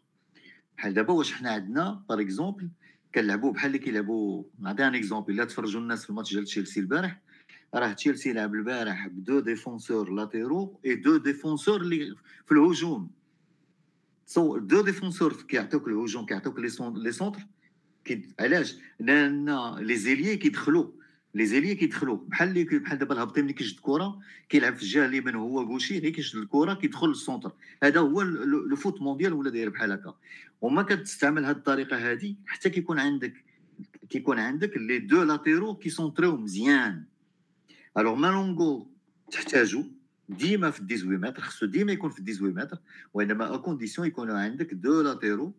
بحال 0.78 0.94
دابا 0.94 1.14
واش 1.14 1.34
حنا 1.34 1.50
عندنا 1.52 2.04
par 2.10 2.22
exemple 2.22 2.70
كنلعبوا 3.16 3.54
بحال 3.54 3.68
اللي 3.68 3.80
كيلعبوا 3.80 4.44
نعطي 4.60 4.88
un 4.88 4.96
exemple 4.96 5.34
إلا 5.34 5.46
تفرجوا 5.46 5.82
الناس 5.82 6.04
في 6.04 6.10
الماتش 6.10 6.34
ديال 6.34 6.46
تشيلسي 6.46 6.80
البارح 6.80 7.22
راه 7.76 7.94
تشيلسي 7.94 8.34
لعب 8.34 8.56
البارح 8.56 9.08
ب 9.08 9.14
deux 9.14 9.40
défenseurs 9.40 10.10
latéraux 10.10 10.96
et 10.96 11.03
deux 11.03 11.18
défenseurs 11.18 11.82
اللي 11.82 12.16
في 12.46 12.52
الهجوم. 12.52 13.10
ces 14.26 14.58
deux 14.58 14.82
défenseurs 14.82 15.34
كيعطيوك 15.34 15.88
الهجوم 15.88 16.26
كيعطيوك 16.26 16.60
les 16.60 16.70
cen- 16.70 17.04
les 17.04 17.12
centres 17.12 17.40
علاش؟ 18.40 18.76
لأن 19.00 19.76
les 19.80 19.96
ailiers 19.96 20.38
كيدخلوا 20.38 20.92
les 21.34 21.46
ailiers 21.46 21.76
كيدخلوا. 21.76 22.18
بحال 22.28 22.50
اللي 22.50 22.64
بحال 22.64 22.98
دابا 22.98 23.16
الهبطي 23.16 23.42
ملي 23.42 23.54
كيشد 23.54 23.76
الكرة 23.76 24.20
كيلعب 24.50 24.76
في 24.76 24.84
الجهة 24.84 25.06
اليمين 25.06 25.36
هو 25.36 25.62
gaucher 25.62 26.00
غير 26.00 26.12
كيشد 26.12 26.38
الكرة 26.38 26.74
كيدخل 26.74 27.08
لل 27.08 27.19
centre 27.19 27.52
هذا 27.84 28.00
هو 28.00 28.22
le 28.22 28.76
foot 28.76 29.02
mondial 29.02 29.34
ولا 29.34 29.50
داير 29.50 29.70
بحال 29.70 29.92
هكا. 29.92 30.16
وما 30.62 30.82
كتستعمل 30.82 31.46
هذه 31.46 31.56
الطريقة 31.56 32.12
هذه 32.12 32.36
حتى 32.46 32.70
كيكون 32.70 33.00
عندك 33.00 33.34
كيكون 34.10 34.40
عندك 34.40 34.78
les 34.78 35.00
deux 35.00 35.24
latéraux 35.24 35.76
كيسونتريو 35.76 36.38
مزيان. 36.38 37.04
alors 37.98 38.16
مالونغو 38.16 38.88
تحتاجو 39.32 39.84
ديما 40.30 40.72
في 40.72 40.78
18 40.78 41.06
متر 41.06 41.42
خصو 41.42 41.66
ديما 41.66 41.92
يكون 41.92 42.10
في 42.10 42.22
18 42.34 42.56
متر 42.56 42.78
وإنما 43.14 43.56
à 43.56 43.58
condition 43.58 44.08
يكونوا 44.08 44.38
عندك 44.38 44.74
deux 44.74 45.02
latéraux 45.02 45.54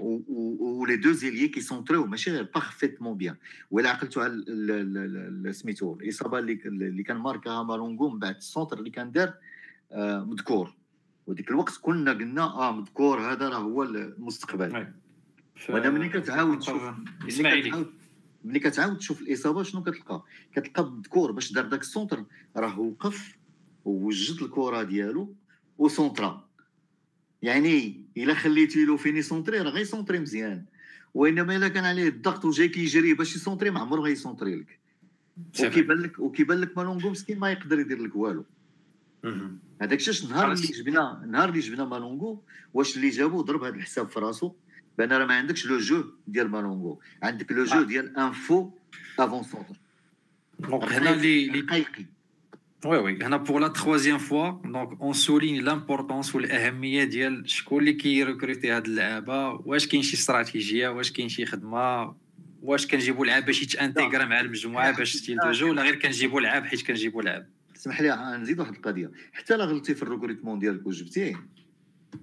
و 0.00 0.96
les 0.96 1.12
deux 1.12 1.48
ailiers 1.48 1.60
كيسونتريو 1.60 2.06
ماشي 2.06 2.30
غير 2.30 2.48
parfaitement 2.54 3.16
bien 3.16 3.36
ولا 3.70 3.90
عقلتوا 3.90 4.22
على 4.22 5.52
سميتو 5.52 5.94
الإصابة 5.94 6.38
اللي 6.38 6.52
اللي 6.64 7.02
كان 7.02 7.16
ماركاها 7.16 7.62
مالونغو 7.62 8.08
من 8.08 8.18
بعد 8.18 8.36
ال 8.36 8.42
centre 8.42 8.78
اللي 8.78 8.90
كان 8.90 9.12
دار 9.12 9.34
آه، 9.92 10.24
مذكور. 10.24 10.74
وديك 11.26 11.50
الوقت 11.50 11.78
كنا 11.82 12.12
قلنا 12.12 12.42
آه 12.42 12.72
مذكور 12.72 13.20
هذا 13.32 13.48
راه 13.48 13.58
هو 13.58 13.82
المستقبل. 13.82 14.92
وأنا 15.68 15.90
ملي 15.90 16.08
كتعاود 16.08 16.58
تشوف 16.58 16.82
ملي 17.24 17.62
كتعاود 17.62 17.92
ملي 18.44 18.58
كتعاود 18.58 18.96
تشوف 18.96 19.22
الإصابة 19.22 19.62
شنو 19.62 19.82
كتلقى؟ 19.82 20.22
كتلقى 20.54 20.82
مذكور 20.82 21.32
باش 21.32 21.52
دار 21.52 21.66
داك 21.66 21.80
ال 21.80 21.86
centre 21.86 22.24
راه 22.56 22.80
وقف 22.80 23.36
ووجد 23.84 24.42
الكرة 24.42 24.82
ديالو 24.82 25.34
وسونترا 25.78 26.48
يعني 27.42 28.04
إلا 28.16 28.34
خليتي 28.34 28.84
له 28.84 28.96
فين 28.96 29.16
يسونتري 29.16 29.58
راه 29.58 29.70
غيسونتري 29.70 30.18
مزيان. 30.18 30.64
وإنما 31.14 31.56
إلا 31.56 31.68
كان 31.68 31.84
عليه 31.84 32.08
الضغط 32.08 32.44
وجاي 32.44 32.68
كيجري 32.68 33.14
باش 33.14 33.36
يسونتري 33.36 33.70
ما 33.70 33.80
عمره 33.80 34.00
غيسونتري 34.00 34.56
لك. 34.56 34.80
وكيبان 35.60 35.98
لك 35.98 36.18
وكيبان 36.18 36.58
لك 36.58 36.76
مالونغو 36.78 37.10
مسكين 37.10 37.38
ما 37.38 37.50
يقدر 37.50 37.80
يدير 37.80 38.02
لك 38.02 38.16
والو. 38.16 38.44
هذاك 39.82 39.98
الشيء 40.08 40.26
النهار 40.26 40.46
خلاص. 40.46 40.60
اللي 40.60 40.72
جبنا 40.72 41.24
النهار 41.24 41.48
اللي 41.48 41.60
جبنا 41.60 41.84
مالونغو 41.84 42.42
واش 42.74 42.96
اللي 42.96 43.08
جابو 43.08 43.40
ضرب 43.40 43.64
هذا 43.64 43.74
الحساب 43.74 44.08
في 44.08 44.20
راسو؟ 44.20 44.52
بان 44.98 45.12
راه 45.12 45.26
ما 45.26 45.34
عندكش 45.34 45.66
le 45.66 45.78
jeu 45.78 46.04
ديال 46.26 46.50
مالونغو. 46.50 47.00
عندك 47.22 47.52
le 47.52 47.64
jeu 47.64 47.80
آه. 47.80 47.82
ديال 47.82 48.18
un 48.18 48.70
faux 49.18 49.42
avant-centre 49.42 49.74
donc 50.58 50.92
هنا 50.92 51.14
اللي 51.14 51.66
حقيقي 51.68 52.06
oui 52.84 52.98
oui 52.98 53.22
هنا 53.22 53.36
pour 53.36 53.60
la 53.60 53.68
troisième 53.68 54.18
fois 54.18 54.50
donc 54.50 55.00
on 55.00 55.12
souligne 55.12 55.64
l'importance 55.64 56.34
والاهميه 56.34 57.04
ديال 57.04 57.50
شكون 57.50 57.80
اللي 57.80 57.92
كيركروتي 57.92 58.70
هاد 58.70 58.86
اللعابة 58.86 59.48
واش 59.48 59.86
كاين 59.86 60.02
شي 60.02 60.16
استراتيجية 60.16 60.88
واش 60.88 61.12
كاين 61.12 61.28
شي 61.28 61.46
خدمة 61.46 62.14
واش 62.62 62.86
كنجيبوا 62.86 63.26
لعاب 63.26 63.44
باش 63.44 63.62
يتأنتيغرا 63.62 64.24
مع 64.24 64.40
المجموعة 64.40 64.96
باش 64.96 65.16
style 65.16 65.38
de 65.44 65.50
jeu 65.50 65.70
ولا 65.70 65.82
غير 65.82 65.94
كنجيبوا 65.94 66.40
لعاب 66.40 66.64
حيت 66.64 66.86
كنجيبوا 66.86 67.22
لعاب. 67.22 67.48
اسمح 67.82 68.00
لي 68.00 68.38
نزيد 68.38 68.60
واحد 68.60 68.74
القضية. 68.74 69.10
حتى 69.32 69.56
لا 69.56 69.64
غلطتي 69.64 69.94
في 69.94 70.02
ال 70.02 70.07
recrutement 70.07 70.58
ديالك 70.58 70.86
وجبتيه 70.86 71.46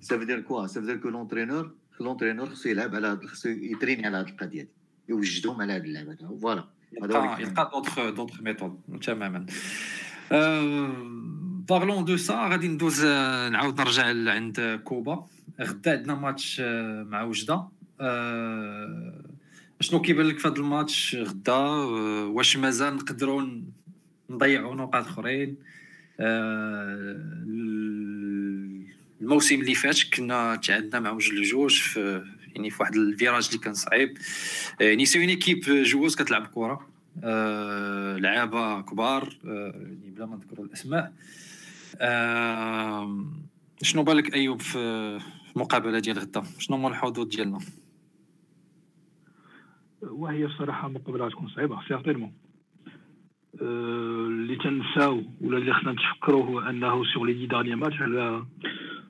ça 0.01 0.09
veut 0.09 0.23
dire 0.23 0.39
quoi 0.39 0.67
ça 0.67 0.73
veut 0.73 0.85
dire 0.85 0.97
que 0.97 1.09
l'entraîneur 1.09 1.71
l'entraîneur 1.99 2.49
خصو 2.49 2.69
يلعب 2.69 2.95
على 2.95 3.07
هاد 3.07 3.25
خصو 3.25 3.49
يتريني 3.49 4.05
على 4.05 4.17
هاد 4.17 4.27
القضية 4.27 4.61
دي. 4.61 4.69
يوجدهم 5.09 5.61
على 5.61 5.73
هاد 5.73 5.83
اللعبة 5.83 6.15
voilà 6.41 6.67
هذا 7.03 7.17
هو 7.17 7.37
يلقى 7.39 7.69
d'autres 7.73 8.09
d'autres 8.09 8.41
méthodes 8.41 8.79
تماما. 9.01 9.45
parlons 11.69 12.05
de 12.05 12.17
ça 12.17 12.33
غادي 12.33 12.67
ندوز 12.67 13.05
نعاود 13.51 13.81
نرجع 13.81 14.05
عند 14.31 14.81
كوبا. 14.83 15.25
غدا 15.61 15.97
عندنا 15.97 16.15
ماتش 16.15 16.61
آه، 16.65 17.03
مع 17.03 17.23
وجدة. 17.23 17.67
آه، 18.01 19.25
شنو 19.79 20.01
كيبان 20.01 20.25
لك 20.25 20.39
في 20.39 20.47
هذا 20.47 20.55
الماتش؟ 20.55 21.15
غدا 21.15 21.53
آه، 21.53 22.25
واش 22.25 22.57
مازال 22.57 22.95
نقدروا 22.95 23.61
نضيعوا 24.29 24.75
نقاط 24.75 25.05
أخرين. 25.05 25.55
آه، 26.19 27.15
ال- 27.47 28.85
الموسم 29.21 29.61
اللي 29.61 29.73
فات 29.75 29.97
كنا 30.13 30.55
تعادلنا 30.55 30.99
مع 30.99 31.11
وجدة 31.11 31.33
لجوج 31.33 31.79
في 31.81 32.23
يعني 32.55 32.69
في 32.69 32.77
واحد 32.79 32.95
ال 32.95 33.03
virage 33.03 33.47
اللي 33.47 33.59
كان 33.59 33.73
صعيب. 33.73 34.17
يعني 34.79 35.05
c'est 35.05 35.19
une 35.19 35.29
équipe 35.29 35.59
joueuse 35.59 36.15
كتلعب 36.15 36.47
كره 36.47 36.87
آه، 37.23 38.17
لعابة 38.17 38.81
كبار. 38.81 39.37
آه، 39.45 39.71
يعني 39.75 40.11
بلا 40.15 40.25
ما 40.25 40.35
نذكروا 40.35 40.65
الأسماء. 40.65 41.13
آه، 41.97 43.25
شنو 43.81 44.03
بالك 44.03 44.33
أيوب 44.33 44.61
في 44.61 45.19
المقابله 45.55 45.99
ديال 45.99 46.19
غدا؟ 46.19 46.43
شنو 46.59 46.77
هما 46.77 46.87
الحظوظ 46.87 47.27
ديالنا؟ 47.27 47.59
وهي 50.01 50.45
بصراحه 50.47 50.87
مقابلة 50.87 51.25
غتكون 51.25 51.47
صعيبة 51.49 51.79
certainement 51.87 52.33
اللي 53.61 54.55
تنساو 54.55 55.23
ولا 55.41 55.57
اللي 55.57 55.73
خصنا 55.73 55.91
نتفكروا 55.91 56.45
هو 56.45 56.59
انه 56.59 57.03
sur 57.03 57.23
les 57.23 57.33
dix 57.33 57.45
derniers 57.45 57.75
matchs 57.75 58.01
على 58.01 58.45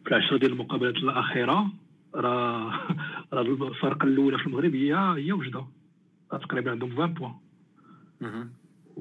في 0.05 0.11
العشره 0.11 0.37
ديال 0.37 0.51
المقابلات 0.51 0.95
الاخيره 0.95 1.67
راه 2.15 2.73
راه 3.33 3.41
الفرقه 3.41 4.03
الاولى 4.05 4.37
في 4.37 4.47
المغرب 4.47 4.75
هي 4.75 4.93
هي 4.95 5.31
وجده 5.31 5.65
تقريبا 6.31 6.71
عندهم 6.71 6.91
20 6.91 7.13
points 7.13 7.33
مهم. 8.21 8.49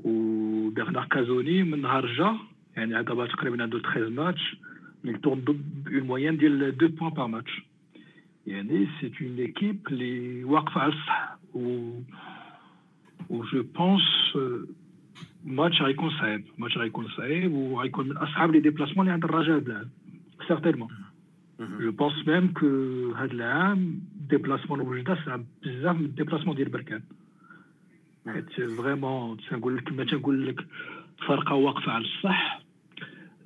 وبرنار 0.04 1.04
كازوني 1.04 1.62
من 1.62 1.82
نهار 1.82 2.06
جا 2.06 2.36
يعني 2.76 2.94
عاد 2.96 3.04
دابا 3.04 3.26
تقريبا 3.26 3.62
عنده 3.62 3.78
13 3.78 4.08
ماتش 4.10 4.56
il 5.06 5.10
tourne 5.10 5.48
une 5.48 6.00
moyenne 6.00 6.36
ديال 6.36 6.62
2 6.62 6.90
points 6.90 7.10
par 7.10 7.26
match 7.26 7.62
يعني 8.46 8.88
c'est 9.00 9.12
une 9.20 9.38
équipe 9.38 9.86
اللي 9.90 10.44
واقفه 10.44 10.80
على 10.80 10.92
الصح 10.92 11.38
و 11.54 11.90
و 13.30 13.44
je 13.44 13.62
pense 13.62 14.02
ماتش 15.50 15.82
غيكون 15.82 16.10
صعيب 16.10 16.44
ماتش 16.58 16.78
غيكون 16.78 17.08
صعيب 17.16 17.52
وغيكون 17.52 18.08
من 18.08 18.16
اصعب 18.16 18.52
les 18.52 18.60
déplacements 18.60 19.00
اللي 19.00 19.12
عند 19.12 19.24
الرجاء 19.24 19.58
بلعب 19.58 19.88
certainement 20.48 20.88
مهم. 21.60 21.78
je 21.80 21.90
pense 21.92 22.28
même 22.28 22.52
que 22.52 22.66
هاد 23.16 23.30
العام 23.32 24.00
déplacement 24.30 24.80
وجده 24.80 25.18
صعب 25.26 25.44
بزاف 25.62 25.96
من 25.96 26.04
ال 26.04 26.09
déplacement 26.09 26.56
ديال 26.56 26.68
بركان 26.68 27.02
حيت 28.28 28.50
vraiment 28.52 29.36
تنقول 29.50 29.76
لك 29.76 29.82
كما 29.84 30.04
تنقول 30.04 30.46
لك 30.46 30.66
فرقه 31.26 31.54
واقفه 31.54 31.92
على 31.92 32.04
الصح 32.04 32.60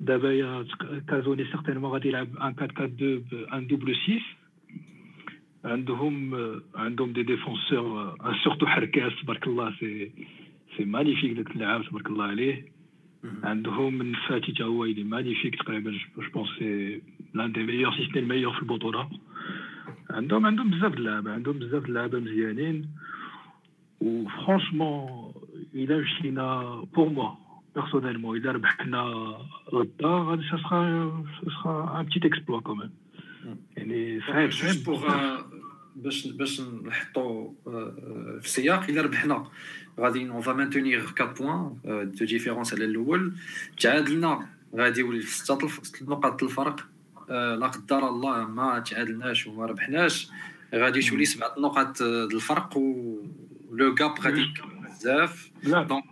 دابا 0.01 0.33
يا 0.33 0.63
تق- 0.63 0.97
كازوني 1.07 1.45
certainement 1.45 1.91
غادي 1.91 2.07
يلعب 2.07 2.27
un 2.37 2.41
4 2.41 2.69
4 2.79 2.85
2 2.85 3.23
un 3.53 3.67
double 3.67 3.95
6 3.95 4.13
عندهم 5.65 6.35
عندهم 6.75 7.13
des 7.13 7.23
défenseurs 7.23 8.15
surtout 8.43 8.65
حركاس 8.65 9.13
تبارك 9.21 9.47
الله 9.47 9.73
c'est 9.79 10.11
c'est 10.77 10.85
magnifique 10.85 11.31
داك 11.37 11.51
اللاعب 11.51 11.83
تبارك 11.83 12.07
الله 12.07 12.25
عليه 12.25 12.65
مهم. 13.23 13.45
عندهم 13.45 13.93
من 13.93 14.13
فاتي 14.27 14.51
تا 14.51 14.63
هو 14.63 14.85
اللي 14.85 15.03
magnifique 15.03 15.55
تقريبا 15.55 15.91
je 15.91 16.23
pense 16.33 16.49
c'est 16.59 17.01
l'un 17.33 17.51
des 17.51 17.63
meilleurs 17.63 17.93
c'est 17.95 18.19
ال 18.19 18.23
meilleur 18.23 18.53
في 18.53 18.61
البطوله 18.61 19.09
عندهم 20.09 20.45
عندهم 20.45 20.69
بزاف 20.69 20.91
د 20.91 20.97
اللعابه 20.97 21.31
عندهم 21.31 21.59
بزاف 21.59 21.83
د 21.83 21.85
اللعابه 21.85 22.19
مزيانين 22.19 22.89
و 24.01 24.12
franchement 24.12 25.33
الا 25.75 25.97
مشينا 25.97 26.75
pour 26.95 27.09
moi 27.09 27.31
personnellement 27.75 28.37
الا 28.37 28.51
ربحنا 28.51 29.01
غدا 29.73 30.07
غادي 30.07 30.43
ça 30.51 30.57
sera 31.45 31.99
un 31.99 32.05
petit 32.05 32.25
exploit 32.25 32.59
quand 32.61 32.77
même 32.77 32.89
يعني 33.77 34.21
صعيب 34.21 34.51
صعيب 34.51 34.73
juste 34.73 34.85
pour 34.85 35.07
باش 35.95 36.27
باش 36.27 36.61
نحطوا 36.61 37.51
آه، 37.67 38.37
في 38.41 38.45
السياق. 38.45 38.83
إلا 38.89 39.01
ربحنا 39.01 39.47
غادي 39.99 40.29
on 40.29 40.41
va 40.41 40.53
maintenir 40.53 41.07
4 41.19 41.33
points 41.33 41.77
de 42.11 42.25
différence 42.25 42.73
على 42.73 42.85
الأول. 42.85 43.33
تعادلنا 43.79 44.47
غادي 44.75 44.99
يولي 44.99 45.21
في 45.21 45.37
6 45.37 45.69
نقاط 46.01 46.43
الفرق. 46.43 46.87
آه، 47.29 47.55
لا 47.55 47.67
قدر 47.67 48.09
الله 48.09 48.47
ما 48.47 48.79
تعادلناش 48.79 49.47
وما 49.47 49.65
ربحناش. 49.65 50.29
غادي 50.75 51.01
تولي 51.01 51.25
سبعة 51.25 51.55
نقاط 51.57 52.01
آه، 52.01 52.25
الفرق 52.25 52.77
ولو 52.77 53.95
غاب 54.01 54.19
غادي 54.19 54.53
بزاف. 54.83 55.51
donc 55.63 56.03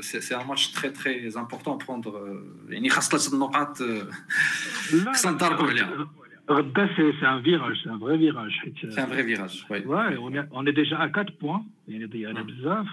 c'est 0.00 0.36
un 0.36 0.46
match 0.46 0.68
très 0.70 0.90
très 0.90 1.28
important 1.36 1.78
à 1.78 1.86
prendre 1.86 2.42
يعني 2.68 2.88
خاص 2.88 3.08
ثلاث 3.10 3.34
النقاط 3.34 3.80
لا 3.80 5.12
خصنا 5.12 5.32
نضربوا 5.32 5.66
عليها. 5.68 6.08
غدا 6.50 6.86
c'est 6.96 7.12
c'est 7.20 7.26
un 7.28 7.42
virage 7.42 7.76
c'est 7.84 7.90
un 7.90 7.98
vrai 7.98 8.18
virage 8.18 8.50
حيت 8.50 8.74
c'est 8.78 9.00
un 9.02 9.06
vrai 9.06 9.22
virage 9.24 9.64
oui 9.70 9.80
Ouais, 9.84 10.16
on 10.18 10.34
est, 10.34 10.48
on 10.52 10.66
est 10.66 10.72
déjà 10.76 10.98
à 10.98 11.08
4 11.08 11.30
points. 11.40 11.62
يعني 11.88 12.04
ضيعنا 12.06 12.40
Mm. 12.42 12.46
بزاف 12.46 12.86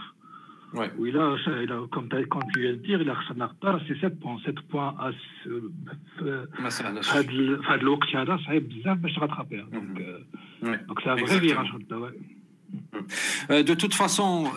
وي 0.74 0.90
وإلا 0.98 1.36
إلا 1.48 1.88
comme 1.96 2.08
tu 2.10 2.26
comme 2.28 2.46
tu 2.54 2.60
viens 2.62 2.74
de 2.74 2.88
dire 2.88 3.02
إلا 3.02 3.14
خسرنا 3.14 3.46
غدا 3.64 3.80
سي 3.88 3.96
7 3.96 4.14
points 4.24 4.46
7 4.46 4.60
points 4.72 4.96
à 5.00 5.12
ce- 5.12 5.50
في 6.20 6.48
ما 6.60 6.70
سهلاش 6.70 7.10
في 7.12 7.18
هاد 7.18 7.30
ال- 7.30 7.64
في 7.64 7.70
هاد 7.70 7.80
الوقت 7.80 8.16
هذا 8.16 8.38
صعيب 8.46 8.70
بزاف 8.70 8.98
باش 8.98 9.14
تغاتخابيها 9.16 9.66
Mhm. 9.66 9.74
دونك 9.74 9.98
وي. 10.64 10.78
دونك 10.78 11.00
سي 11.04 11.12
ان 11.12 11.26
فري 11.26 11.28
Exactement. 11.28 11.40
فيراج 11.40 11.68
غدا 11.76 12.10
ouais. 12.10 13.62
دو 13.62 13.74
توت 13.74 13.94
فاسون 13.94 14.48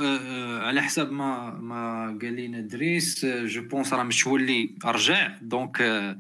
على 0.62 0.82
حساب 0.82 1.12
ما 1.12 1.51
ما 1.61 2.07
قال 2.22 2.36
لنا 2.36 2.61
دريس 2.61 3.26
جو 3.26 3.62
بونس 3.68 3.92
راه 3.95 4.03
متولي 4.03 4.70
رجع 4.84 5.28
دونك 5.42 5.80
آه، 5.80 6.18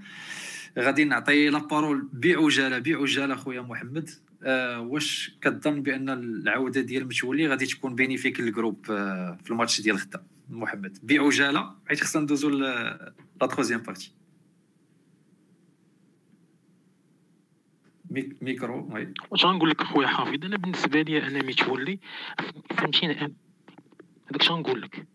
غادي 0.78 1.04
نعطي 1.04 1.48
لا 1.48 1.58
بارول 1.58 2.08
بعجالة 2.12 2.78
بعجالة 2.78 3.34
خويا 3.36 3.60
محمد. 3.60 4.10
آه، 4.42 4.80
واش 4.80 5.36
كظن 5.40 5.82
بأن 5.82 6.08
العودة 6.10 6.80
ديال 6.80 7.04
متولي 7.06 7.48
غادي 7.48 7.66
تكون 7.66 7.94
بينيفيك 7.94 8.40
للجروب 8.40 8.90
آه، 8.90 9.38
في 9.44 9.50
الماتش 9.50 9.80
ديال 9.80 9.96
غدا؟ 9.96 10.26
محمد 10.50 10.98
بعجالة. 11.02 11.74
حيت 11.88 12.00
خصنا 12.00 12.22
ندوزو 12.22 12.48
لا 12.48 13.14
تروزيام 13.40 13.80
بارتي 13.80 14.12
ميك- 18.10 18.42
ميكرو 18.42 18.88
وي. 18.94 19.14
واش 19.30 19.44
غنقول 19.44 19.70
لك 19.70 19.80
اخويا 19.80 20.06
حافظ؟ 20.06 20.44
أنا 20.44 20.56
بالنسبة 20.56 21.02
لي 21.02 21.26
أنا 21.26 21.42
متولي 21.42 21.98
فهمتيني؟ 22.78 23.14
أنا- 23.14 23.30
هذاك 24.30 24.40
اش 24.40 24.50
غنقول 24.50 24.82
لك؟ 24.82 25.06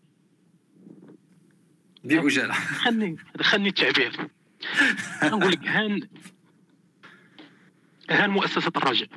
بعجالة. 2.04 2.52
خلني 2.54 3.16
خلني 3.40 3.68
التعبير. 3.68 4.28
غنقول 5.24 5.52
لك 5.52 5.66
هان 5.66 6.08
هان 8.10 8.30
مؤسسة 8.30 8.72
الرجاء 8.76 9.08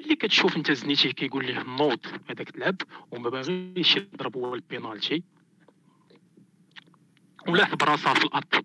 ملي 0.00 0.16
كتشوف 0.16 0.56
أنت 0.56 0.72
زنيتي 0.72 1.12
كيقول 1.12 1.46
ليه 1.46 1.62
نوض 1.62 2.06
هذاك 2.30 2.50
تلعب 2.50 2.76
وما 3.10 3.30
باغيش 3.30 3.96
يضرب 3.96 4.36
هو 4.36 4.54
البينالتي 4.54 5.22
ولاحظ 7.48 7.74
براسها 7.74 8.14
في 8.14 8.24
الأرض. 8.24 8.64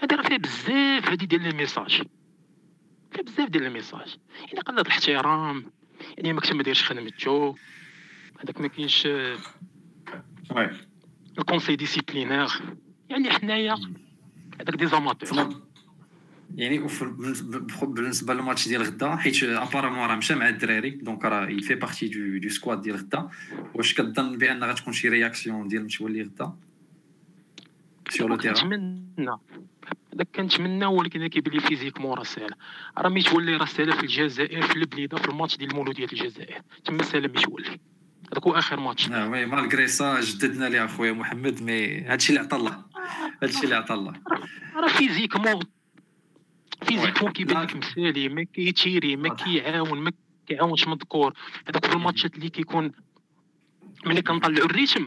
هادي 0.00 0.14
راه 0.14 0.22
فيها 0.22 0.36
بزاف 0.36 1.08
هادي 1.10 1.26
ديال 1.26 1.42
لي 1.42 1.52
ميساج. 1.52 2.02
فيها 3.12 3.22
بزاف 3.22 3.48
ديال 3.48 3.62
لي 3.62 3.70
ميساج. 3.70 4.16
يعني 4.38 4.60
قلة 4.60 4.80
الاحترام 4.80 5.72
يعني 6.18 6.32
ماكش 6.32 6.52
ما 6.52 6.62
دايرش 6.62 6.84
خدمتو 6.84 7.54
هذاك 8.40 8.60
ما 8.60 8.68
كاينش 8.68 9.08
الكونسي 11.38 11.76
ديسيبلينير. 11.76 12.48
يعني 13.10 13.30
حنايا 13.30 13.76
هذاك 14.60 14.76
دي 14.76 14.86
زاماتور 14.86 15.48
يعني 16.54 16.86
بالنسبة 17.82 18.34
للماتش 18.34 18.68
ديال 18.68 18.82
غدا 18.82 19.16
حيت 19.16 19.42
ابارامون 19.42 19.98
راه 19.98 20.16
مشى 20.16 20.34
مع 20.34 20.48
الدراري 20.48 20.90
دونك 20.90 21.24
راه 21.24 21.48
يفي 21.48 21.74
بارتي 21.74 22.08
دو 22.08 22.38
دو 22.38 22.48
سكواد 22.48 22.82
ديال 22.82 22.96
غدا. 22.96 23.28
واش 23.74 23.94
كظن 23.94 24.38
بأن 24.38 24.64
غتكون 24.64 24.92
شي 24.92 25.08
réaction 25.08 25.68
ديال 25.68 25.84
متولي 25.84 26.22
غدا؟ 26.22 26.52
sur 28.08 28.28
le 28.28 28.36
terrain 28.36 28.54
كنتمنى 28.54 29.36
هذاك 30.14 30.28
كنتمنى 30.36 30.86
ولكن 30.86 31.26
كيبان 31.26 31.54
لي 31.54 31.60
physiquement 31.60 32.18
راه 32.18 32.24
ساهل. 32.24 32.50
راه 32.98 33.08
متولي 33.08 33.56
راه 33.56 33.64
ساهله 33.64 33.96
في 33.96 34.02
الجزائر 34.02 34.62
في 34.62 34.76
البليدة 34.76 35.16
في 35.18 35.28
الماتش 35.28 35.56
ديال 35.56 35.70
المولوديه 35.70 36.04
الجزائر. 36.04 36.62
تما 36.84 37.02
ساهله 37.02 37.28
متولي 37.28 37.78
هذاك 38.32 38.44
هو 38.46 38.52
آخر 38.54 38.80
ماتش 38.80 39.10
آه 39.10 39.28
oui 39.30 39.46
malgré 39.46 39.88
ça 39.88 40.20
جددنا 40.20 40.68
ليه 40.68 40.84
أخويا 40.84 41.12
محمد 41.12 41.62
mais 41.62 42.00
هادشي 42.00 42.28
اللي 42.28 42.40
عطى 42.40 42.56
الله 42.56 42.84
هادشي 43.42 43.64
اللي 43.64 43.74
عطى 43.74 43.94
الله 43.94 44.12
راه 44.76 44.88
physiquement 44.88 45.60
physiquement. 46.82 47.32
كيبان. 47.32 47.62
لك 47.62 47.76
مسالي 47.76 48.28
ما 48.28 48.42
كيتيري 48.42 49.16
ما. 49.16 49.34
كيعاون 49.34 50.00
ما 50.00 50.12
كيعاونش 50.46 50.88
مذكور 50.88 51.34
هذاك 51.68 51.86
في 51.86 51.92
ال 51.92 51.98
matchات 51.98 52.34
اللي 52.34 52.48
كيكون 52.50 52.92
ملي 54.06 54.22
كنطلعوا 54.22 54.66
ال 54.66 54.72
rythme 54.72 55.06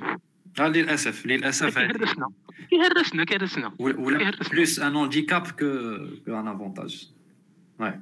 آه 0.59 0.67
للأسف 0.67 1.25
للأسف. 1.25 1.77
كيهرسنا 1.79 2.27
كيهرسنا 2.69 3.23
كيهرسنا 3.23 3.73
ولا. 3.79 4.31
plus 4.51 4.79
un 4.79 4.95
handicap 4.95 5.47
qu'un 5.47 6.47
avantage 6.47 7.09
ouais 7.79 7.99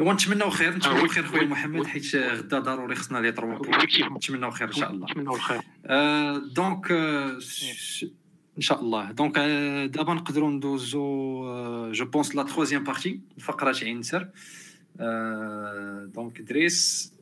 ايوا 0.00 0.12
نتمناو 0.12 0.50
خير 0.50 0.76
نتمناو. 0.76 1.08
خير 1.08 1.26
خويا 1.26 1.40
oui. 1.42 1.46
محمد. 1.48 1.86
حيت 1.86 2.16
غدا 2.16 2.58
ضروري 2.58 2.94
خصنا 2.94 3.18
لي 3.18 3.32
Effectivement. 3.32 4.12
نتمناو 4.16 4.50
خير 4.50 4.68
ان 4.68 4.72
شاء 4.72 4.90
الله 4.90 5.06
نتمنوا 5.10 5.34
الخير 5.36 5.60
donc 6.38 6.92
ان 8.56 8.62
شاء 8.62 8.80
الله 8.80 9.10
donc 9.12 9.38
دابا 9.94 10.14
نقدروا 10.14 10.50
ندوزو 10.50 11.92
je 11.92 12.04
pense 12.04 12.36
la 12.36 12.42
troisième 12.42 12.84
partie 12.84 13.20
الفقره 13.36 13.72
تاع 13.72 13.88
نسر 13.92 14.28
آه، 15.00 16.10
دونك 16.14 16.40
دريس 16.40 17.12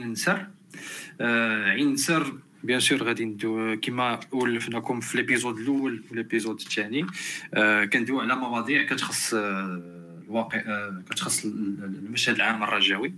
عين 0.00 0.12
نسر. 0.12 0.46
آه، 1.20 1.64
عين 1.64 1.92
نسر 1.92 2.32
bien 2.64 2.80
sûr 2.80 3.02
غادي 3.02 3.24
ندوو 3.24 3.76
كما 3.82 4.20
ولفناكم 4.32 5.00
في 5.00 5.16
l'épisode 5.16 5.58
الأول 5.58 6.02
و 6.08 6.13
l'épisode 6.13 6.60
الثاني. 6.60 7.06
آه، 7.54 7.84
كندويو 7.84 8.20
على 8.20 8.34
مواضيع 8.36 8.82
كتخص 8.82 9.34
آه، 9.34 9.82
الواقع 10.28 10.90
كتخص 11.10 11.44
ال- 11.44 11.50
ال- 11.84 12.04
المشهد 12.06 12.34
العام 12.34 12.62
الرجاوي. 12.62 13.14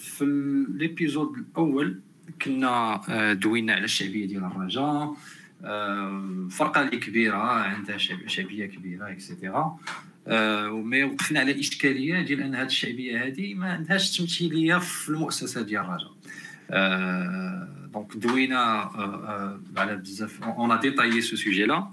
في 0.00 0.24
l'épisode 0.68 1.32
الأول 1.38 2.00
كنا 2.42 3.00
دوينا 3.42 3.72
على 3.74 3.84
الشعبية 3.84 4.26
ديال 4.26 4.44
الرجاء 4.44 5.16
فرقة 6.50 6.86
كبيرة 6.86 7.36
عندها 7.36 7.98
شعب- 7.98 8.28
شعبية 8.28 8.66
كبيرة 8.66 9.10
et 9.12 9.28
cetera 9.28 9.78
وما 10.26 11.04
وقفنا 11.04 11.40
على 11.40 11.60
اشكاليه 11.60 12.20
ديال 12.22 12.40
أن 12.42 12.54
هذه 12.54 12.66
الشعبية 12.66 13.24
هذه 13.26 13.54
ما 13.54 13.72
عندهاش 13.72 14.16
تمثيلية 14.18 14.78
في 14.78 15.08
المؤسسة 15.08 15.62
ديال 15.62 15.82
الرجاء 15.84 16.12
آه، 16.70 17.68
donc 17.92 18.16
دوينا 18.16 18.82
آه، 18.82 18.90
آه، 18.94 19.60
على 19.80 19.96
بزاف. 19.96 20.42
on 20.42 20.72
a 20.72 20.80
détaillé 20.80 21.20
ce 21.20 21.36
sujet 21.36 21.64
là 21.66 21.90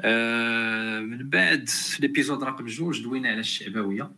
آه، 0.00 1.00
من 1.00 1.28
بعد 1.30 1.68
في 1.68 2.02
l'épisode 2.02 2.44
رقم 2.44 2.66
جوج 2.66 3.02
دوينا 3.02 3.28
على 3.28 3.40
الشعبوية. 3.40 4.10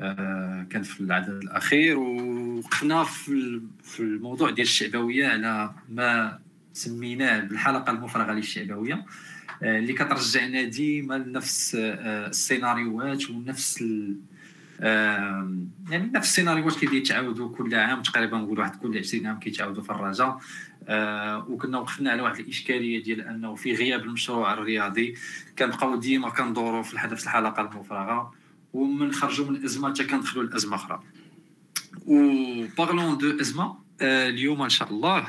آه، 0.00 0.66
كان 0.70 0.82
في 0.82 1.00
العدد 1.00 1.28
الأخير 1.42 1.98
ووقفنا 1.98 3.04
في 3.04 3.28
ال- 3.28 3.62
في 3.82 4.00
الموضوع 4.00 4.50
ديال 4.50 4.66
الشعبوية 4.66 5.26
على 5.28 5.74
ما 5.88 6.38
سميناه 6.72 7.40
بالحلقة 7.40 7.90
المفرغة 7.92 8.32
للشعبوية. 8.32 8.94
آه، 8.94 9.04
اللي 9.64 9.92
كترجعنا 9.92 10.62
ديما 10.62 11.14
لنفس 11.14 11.74
آه، 11.74 12.26
السيناريوهات 12.26 13.30
ونفس 13.30 13.82
ال... 13.82 14.16
آه، 14.80 15.58
يعني 15.90 16.10
نفس 16.14 16.28
السيناريوهات 16.28 16.78
كيبداو 16.78 16.98
يتعاودوا 16.98 17.56
كل 17.56 17.74
عام 17.74 18.02
تقريبا 18.02 18.38
نقول 18.38 18.58
واحد 18.58 18.76
كل 18.76 18.98
20 18.98 19.26
عام 19.26 19.38
كيتعاودوا 19.38 19.82
في 19.82 19.90
الرجاء. 19.90 20.38
آه، 20.88 21.46
وكنا 21.48 21.78
وقفنا 21.78 22.10
على 22.10 22.22
واحد 22.22 22.38
الإشكالية 22.38 23.02
ديال 23.02 23.20
أنه 23.20 23.54
في 23.54 23.74
غياب 23.74 24.00
المشروع 24.00 24.52
الرياضي. 24.52 25.14
كنبقاو 25.58 25.96
ديما 25.96 26.30
كندوروا 26.30 26.82
في 26.82 26.94
الحدث 26.94 27.24
الحلقة 27.24 27.62
المفرغه 27.62 28.34
ومن 28.72 29.12
خرجوا 29.12 29.46
من 29.46 29.56
الازمه 29.56 29.88
حتى 29.88 30.04
كندخلوا 30.04 30.44
لأزمة 30.44 30.76
أخرى. 30.76 31.02
وبارلون 32.06 33.18
دو 33.18 33.40
أزمة 33.40 33.76
آه، 34.00 34.28
اليوم 34.28 34.62
إن 34.62 34.68
شاء 34.68 34.90
الله. 34.90 35.26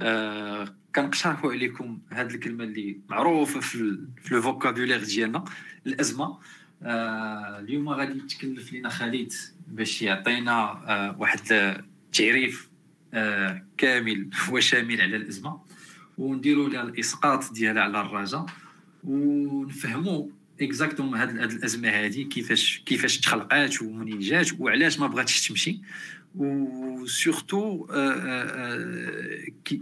آه، 0.00 0.81
كنقترحوا 0.96 1.52
عليكم 1.52 1.98
هذه 2.10 2.26
الكلمة 2.34 2.64
اللي 2.64 3.00
معروفة 3.08 3.60
في 3.60 3.98
في 4.22 4.34
le 4.34 4.42
vocabulaire 4.42 5.04
ديالنا 5.04 5.44
الأزمة. 5.86 6.38
آه، 6.82 7.58
اليوم 7.58 7.88
غادي 7.88 8.18
يتكلف 8.18 8.72
لنا 8.72 8.88
خالد 8.88 9.32
باش 9.68 10.02
يعطينا 10.02 10.52
آه، 10.52 11.16
واحد 11.18 11.52
التعريف 11.52 12.68
آه، 13.14 13.64
كامل 13.76 14.30
وشامل 14.52 15.00
على 15.00 15.16
الأزمة. 15.16 15.60
ونديروا 16.18 16.68
لها 16.68 16.82
الإسقاط 16.82 17.52
ديالها 17.52 17.82
على 17.82 18.00
الرجاء 18.00 18.46
ونفهموا 19.04 20.28
exactement 20.60 21.14
هاد 21.14 21.38
هاد 21.38 21.50
الأزمة 21.50 21.88
هذه 21.88 22.22
كيفاش 22.22 22.82
كيفاش 22.86 23.20
تخلقات 23.20 23.82
ومنين 23.82 24.18
جات 24.18 24.60
وعلاش 24.60 24.98
ما 24.98 25.06
بغاتش 25.06 25.48
تمشي. 25.48 25.80
و 26.34 26.53
surtout 26.53 27.86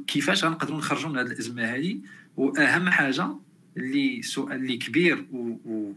كيفاش 0.06 0.44
غنقدروا 0.44 0.78
نخرجوا 0.78 1.10
من 1.10 1.18
هذه 1.18 1.26
الأزمة 1.26 1.64
هذه 1.64 2.00
وأهم 2.36 2.88
حاجة 2.90 3.28
اللي 3.76 4.22
سؤال 4.22 4.52
اللي 4.56 4.76
كبير 4.76 5.26
و, 5.32 5.92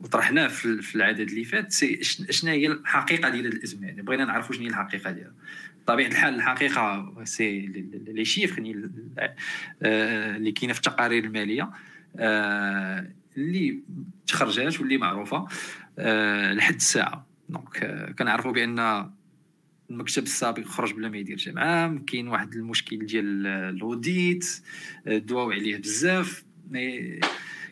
وطرحناه 0.00 0.46
في 0.48 0.64
ال- 0.66 0.82
في 0.82 0.94
العدد 0.94 1.20
اللي 1.20 1.44
فات 1.44 1.72
c'est 1.72 2.02
شن- 2.04 2.32
شنو 2.32 2.50
هي 2.50 2.66
الحقيقة 2.66 3.28
ديال 3.28 3.46
الأزمة. 3.46 3.86
يعني 3.86 4.02
بغينا 4.02 4.24
نعرفوا 4.24 4.54
شنو 4.54 4.64
هي 4.64 4.70
الحقيقة 4.70 5.10
ديالها. 5.10 5.32
بطبيعة 5.82 6.08
الحال 6.08 6.34
الحقيقة 6.34 7.14
c'est 7.24 7.60
les 8.08 8.24
chiffres 8.24 8.58
يعني 8.62 8.90
آه، 9.82 10.36
اللي 10.36 10.52
كاينة 10.52 10.72
في 10.72 10.78
التقارير 10.78 11.24
المالية 11.24 11.70
آه، 12.16 13.10
اللي 13.36 13.78
تخرجات 14.26 14.80
واللي 14.80 14.96
معروفة 14.98 15.46
آه، 15.98 16.52
لحد 16.52 16.74
الساعة. 16.74 17.26
donc 17.48 17.86
كنعرفوا 18.18 18.52
بأن 18.52 19.10
المكتب 19.90 20.22
السابق 20.22 20.64
خرج 20.64 20.92
بلا 20.94 21.08
ما 21.08 21.16
يدير 21.18 21.36
جمعه 21.36 21.98
كاين 22.06 22.28
واحد 22.28 22.54
المشكل 22.54 23.06
ديال 23.06 23.46
ال 23.46 23.63
audit 23.63 24.46
دواو 25.06 25.50
عليه 25.50 25.76
بزاف 25.76 26.44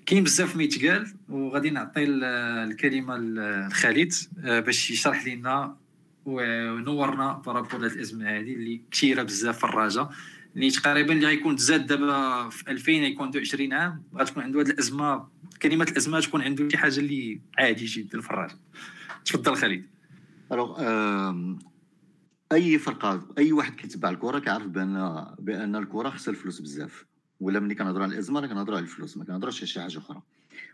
كاين 0.07 0.25
بزاف 0.25 0.57
ما 0.57 0.63
يتقال 0.63 1.13
وغادي 1.29 1.71
نعطي 1.71 2.05
ال- 2.05 2.25
الكلمة 2.71 3.17
لخالد 3.17 4.13
آه، 4.45 4.61
باش 4.61 4.91
يشرح 4.91 5.27
لنا 5.27 5.77
ونورنا 6.25 7.33
par 7.47 7.55
rapport 7.55 7.75
هاد 7.77 7.83
الأزمة 7.93 8.29
هذه 8.31 8.55
اللي 8.55 8.81
كثيرة 8.91 9.23
بزاف 9.23 9.59
في 9.59 9.65
الرجاء 9.65 10.11
اللي 10.57 10.71
تقريبا 10.71 11.13
اللي 11.13 11.27
غيكون 11.27 11.57
تزاد 11.57 11.87
دابا 11.87 12.49
في 12.49 12.71
2000 12.71 12.93
يكون 12.93 13.25
عنده 13.27 13.41
20 13.41 13.73
عام 13.73 14.03
غتكون 14.17 14.43
عنده 14.43 14.61
هاد 14.61 14.69
الأزمة 14.69 15.29
كلمة 15.63 15.85
الأزمة 15.85 16.21
تكون 16.21 16.43
عنده 16.43 16.69
شي 16.69 16.77
حاجة 16.77 16.99
اللي 17.01 17.41
عادي 17.59 17.85
جدا 17.85 18.21
في 18.21 18.31
الرجاء 18.31 18.59
تفضل 19.25 19.57
خالد. 19.57 19.85
alors 20.53 20.81
أي 22.55 22.79
فرقة 22.79 23.29
أي 23.39 23.53
واحد 23.53 23.75
كيتبع 23.75 24.11
الكرة 24.11 24.39
كيعرف 24.39 24.67
بأن 24.67 25.27
بأن 25.39 25.77
الكرة 25.77 26.11
خصها 26.11 26.33
الفلوس 26.33 26.61
بزاف. 26.61 27.05
ولا 27.41 27.61
ملي 27.61 27.75
كنهضروا 27.75 28.05
على 28.05 28.13
الأزمة 28.13 28.41
راه 28.41 28.47
كنهضروا 28.47 28.77
على 28.77 28.85
الفلوس 28.85 29.17
ما 29.17 29.25
كنهضروش 29.25 29.59
على 29.59 29.67
شي 29.67 29.81
حاجة 29.81 29.99
أخرى. 29.99 30.23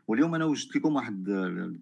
واليوم 0.08 0.34
أنا 0.34 0.44
وجدت 0.44 0.76
لكم 0.76 0.94
واحد 0.96 1.24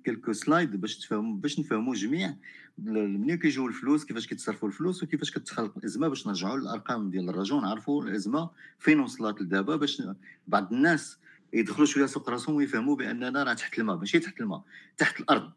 quelques 0.05 0.33
slides 0.33 0.81
باش 0.81 0.99
تفهموا 0.99 1.37
باش 1.37 1.59
نفهموا 1.59 1.95
جميع 1.95 2.35
منين 2.79 3.39
كيجيو 3.39 3.67
الفلوس 3.67 4.05
كيفاش 4.05 4.27
كيتصرفوا 4.27 4.69
الفلوس 4.69 5.03
وكيفاش 5.03 5.31
كتخلق 5.31 5.79
الأزمة 5.79 6.09
باش 6.09 6.27
نرجعوا 6.27 6.59
للأرقام 6.59 7.11
ديال 7.11 7.29
الرجاء 7.29 7.59
ونعرفوا 7.59 8.05
الأزمة 8.05 8.51
فين 8.79 9.01
وصلت 9.01 9.43
لدابا 9.43 9.77
باش 9.77 10.03
بعض 10.49 10.73
الناس 10.73 11.19
يدخلوا 11.53 11.87
شوية 11.87 12.07
سوق 12.07 12.31
راسهم 12.31 12.55
ويفهموا 12.55 12.97
بأننا 12.97 13.43
راه 13.43 13.55
تحت 13.55 13.79
الماء. 13.79 13.97
ماشي 13.97 14.19
تحت 14.19 14.41
الماء 14.41 14.63
تحت 14.99 15.21
الأرض. 15.21 15.51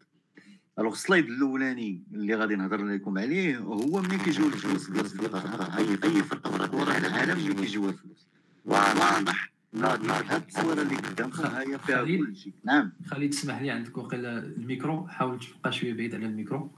alors 0.82 0.94
ال 0.94 0.99
slide 0.99 1.26
الاولاني 1.26 2.02
اللي 2.14 2.36
غادي 2.36 2.56
نهضر 2.56 2.86
لكم 2.86 3.18
عليه 3.18 3.58
هو 3.58 4.02
ملي 4.02 4.18
كيجيو 4.18 4.48
الفلوس 4.48 4.90
ديال 4.90 5.36
اي 5.78 6.00
أي 6.04 6.24
فرقه 6.24 6.52
في 6.52 6.64
الكره 6.64 6.98
العالم 6.98 7.46
ملي 7.46 7.54
كيجيو 7.54 7.90
الفلوس. 7.90 8.28
واضح. 8.66 9.52
هاد 9.76 10.44
الصورة 10.48 10.82
اللي 10.82 10.96
قدامك 10.96 11.40
هي 11.40 11.80
فيها 11.80 12.04
كل 12.04 12.36
شيء. 12.36 12.54
نعم. 12.64 12.92
خلي 13.08 13.28
تسمح 13.28 13.62
لي 13.62 13.70
عندك 13.70 13.98
وقيلا 13.98 14.40
الميكرو. 14.40 15.08
حاول 15.08 15.40
تبقى 15.40 15.74
شوية 15.74 15.94
بعيد 15.94 16.16
على 16.16 16.26
الميكرو. 16.26 16.72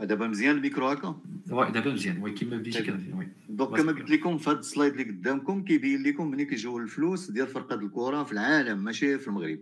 دابا 0.00 0.26
مزيان 0.26 0.56
الميكرو 0.56 0.88
هكا؟ 0.88 1.20
oui 1.50 1.70
دابا 1.70 1.92
مزيان. 1.92 2.22
وي 2.22 2.32
كيما 2.32 2.56
بديتي 2.56 2.82
كنفي 2.82 3.12
oui. 3.12 3.28
donc 3.48 3.76
كما 3.76 3.92
قلت 3.92 4.10
لكم 4.10 4.38
في 4.38 4.50
هذا 4.50 4.58
ال 4.58 4.64
slide 4.64 4.92
اللي 4.92 5.04
قدامكم 5.04 5.64
كيبين 5.64 6.02
لكم 6.02 6.30
ملي 6.30 6.44
كيجيو 6.44 6.78
الفلوس 6.78 7.30
ديال 7.30 7.46
فرقة 7.46 7.74
الكره 7.74 8.24
في 8.24 8.32
العالم 8.32 8.84
ماشي 8.84 9.18
في 9.18 9.28
المغرب. 9.28 9.58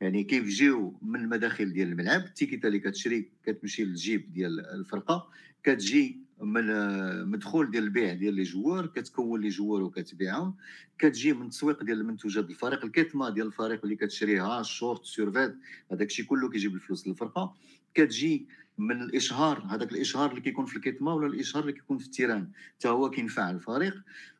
يعني 0.00 0.24
كيف 0.24 0.44
جيو 0.44 0.98
من 1.02 1.20
المداخل 1.20 1.72
ديال 1.72 1.88
الملعب 1.88 2.20
التيكيتا 2.20 2.68
اللي 2.68 2.78
كتشري 2.78 3.28
كتمشي 3.46 3.84
للجيب 3.84 4.32
ديال 4.32 4.60
الفرقة 4.60 5.28
كتجي 5.62 6.24
من 6.40 6.66
مدخول 7.30 7.70
ديال 7.70 7.84
البيع 7.84 8.14
ديال 8.14 8.34
les 8.34 8.42
joueurs 8.42 8.86
كتكون 8.86 9.40
les 9.40 9.48
joueurs 9.48 9.82
وكتبيعهم 9.82 10.54
كتجي 10.98 11.32
من 11.32 11.42
التسويق 11.42 11.82
ديال 11.82 12.00
المنتوجات 12.00 12.50
الفريق 12.50 12.84
الكتمة 12.84 13.30
ديال 13.30 13.46
الفريق 13.46 13.80
اللي 13.84 13.96
كتشريها 13.96 14.60
ال 14.60 14.67
short 14.67 15.04
survêt 15.04 15.54
هذاك 15.92 16.06
الشيء 16.06 16.24
كله 16.24 16.50
كيجيب 16.50 16.74
الفلوس 16.74 17.08
للفرقة. 17.08 17.54
كتجي 17.94 18.46
من 18.78 19.02
الإشهار 19.02 19.66
هذاك 19.70 19.92
الإشهار 19.92 20.30
اللي 20.30 20.40
كيكون 20.40 20.66
في 20.66 20.76
الكتمة 20.76 21.14
ولا 21.14 21.26
الإشهار 21.26 21.62
اللي 21.62 21.72
كيكون 21.72 21.98
في 21.98 22.06
التيران 22.06 22.48
حتى 22.78 22.88
هو 22.88 23.10
كينفع 23.10 23.50
الفريق. 23.50 23.94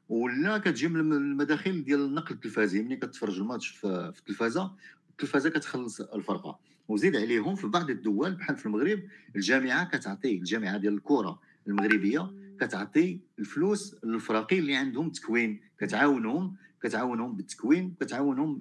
ولا 0.09 0.59
كتجي 0.59 0.89
من 0.89 1.13
المداخل 1.13 1.85
ديال 1.85 2.01
النقل 2.01 2.35
التلفازي 2.35 2.83
ملي 2.83 2.97
كتفرج 2.97 3.39
الماتش 3.39 3.69
في 3.69 4.13
التلفازة 4.19 4.73
التلفازه 5.15 5.51
كتخلص 5.51 6.01
الفرقة. 6.01 6.59
وزيد 6.89 7.17
عليهم 7.17 7.55
في 7.55 7.67
بعض 7.67 7.91
الدول 7.91 8.35
بحال 8.35 8.57
في 8.57 8.67
المغرب 8.67 9.03
الجامعة 9.37 9.85
كتعطي 9.85 10.37
الجامعة 10.37 10.77
ديال 10.77 10.95
الكره 10.95 11.41
المغربية 11.69 12.31
كتعطي 12.61 13.21
الفلوس 13.39 13.97
للفراقي 14.05 14.59
اللي 14.59 14.77
عندهم 14.77 15.11
تكوين. 15.11 15.61
كتعاونهم 15.81 16.57
كتعاونهم 16.83 17.37
بالتكوين 17.37 17.95
كتعاونهم 18.01 18.59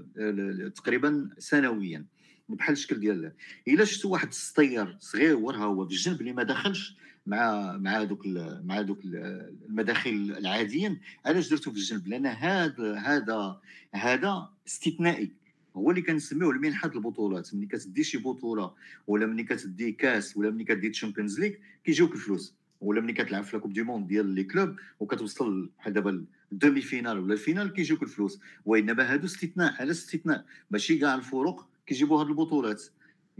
تقريبا 0.75 1.29
سنويا. 1.37 2.05
بحال 2.49 2.73
الشكل 2.73 2.99
ديال 2.99 3.31
إلا 3.67 3.85
شفتوا 3.85 4.11
واحد 4.11 4.27
السطير 4.27 4.97
صغير 4.99 5.37
ها 5.37 5.65
هو 5.65 5.85
في 5.85 5.93
الجنب 5.93 6.21
اللي 6.21 6.33
ما 6.33 6.43
دخلش 6.43 6.97
مع 7.27 7.77
مع 7.77 8.03
دوك 8.03 8.27
مع 8.63 8.81
دوك 8.81 8.99
المداخل 9.05 10.35
العاديين 10.37 10.99
علاش 11.25 11.49
درتو 11.49 11.71
في 11.71 11.77
الجنب؟ 11.77 12.07
لأن 12.07 12.25
هذا 12.25 12.93
هذا 12.93 13.61
هذا 13.93 14.49
استثنائي. 14.67 15.31
هو 15.75 15.89
اللي 15.89 16.01
كنسميوه 16.01 16.51
المنحه 16.51 16.91
البطولات؟ 16.95 17.55
ملي 17.55 17.65
كتدي 17.65 18.03
شي 18.03 18.17
بطولة 18.17 18.73
ولا 19.07 19.25
ملي 19.25 19.43
كتدي 19.43 19.91
كاس 19.91 20.37
ولا 20.37 20.49
ملي 20.49 20.63
كدي 20.63 20.89
Champions 20.89 21.39
League 21.39 21.53
كيجيوك 21.83 22.11
الفلوس. 22.13 22.55
ولا 22.81 23.01
ملي 23.01 23.13
كتلعب 23.13 23.43
في 23.43 23.57
la 23.57 23.62
coupe 23.62 23.73
du 23.73 23.81
monde 23.81 24.07
ديال 24.07 24.25
les 24.25 24.43
clubs 24.43 24.75
وكتوصل 24.99 25.69
بحال 25.77 25.93
دابا 25.93 26.25
ال 26.51 26.81
demi-finale 26.81 27.19
ولا 27.19 27.33
ال 27.33 27.39
finale 27.39 27.73
كيجيوك 27.73 28.03
الفلوس. 28.03 28.39
وإنما 28.65 29.13
هادو 29.13 29.25
استثناء 29.25 29.73
على 29.81 29.91
استثناء. 29.91 30.45
ماشي 30.71 30.97
كاع 30.97 31.15
الفروق 31.15 31.67
كيجيبوا 31.85 32.21
هاد 32.21 32.27
البطولات. 32.27 32.83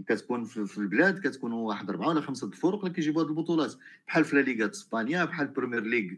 كتكون 0.08 0.44
في 0.44 0.78
البلاد 0.78 1.28
كتكون 1.28 1.52
واحد 1.52 1.90
اربعه 1.90 2.10
ولا 2.10 2.22
خمسة 2.22 2.48
الفرق 2.48 2.80
اللي 2.80 2.96
كيجيبوا 2.96 3.22
هاد 3.22 3.28
البطولات. 3.28 3.74
بحال 4.08 4.26
في 4.26 4.36
La 4.36 4.42
Liga 4.42 4.70
اسبانيا 4.70 5.26
بحال 5.26 5.48
Premier 5.48 5.84
League 5.84 6.12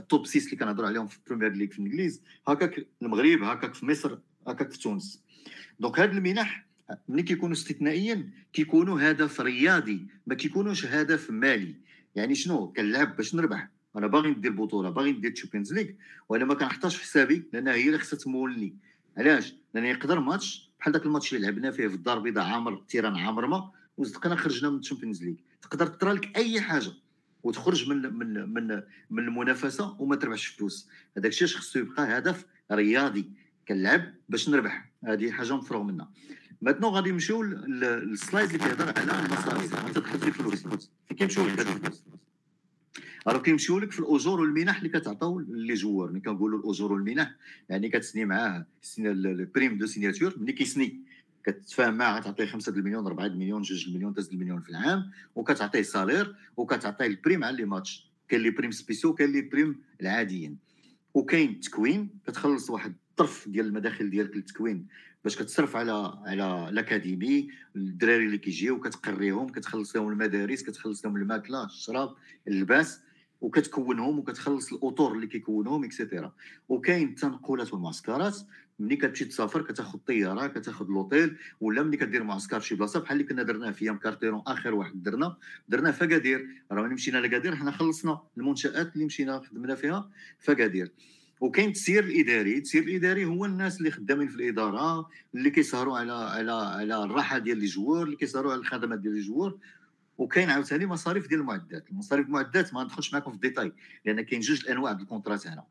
top 0.00 0.26
6 0.26 0.44
اللي 0.44 0.56
كنهضروا 0.56 0.88
عليهم 0.88 1.06
في 1.06 1.18
Premier 1.26 1.52
League 1.52 1.68
في 1.68 1.78
الإنجليز. 1.78 2.22
هكاك 2.48 2.86
المغرب 3.02 3.42
هكاك 3.42 3.74
في 3.74 3.86
مصر 3.86 4.18
هكاك 4.46 4.72
في 4.72 4.78
تونس. 4.78 5.22
donc 5.80 6.00
هاد 6.00 6.16
المنح 6.16 6.66
ملي 7.08 7.22
كيكونوا 7.22 7.54
استثنائيا 7.54 8.30
كيكونوا 8.52 9.10
هدف 9.10 9.40
رياضي 9.40 10.06
ما 10.26 10.34
كيكونوش 10.34 10.86
هدف 10.86 11.30
مالي. 11.30 11.74
يعني 12.14 12.34
شنو؟ 12.34 12.72
كنلعب 12.72 13.16
باش 13.16 13.34
نربح. 13.34 13.68
أنا 13.96 14.06
باغي 14.06 14.30
ندير 14.30 14.52
بطولة 14.52 14.90
باغي 14.90 15.12
ندير 15.12 15.30
Champions 15.30 15.72
League 15.72 15.86
وأنا 16.28 16.44
ما 16.44 16.54
كنحطهاش 16.54 16.96
في 16.96 17.02
حسابي 17.02 17.42
لأن 17.52 17.68
هي 17.68 17.86
اللي 17.86 17.98
خصها 17.98 18.16
تمولني. 18.18 18.76
علاش؟ 19.16 19.54
لأن 19.74 19.84
يقدر 19.84 20.20
ماتش 20.20 20.70
بحال 20.80 20.92
داك 20.92 21.06
الماتش 21.06 21.34
اللي 21.34 21.46
لعبنا 21.46 21.70
فيه 21.70 21.88
في 21.88 21.94
الدار 21.94 22.16
البيضاء 22.16 22.44
عامر 22.44 22.74
ال 22.74 22.79
terrain 22.79 23.16
عامر 23.16 23.70
وصدقنا 23.96 24.36
خرجنا 24.36 24.70
من 24.70 24.78
ال 24.78 24.83
Champions 24.83 25.24
League 25.24 25.34
تقدر 25.62 25.86
ترى 25.86 26.12
لك 26.12 26.36
أي 26.36 26.60
حاجة 26.60 26.92
وتخرج 27.42 27.88
من 27.88 28.14
من 28.14 28.52
من 28.54 28.82
من 29.10 29.24
المنافسة 29.24 29.96
وما 29.98 30.16
تربحش 30.16 30.46
فلوس. 30.46 30.88
هذاك 31.16 31.32
الشيء 31.32 31.48
خصو 31.48 31.78
يبقى 31.78 32.18
هدف 32.18 32.46
رياضي. 32.72 33.30
كنلعب 33.70 34.14
باش 34.28 34.48
نربح. 34.48 34.90
هذه 35.04 35.30
حاجة 35.30 35.56
مفروغ 35.56 35.82
منها 35.82 36.10
maintenant 36.62 36.88
غادي 36.88 37.10
نمشيو 37.10 37.42
لل 37.42 37.73
slide 37.73 38.50
اللي 38.50 38.58
كيهضر 38.58 38.98
على 38.98 39.26
المصاريف. 39.26 39.84
ما 39.84 39.92
تدخل 39.92 40.18
في 40.18 40.32
فلوس. 40.32 40.90
فين 41.08 41.16
كيمشيو 41.16 41.46
لك. 41.46 41.60
الفلوس 41.60 42.04
كيمشيو 43.44 43.78
لك 43.78 43.92
في 43.92 44.00
الأجور 44.00 44.40
والمنح 44.40 44.76
اللي 44.76 44.88
كتعطاو 44.88 45.38
les 45.38 45.74
joueurs 45.74 46.10
ملي 46.10 46.20
كنقولوا 46.20 46.58
الأجور 46.58 46.92
والمنح 46.92 47.34
يعني 47.68 47.88
كتسني 47.88 48.24
معاه 48.24 48.66
ال 48.98 49.11
prime 49.11 49.78
de 49.78 49.86
signature 49.86 50.34
ملي 50.38 50.52
كيسني 50.52 51.00
كتفاهم 51.44 51.94
معاه 51.94 52.18
غتعطيه 52.18 52.46
5 52.46 52.72
المليون 52.72 53.06
4 53.06 53.26
المليون 53.26 53.62
2 53.62 53.80
المليون 53.88 54.14
3 54.14 54.32
المليون 54.32 54.60
في 54.60 54.70
العام 54.70 55.10
وكتعطيه 55.34 55.82
salaire 55.82 56.36
وكتعطيه 56.56 57.06
ال 57.06 57.12
prime 57.12 57.44
على 57.44 57.56
les 57.56 57.64
matchs 57.64 58.10
كاين 58.28 58.42
les 58.42 58.50
primes 58.50 58.70
spéciaux 58.70 59.14
كاين 59.14 59.32
les 59.32 59.40
primes 59.40 59.80
العاديين. 60.00 60.58
وكاين 61.14 61.60
تكوين 61.60 62.08
كتخلص 62.26 62.70
واحد 62.70 62.94
الطرف 63.20 63.48
ديال 63.48 63.66
المداخل 63.66 64.10
ديالك 64.10 64.36
للتكوين 64.36 64.86
باش 65.24 65.36
كتصرف 65.36 65.76
على 65.76 66.20
على 66.26 66.68
ال 66.68 66.77
académie 66.77 67.48
الدراري 67.76 68.26
اللي 68.26 68.38
كيجيو 68.38 68.80
كتقريهم 68.80 69.48
كتخلص 69.48 69.96
لهم 69.96 70.08
المدارس 70.08 70.62
كتخلص 70.62 71.04
لهم 71.04 71.16
الماكلة 71.16 71.64
الشراب 71.64 72.14
اللباس 72.48 73.00
وكتكونهم 73.40 74.18
وكتخلص 74.18 74.72
الأطر 74.72 75.12
اللي 75.12 75.26
كيكونوهم 75.26 75.84
et 75.84 75.96
cetera 75.96 76.32
وكاين 76.68 77.08
التنقلات 77.08 77.72
والمعسكرات 77.72 78.36
ملي 78.78 78.96
كتمشي 78.96 79.24
تسافر 79.24 79.62
كتاخذ 79.62 79.98
طيارة 79.98 80.46
كتاخذ 80.46 80.86
لوطيل 80.86 81.36
ولا 81.60 81.82
ملي 81.82 81.96
كدير 81.96 82.24
معسكر 82.24 82.60
شي 82.60 82.74
بلاصة 82.74 83.00
بحال 83.00 83.20
اللي 83.20 83.28
كنا 83.28 83.42
درناه 83.42 83.70
في 83.70 83.98
كارتيرون 84.02 84.42
آخر 84.46 84.74
واحد 84.74 85.02
درنا 85.02 85.36
درناه 85.68 85.90
في 85.90 86.04
اكادير 86.04 86.64
راه 86.72 86.82
ملي 86.82 86.94
مشينا 86.94 87.18
لاكادير 87.18 87.56
حنا 87.56 87.70
خلصنا 87.70 88.20
المنشآت 88.36 88.94
اللي 88.94 89.04
مشينا 89.04 89.40
خدمنا 89.40 89.74
فيها 89.74 90.10
في 90.38 90.52
اكادير 90.52 90.92
وكاين 91.40 91.68
التسيير 91.68 92.04
الاداري 92.04 92.56
التسيير 92.56 92.84
الاداري 92.84 93.24
هو 93.24 93.44
الناس 93.44 93.78
اللي 93.78 93.90
خدامين 93.90 94.28
في 94.28 94.36
الاداره 94.36 95.08
اللي 95.34 95.50
كيسهروا 95.50 95.98
على 95.98 96.12
على 96.12 96.52
على 96.52 97.04
الراحه 97.04 97.38
ديال 97.38 97.58
les 97.58 97.66
joueurs 97.66 98.02
اللي 98.02 98.16
كيسهروا 98.16 98.52
على 98.52 98.60
الخدمات 98.60 98.98
ديال 98.98 99.14
les 99.14 99.20
joueurs. 99.20 99.58
وكاين 100.18 100.50
عاوتاني 100.50 100.86
مصاريف 100.86 101.28
ديال 101.28 101.40
المعدات 101.40 101.90
المصاريف 101.90 102.26
المعدات 102.26 102.74
ما 102.74 102.84
ندخلش 102.84 103.12
معكم 103.12 103.30
في 103.30 103.36
ال 103.36 103.41
détail 103.41 103.72
لأن 104.04 104.20
كاين 104.20 104.40
جوج 104.40 104.60
الانواع 104.60 104.92
ديال 104.92 105.02
ال 105.02 105.07
contrats 105.07 105.46
هنا. 105.46 105.64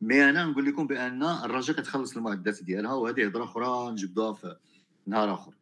mais 0.00 0.30
أنا 0.30 0.44
نقول 0.44 0.66
لكم 0.66 0.86
بأن 0.86 1.22
الرجاء 1.22 1.76
كتخلص 1.76 2.16
المعدات 2.16 2.62
ديالها 2.62 2.92
وهذه 2.92 3.26
هضرة 3.26 3.44
أخرى 3.44 3.92
نجبدوها 3.92 4.32
في 4.32 4.56
نهار 5.06 5.34
آخر. 5.34 5.52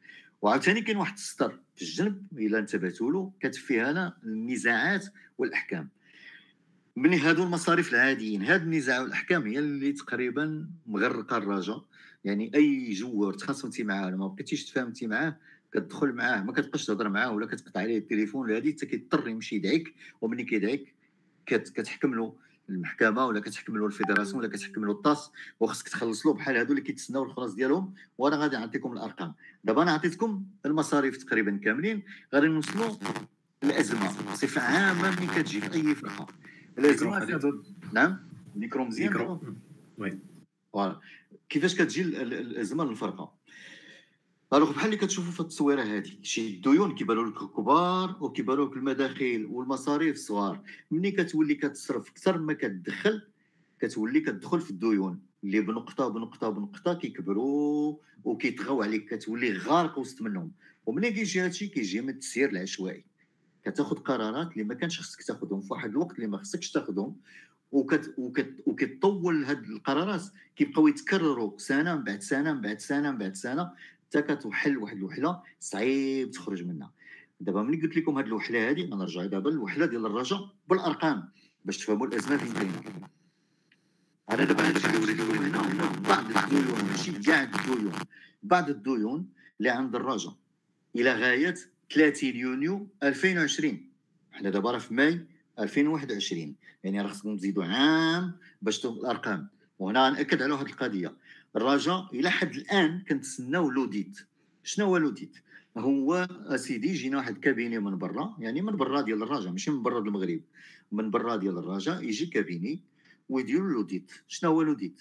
وعاوتاني 0.43 0.81
كاين 0.81 0.97
واحد 0.97 1.15
السطر 1.15 1.61
في 1.77 1.83
الجنب 1.83 2.27
إلا 2.33 2.59
انتبهتوا 2.59 3.13
له 3.13 3.33
كتب 3.41 3.61
فيه 3.61 3.91
أنا 3.91 4.17
النزاعات 4.25 5.07
والأحكام. 5.39 5.89
من 6.97 7.15
هادو 7.15 7.43
المصاريف 7.43 7.95
العاديين 7.95 8.43
هاد 8.43 8.63
النزاع 8.63 9.01
والأحكام 9.01 9.47
هي 9.47 9.59
اللي 9.59 9.93
تقريبا 9.93 10.67
مغرقة 10.87 11.37
الرجاء. 11.37 11.85
يعني 12.25 12.51
أي 12.55 12.93
joueur 12.93 13.33
تخاصمتي 13.33 13.85
معاه 13.85 14.11
ما 14.11 14.27
بقيتيش 14.27 14.65
تفاهمتي 14.65 15.07
معاه 15.07 15.37
كتدخل 15.73 16.13
معاه 16.13 16.43
ما 16.43 16.53
كتبقاش 16.53 16.87
تهضر 16.87 17.09
معاه 17.09 17.33
ولا 17.33 17.47
كتقطع 17.47 17.81
عليه 17.81 17.99
التليفون 17.99 18.47
ولا 18.47 18.57
هادي 18.57 18.73
حتى 18.73 18.87
كيضطر 18.87 19.29
يمشي 19.29 19.57
يدعيك 19.57 19.95
وملي 20.21 20.45
كيدعيك 20.45 20.95
كتحكم 21.47 22.15
له 22.15 22.35
المحكمة 22.69 23.27
ولا 23.27 23.41
كتحكم 23.41 23.79
له 23.79 23.87
ال 23.87 23.91
fédération 23.91 24.39
ولا 24.39 24.49
كتحكم 24.49 24.85
له 24.85 24.93
ال 24.93 25.02
TAS 25.02 25.31
وخصك 25.61 25.89
تخلص 25.89 26.27
له 26.27 26.35
بحال 26.35 26.57
هادو 26.57 26.71
اللي 26.71 26.83
كيتسناو 26.83 27.23
الخلاص 27.23 27.55
ديالهم 27.55 27.95
وأنا 28.19 28.37
غادي 28.37 28.57
نعطيكم 28.57 28.93
الأرقام. 28.93 29.35
دابا 29.65 29.83
أنا 29.83 29.93
عطيتكم 29.93 30.45
المصاريف 30.67 31.17
تقريبا 31.17 31.61
كاملين 31.65 32.03
غادي 32.35 32.47
نوصلوا 32.47 32.97
الازمه 33.65 34.33
بصفة 34.33 34.61
عامة 34.61 35.11
ملي 35.11 35.27
كتجي 35.27 35.61
في 35.61 35.75
أي 35.75 35.95
فرقة. 35.95 36.27
نعم. 37.93 38.19
الميكرو 38.55 38.85
مزيان 38.85 39.39
oui. 39.99 40.19
voilà. 40.73 41.01
كيفاش 41.49 41.75
كتجي 41.75 42.03
الازمه 42.03 42.85
للفرقة؟ 42.85 43.35
alors 44.53 44.73
بحال 44.73 44.85
اللي 44.85 44.97
كتشوفوا 44.97 45.33
في 45.33 45.41
التصويرة 45.41 45.83
هذه 45.83 46.11
شي 46.23 46.49
الديون 46.49 46.95
كيبانوا 46.95 47.27
لك 47.27 47.39
كبار 47.57 48.17
وكيبانوا 48.21 48.67
لك 48.67 48.77
المداخيل 48.77 49.47
والمصاريف 49.47 50.17
صغار 50.17 50.61
ملي 50.91 51.11
كتولي 51.11 51.55
كتصرف 51.55 52.11
أكثر 52.11 52.39
ما 52.39 52.53
كتدخل 52.53 53.23
كتولي 53.81 54.21
كتدخل 54.21 54.61
في 54.61 54.71
الديون 54.71 55.21
اللي 55.45 55.61
بنقطة 55.61 56.09
بنقطة 56.09 56.51
بنقطة 56.51 56.95
كيكبروا 56.95 57.97
وكيطغوا 58.25 58.85
عليك 58.85 59.15
كتولي 59.15 59.53
غارق 59.53 59.99
وسط 59.99 60.23
منهم. 60.23 60.53
وملي 60.87 61.13
كيجي 61.13 61.41
هادشي 61.41 61.67
كيجي 61.67 62.01
من 62.01 62.09
التسيير 62.09 62.51
العشوائي. 62.51 63.05
كتاخذ 63.65 63.97
قرارات 63.97 64.53
اللي 64.53 64.65
ما 64.65 64.75
كانش 64.75 65.01
خصك 65.01 65.23
تاخذهم 65.23 65.61
في 65.61 65.73
واحد 65.73 65.91
الوقت 65.91 66.17
اللي 66.17 66.27
ما 66.27 66.39
خصكش 66.39 66.73
تاخذهم 66.73 67.17
وكت 67.73 68.15
وكت 68.19 68.55
وكتطول 68.67 69.45
هاد 69.45 69.65
القرارات 69.65 70.23
كيبقاو 70.57 70.89
يتكرروا 70.89 71.59
سنة 71.59 71.95
من 71.95 72.05
بعد 72.05 72.21
سنة 72.23 72.53
من 72.53 72.61
بعد 72.61 72.81
سنة 72.81 73.11
من 73.11 73.19
بعد 73.19 73.35
سنة 73.35 73.71
حتى 74.07 74.23
كتوحل 74.23 74.79
واحد 74.79 74.97
الوحلة 74.97 75.43
صعيب 75.61 76.31
تخرج 76.31 76.65
منها. 76.65 76.93
دابا 77.41 77.63
ملي 77.63 77.83
قلت 77.83 77.97
لكم 77.97 78.17
هاد 78.19 78.27
الوحلة 78.27 78.69
هادي 78.69 78.85
غنرجع 78.85 79.27
دابا 79.27 79.49
للوحلة 79.49 79.87
ديال 79.87 80.07
الرجاء 80.07 80.49
بالأرقام 80.69 81.29
باش 81.65 81.79
تفهموا 81.79 82.07
الأزمة 82.07 82.37
فين 82.37 82.53
كاينة. 82.53 82.83
أنا 84.31 84.45
دابا 84.45 84.69
هادشي 84.69 84.87
اللي 84.87 85.13
لكم 85.13 85.45
هنا 85.45 85.93
بعض 86.09 86.25
الديون 86.37 86.85
ماشي 86.91 87.13
كاع 87.13 87.43
الديون 87.43 87.93
بعض 88.43 88.71
الديون 88.71 89.29
اللي 89.59 89.71
عند 89.71 89.95
الرجاء 89.95 90.35
إلى 90.97 91.13
غاية 91.13 91.55
30 91.91 92.37
يونيو 92.37 92.89
2020 93.03 93.91
حنا 94.33 94.51
دابا 94.51 94.71
راه 94.71 94.79
في 94.79 94.95
ماي 94.95 95.27
2021 95.59 96.55
يعني 96.85 97.01
راه 97.01 97.09
خصكم 97.09 97.37
تزيدوا 97.37 97.65
عام 97.65 98.33
باش 98.63 98.81
تكون 98.81 98.97
الأرقام. 98.99 99.49
وهنا 99.79 100.11
نأكد 100.11 100.43
على 100.43 100.53
واحد 100.53 100.67
القضية. 100.67 101.15
الرجاء 101.57 102.09
إلى 102.13 102.31
حد 102.31 102.55
الآن 102.55 103.03
كنتسناو 103.09 103.71
l'audit. 103.71 104.19
شنو 104.63 104.87
هو 104.87 104.97
l'audit؟ 104.97 105.37
هو 105.77 106.27
أسيدي 106.47 106.93
جينا 106.93 107.17
واحد 107.17 107.39
cabinet 107.39 107.79
من 107.79 107.99
برا. 107.99 108.37
يعني 108.39 108.63
من 108.63 108.77
برا 108.77 109.01
ديال 109.01 109.23
الرجاء 109.23 109.53
ماشي 109.53 109.71
من 109.71 109.83
برا 109.83 109.99
المغرب. 109.99 110.41
من 110.93 111.11
برا 111.11 111.37
ديال 111.37 111.59
الرجاء 111.59 112.03
يجي 112.03 112.27
cabinet 112.27 112.81
ويديروا 113.29 113.73
l'audit. 113.73 114.13
شنو 114.29 114.51
هو 114.51 114.63
l'audit؟ 114.63 115.01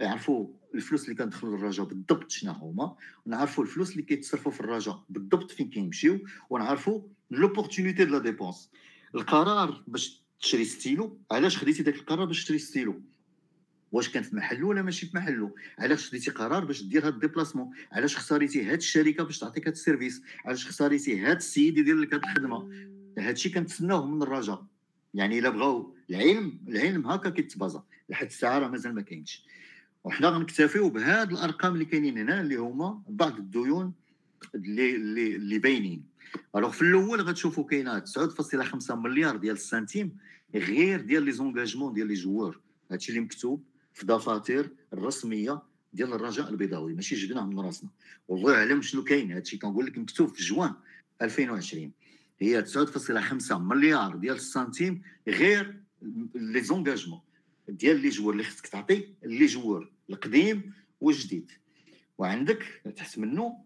يعرفوا 0.00 0.48
الفلوس 0.74 1.04
اللي 1.04 1.14
كندخلوا 1.14 1.56
للرجاء 1.56 1.86
بالضبط 1.86 2.30
شنو 2.30 2.52
هما 2.52 2.96
ونعرفوا 3.26 3.64
الفلوس 3.64 3.92
اللي 3.92 4.02
كيتصرفوا 4.02 4.52
في 4.52 4.60
الرجاء 4.60 5.04
بالضبط 5.08 5.50
فين 5.50 5.70
كيمشيو 5.70 6.20
ونعرفوا 6.50 7.02
l'opportunité 7.30 8.04
de 8.04 8.12
la 8.12 8.18
dépense 8.18 8.70
القرار 9.14 9.84
باش 9.86 10.22
تشري 10.40 10.64
ستيلو 10.64 11.18
علاش 11.30 11.58
خديتي 11.58 11.82
داك 11.82 11.94
القرار 11.94 12.24
باش 12.24 12.44
تشري 12.44 12.58
ستيلو؟ 12.58 13.02
واش 13.92 14.08
كان 14.08 14.22
في 14.22 14.36
محلو 14.36 14.68
ولا 14.68 14.82
ماشي 14.82 15.06
في 15.06 15.16
محلو؟ 15.16 15.54
علاش 15.78 16.08
خديتي 16.08 16.30
قرار 16.30 16.64
باش 16.64 16.82
دير 16.82 17.06
هاد 17.06 17.14
ال 17.14 17.18
déplacement؟ 17.18 17.70
علاش 17.92 18.16
ختاريتي 18.16 18.64
هاد 18.64 18.76
الشركة 18.76 19.24
باش 19.24 19.38
تعطيك 19.38 19.66
هاد 19.66 19.72
ال 19.72 19.78
service؟ 19.78 20.22
علاش 20.44 20.66
ختاريتي 20.66 21.20
هاد 21.20 21.36
السيد 21.36 21.78
يدير 21.78 21.96
لك 21.96 22.14
هاد 22.14 22.22
الخدمة؟ 22.24 22.70
هادشي 23.18 23.50
كنتسناوه 23.50 24.06
من 24.06 24.22
الرجاء 24.22 24.66
يعني 25.14 25.38
إلا 25.38 25.48
بغاو 25.48 25.94
العلم 26.10 26.58
العلم 26.68 27.06
هكا 27.06 27.30
كيتبازا. 27.30 27.84
لحد 28.08 28.26
الساعة 28.26 28.58
راه 28.58 28.68
مازال 28.68 28.94
ما 28.94 29.02
كاينش. 29.02 29.44
وحنا 30.04 30.28
غنكتفيو 30.28 30.88
بهاد 30.90 31.32
الأرقام 31.32 31.74
اللي 31.74 31.84
كاينين 31.84 32.18
هنا 32.18 32.40
اللي 32.40 32.56
هما 32.56 33.02
بعض 33.08 33.36
الديون 33.36 33.92
اللي 34.54 34.96
اللي 34.96 35.36
اللي 35.36 35.58
باينين. 35.58 36.04
alors 36.56 36.70
في 36.70 36.82
الأول 36.82 37.20
غتشوفوا 37.20 37.64
كاينة 37.64 37.98
9.5 37.98 38.94
مليار 38.94 39.36
ديال 39.36 39.54
السنتيم 39.54 40.16
غير 40.54 41.00
ديال 41.00 41.22
les 41.22 41.32
engagements 41.32 41.92
ديال 41.92 42.06
les 42.06 42.14
joueurs. 42.14 42.60
هادشي 42.90 43.12
اللي 43.12 43.20
مكتوب 43.20 43.64
في 43.94 44.06
دفاتر 44.06 44.70
الرسمية 44.92 45.62
ديال 45.92 46.12
الرجاء 46.12 46.48
البيضاوي. 46.48 46.94
ماشي 46.94 47.14
جبناه 47.14 47.46
من 47.46 47.60
راسنا. 47.60 47.90
والله 48.28 48.54
أعلم 48.54 48.82
شنو 48.82 49.04
كاين. 49.04 49.32
هادشي 49.32 49.58
كنقول 49.58 49.86
لك 49.86 49.98
مكتوب 49.98 50.28
في 50.28 50.42
جوان 50.42 50.74
2020 51.22 51.92
هي 52.40 52.62
9.5 52.62 53.58
مليار 53.58 54.16
ديال 54.16 54.36
السنتيم 54.36 55.02
غير 55.28 55.80
les 56.34 56.60
engagements. 56.60 57.20
ديال 57.68 58.00
les 58.00 58.08
joueurs 58.08 58.32
اللي 58.32 58.44
خصك 58.44 58.66
تعطي 58.66 59.08
les 59.22 59.46
joueurs 59.46 59.92
القديم 60.10 60.72
والجديد. 61.00 61.52
وعندك 62.18 62.82
تحت 62.96 63.18
منه 63.18 63.56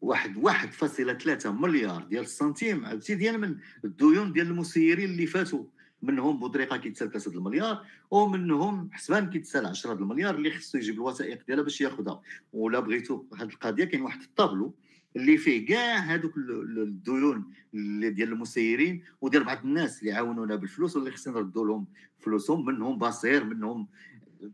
واحد 0.00 0.36
واحد 0.36 0.72
فاصلة 0.72 1.14
ثلاثة 1.14 1.52
مليار 1.52 2.02
ديال 2.02 2.22
السنتيم 2.22 2.86
عرفتي؟ 2.86 3.14
ديال 3.14 3.40
من 3.40 3.56
الديون 3.84 4.32
ديال 4.32 4.46
المسيرين 4.46 5.10
اللي 5.10 5.26
فاتوا. 5.26 5.64
منهم 6.02 6.38
بودريقه 6.38 6.76
كيتسال 6.76 7.10
3 7.10 7.30
المليار 7.30 7.86
ومنهم 8.10 8.90
حسبان 8.92 9.30
كيتسال 9.30 9.66
10 9.66 9.92
المليار 9.92 10.34
اللي 10.34 10.50
خصو 10.50 10.78
يجيب 10.78 10.94
الوثائق 10.94 11.46
ديالها 11.46 11.64
باش 11.64 11.80
ياخذها 11.80 12.22
ولا 12.52 12.80
بغيتو 12.80 13.24
هذه 13.34 13.48
القضية 13.48 13.84
كاين 13.84 14.02
واحد 14.02 14.20
الطابلو 14.20 14.74
اللي 15.16 15.36
فيه 15.36 15.66
كاع 15.66 15.96
هذوك 15.96 16.36
الديون 16.36 17.52
اللي 17.74 18.10
ديال 18.10 18.32
المسيرين 18.32 19.02
وديال 19.20 19.44
بعض 19.44 19.64
الناس 19.64 20.00
اللي 20.00 20.12
عاونونا 20.12 20.56
بالفلوس 20.56 20.96
واللي 20.96 21.10
خصنا 21.10 21.34
نردوا 21.34 21.66
لهم 21.66 21.86
فلوسهم 22.18 22.66
منهم 22.66 22.98
باصير 22.98 23.44
منهم 23.44 23.88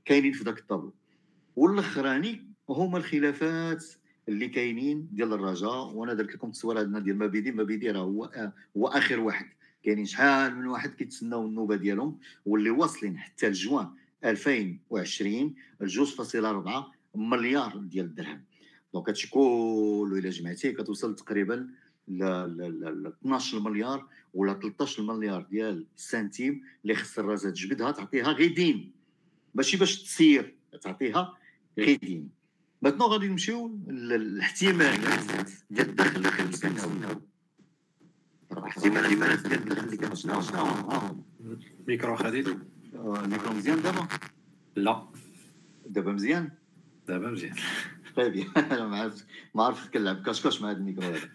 كاينين 0.04 0.32
في 0.32 0.44
ذاك 0.44 0.58
الطابلو 0.58 0.94
والأخراني 1.56 2.44
هما 2.68 2.98
الخلافات 2.98 3.84
اللي 4.28 4.48
كاينين 4.48 5.08
ديال 5.12 5.32
الرجاء 5.32 5.92
وأنا 5.92 6.14
درت 6.14 6.34
لكم 6.34 6.46
التصوير 6.46 6.80
هذا 6.80 6.98
ديال 6.98 7.18
مبيدي. 7.18 7.52
مبيدي 7.52 7.90
راه 7.90 8.00
هو 8.00 8.52
هو 8.76 8.86
آخر 8.86 9.20
واحد. 9.20 9.46
كاينين 9.82 10.04
شحال 10.04 10.56
من 10.56 10.66
واحد 10.66 10.94
كيتسناو 10.94 11.46
النوبة 11.46 11.76
ديالهم 11.76 12.18
واللي 12.46 12.70
واصلين 12.70 13.18
حتى 13.18 13.48
لجوان 13.48 13.88
2020 14.24 15.54
2.4 15.82 16.70
مليار 17.14 17.76
ديال 17.76 18.06
الدرهم. 18.06 18.44
donc 18.94 19.08
هادشي 19.08 19.30
كله 19.30 20.18
إلا 20.18 20.30
جمعتيه 20.30 20.70
كتوصل 20.70 21.16
تقريبا 21.16 21.68
ل 22.08 22.22
12 23.22 23.60
مليار 23.60 24.08
ولا 24.34 24.54
13 24.54 25.02
مليار 25.02 25.42
ديال 25.42 25.86
السنتيم 25.96 26.62
اللي 26.82 26.94
خص 26.94 27.18
الرجاء 27.18 27.50
تجبدها 27.50 27.90
تعطيها 27.90 28.32
غيدين. 28.32 28.92
ماشي 29.54 29.76
باش 29.76 30.02
تسير 30.02 30.54
تعطيها 30.82 31.36
غيدين. 31.78 32.30
maintenant 32.82 33.06
غادي 33.06 33.28
نمشيو 33.28 33.78
للاحتمالات 33.86 35.50
ديال 35.70 35.88
الدخل 35.88 36.16
اللي 36.16 36.30
كنستناو 36.30 37.20
احتمالات 38.58 39.46
ديال 39.46 39.60
الدخل 39.60 39.84
اللي 39.84 39.96
كنستناو 39.96 40.40
ميكرو 41.88 42.16
خديت 42.16 42.46
الميكرو 42.94 43.52
مزيان 43.52 43.82
دابا؟ 43.82 44.08
لا. 44.76 45.06
دابا 45.86 46.12
مزيان؟ 46.12 46.50
دابا 47.08 47.30
مزيان. 47.30 47.54
طيب 48.16 48.46
أنا 48.56 48.86
ما 48.86 48.96
عرفت 48.98 49.26
ما 49.54 49.64
عرفت 49.64 49.92
كنلعب 49.92 50.22
cache-cache 50.22 50.62
مع 50.62 50.70
هذا 50.70 50.78
الميكرو 50.78 51.04
هذا 51.04 51.28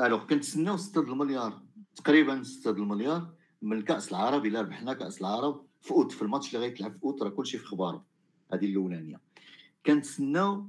alors 0.06 0.26
كنتسناو 0.26 0.76
6 0.76 1.00
المليار. 1.00 1.62
تقريبا 1.96 2.42
6 2.42 2.70
المليار. 2.70 3.34
من 3.62 3.82
كاس 3.82 4.10
العرب 4.10 4.46
الا 4.46 4.60
ربحنا 4.60 4.92
كأس 4.92 5.20
العرب. 5.20 5.66
في 5.80 5.90
اوت 5.90 6.12
في 6.12 6.22
الماتش 6.22 6.54
اللي 6.54 6.66
غيتلعب 6.66 6.92
في 6.92 7.04
اوت 7.04 7.22
راه 7.22 7.30
كلشي 7.30 7.58
في 7.58 7.64
خباره. 7.64 8.04
هذه 8.52 8.66
الأولانية. 8.66 9.20
كنتسناو 9.86 10.66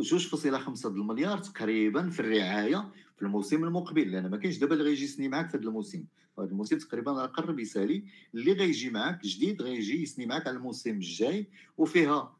2.5 0.00 0.86
المليار 0.86 1.38
تقريبا 1.38 2.10
في 2.10 2.20
الرعاية 2.20 2.90
في 3.16 3.22
الموسم 3.22 3.64
المقبل. 3.64 4.12
لأن 4.12 4.30
ما 4.30 4.36
كاينش 4.36 4.58
دابا 4.58 4.72
اللي 4.72 4.84
غيجي 4.84 5.04
يسني 5.04 5.28
معاك 5.28 5.50
في 5.50 5.56
هذا 5.56 5.64
الموسم. 5.64 6.04
هذا 6.38 6.48
الموسم 6.48 6.78
تقريبا 6.78 7.12
راه 7.12 7.26
قرب 7.26 7.58
يسالي. 7.58 8.04
اللي 8.34 8.52
غيجي 8.52 8.90
معاك 8.90 9.22
جديد 9.22 9.62
غيجي 9.62 10.02
يسني 10.02 10.26
معاك 10.26 10.46
على 10.46 10.56
الموسم 10.56 10.90
الجاي. 10.90 11.48
وفيها 11.76 12.37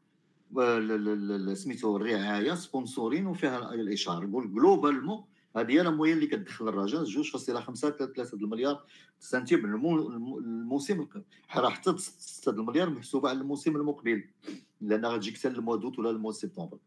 سميتو 1.53 1.97
الرعاية 1.97 2.55
sponsoring 2.55 3.27
وفيها 3.27 3.73
الاشهار 3.73 4.25
globalement 4.25 5.23
هذه 5.55 5.71
هي 5.71 5.81
ال 5.81 5.85
moyenne 5.85 6.13
اللي 6.13 6.27
كتدخل 6.27 6.67
الرجاء 6.67 7.05
2.5 7.05 7.73
3 7.73 8.33
المليار 8.33 8.85
سنتيم. 9.19 9.65
الموسم 9.65 11.07
راه 11.55 11.69
حتى 11.69 11.97
6 11.97 12.49
المليار 12.51 12.89
محسوبة 12.89 13.29
على 13.29 13.41
الموسم 13.41 13.75
المقبل 13.75 14.23
لأن 14.81 15.05
غتجيك 15.05 15.37
حتى 15.37 15.47
ال 15.47 15.53
mois 15.53 15.75
d'août 15.75 15.99
ولا 15.99 16.09
ال 16.09 16.13
mois 16.13 16.31
septembre. 16.31 16.77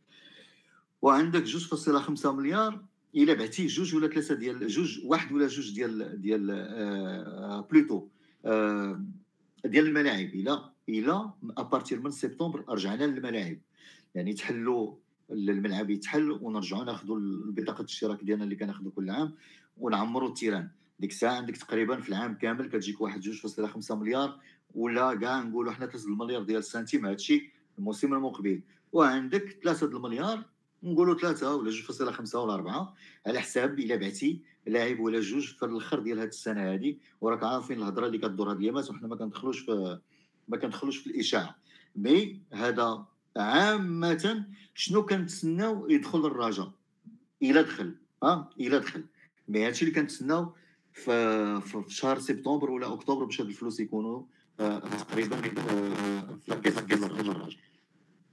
وعندك 1.02 1.44
2.5 1.46 2.26
مليار 2.26 2.84
إلا 3.14 3.34
بعتيه 3.34 3.66
جوج 3.66 3.94
ولا 3.94 4.08
ثلاثة 4.08 4.34
ديال 4.34 4.68
جوج 4.68 5.00
واحد 5.04 5.32
ولا 5.32 5.46
جوج 5.46 5.74
ديال 5.74 6.20
ديال 6.20 6.50
آه 6.50 7.68
plutôt 7.70 8.08
آه 8.44 9.04
ديال 9.64 9.86
الملاعب. 9.86 10.26
إلى 10.26 10.71
إلى 10.88 11.30
à 11.58 11.64
partir 11.64 12.00
من 12.00 12.10
سبتمبر 12.10 12.64
رجعنا 12.68 13.04
للملاعب. 13.04 13.58
يعني 14.14 14.32
تحلوا 14.32 14.94
الملعب 15.30 15.90
يتحل 15.90 16.30
ونرجعوا 16.30 16.84
ناخذوا 16.84 17.18
بطاقه 17.44 17.80
الاشتراك 17.80 18.24
ديالنا 18.24 18.44
اللي 18.44 18.56
كناخذوا 18.56 18.92
كل 18.96 19.10
عام 19.10 19.34
ونعمروا 19.78 20.28
ال 20.28 20.33
terrain. 20.33 20.68
ديك 21.00 21.10
الساعة 21.10 21.36
عندك 21.36 21.56
تقريبا 21.56 22.00
في 22.00 22.08
العام 22.08 22.34
كامل 22.34 22.68
كتجيك 22.68 23.00
واحد 23.00 23.20
جوج 23.20 23.40
فاصلة 23.40 23.66
خمسة 23.66 23.96
مليار 23.96 24.40
ولا 24.74 25.14
كاع 25.14 25.42
نقولوا 25.42 25.72
حنا 25.72 25.86
3 25.86 26.06
المليار 26.08 26.42
ديال 26.42 26.58
السنتيم 26.58 27.06
هادشي 27.06 27.50
الموسم 27.78 28.14
المقبل. 28.14 28.62
وعندك 28.92 29.58
3 29.64 29.86
المليار 29.86 30.44
نقولوا 30.82 31.18
ثلاثة 31.18 31.54
ولا 31.54 31.70
جوج 31.70 31.82
فاصلة 31.82 32.12
خمسة 32.12 32.40
ولا 32.40 32.54
أربعة 32.54 32.94
على 33.26 33.40
حساب 33.40 33.78
إلا 33.78 33.96
بعتي 33.96 34.42
لاعب 34.66 35.00
ولا 35.00 35.20
جوج 35.20 35.46
في 35.46 35.64
الآخر 35.64 35.98
ديال 35.98 36.18
هاد 36.18 36.28
السنة 36.28 36.72
هادي. 36.72 36.98
وراك 37.20 37.44
عارفين 37.44 37.78
الهضرة 37.78 38.06
اللي 38.06 38.18
كدور 38.18 38.50
هاد 38.50 38.56
اليامات 38.56 38.90
وحنا 38.90 39.08
ما 39.08 39.16
كندخلوش 39.16 39.58
في 39.58 39.98
ما 40.48 40.56
كندخلوش 40.56 40.96
في 40.98 41.06
الإشاعة. 41.06 41.56
mais 41.96 42.40
هذا 42.52 43.04
عامة 43.36 44.44
شنو 44.74 45.06
كنتسناو 45.06 45.90
يدخل 45.90 46.26
الرجاء 46.26 46.72
إلا 47.42 47.62
دخل 47.62 47.94
ها؟ 48.22 48.50
إلا 48.60 48.78
دخل. 48.78 49.04
mais 49.48 49.66
هادشي 49.66 49.84
اللي 49.84 50.00
كنتسناو 50.00 50.52
في, 50.92 51.60
في 51.60 51.84
شهر 51.88 52.18
سبتمبر 52.18 52.70
ولا 52.70 52.92
أكتوبر 52.92 53.24
باش 53.24 53.40
هاد 53.40 53.46
الفلوس 53.46 53.80
يكونوا 53.80 54.22
آه، 54.60 54.78
تقريبا 54.78 55.36
آه، 55.36 55.40
في 55.40 56.50
la 56.50 56.57
caisse 56.57 56.78
ديال 56.78 57.04
الرجاء 57.04 57.56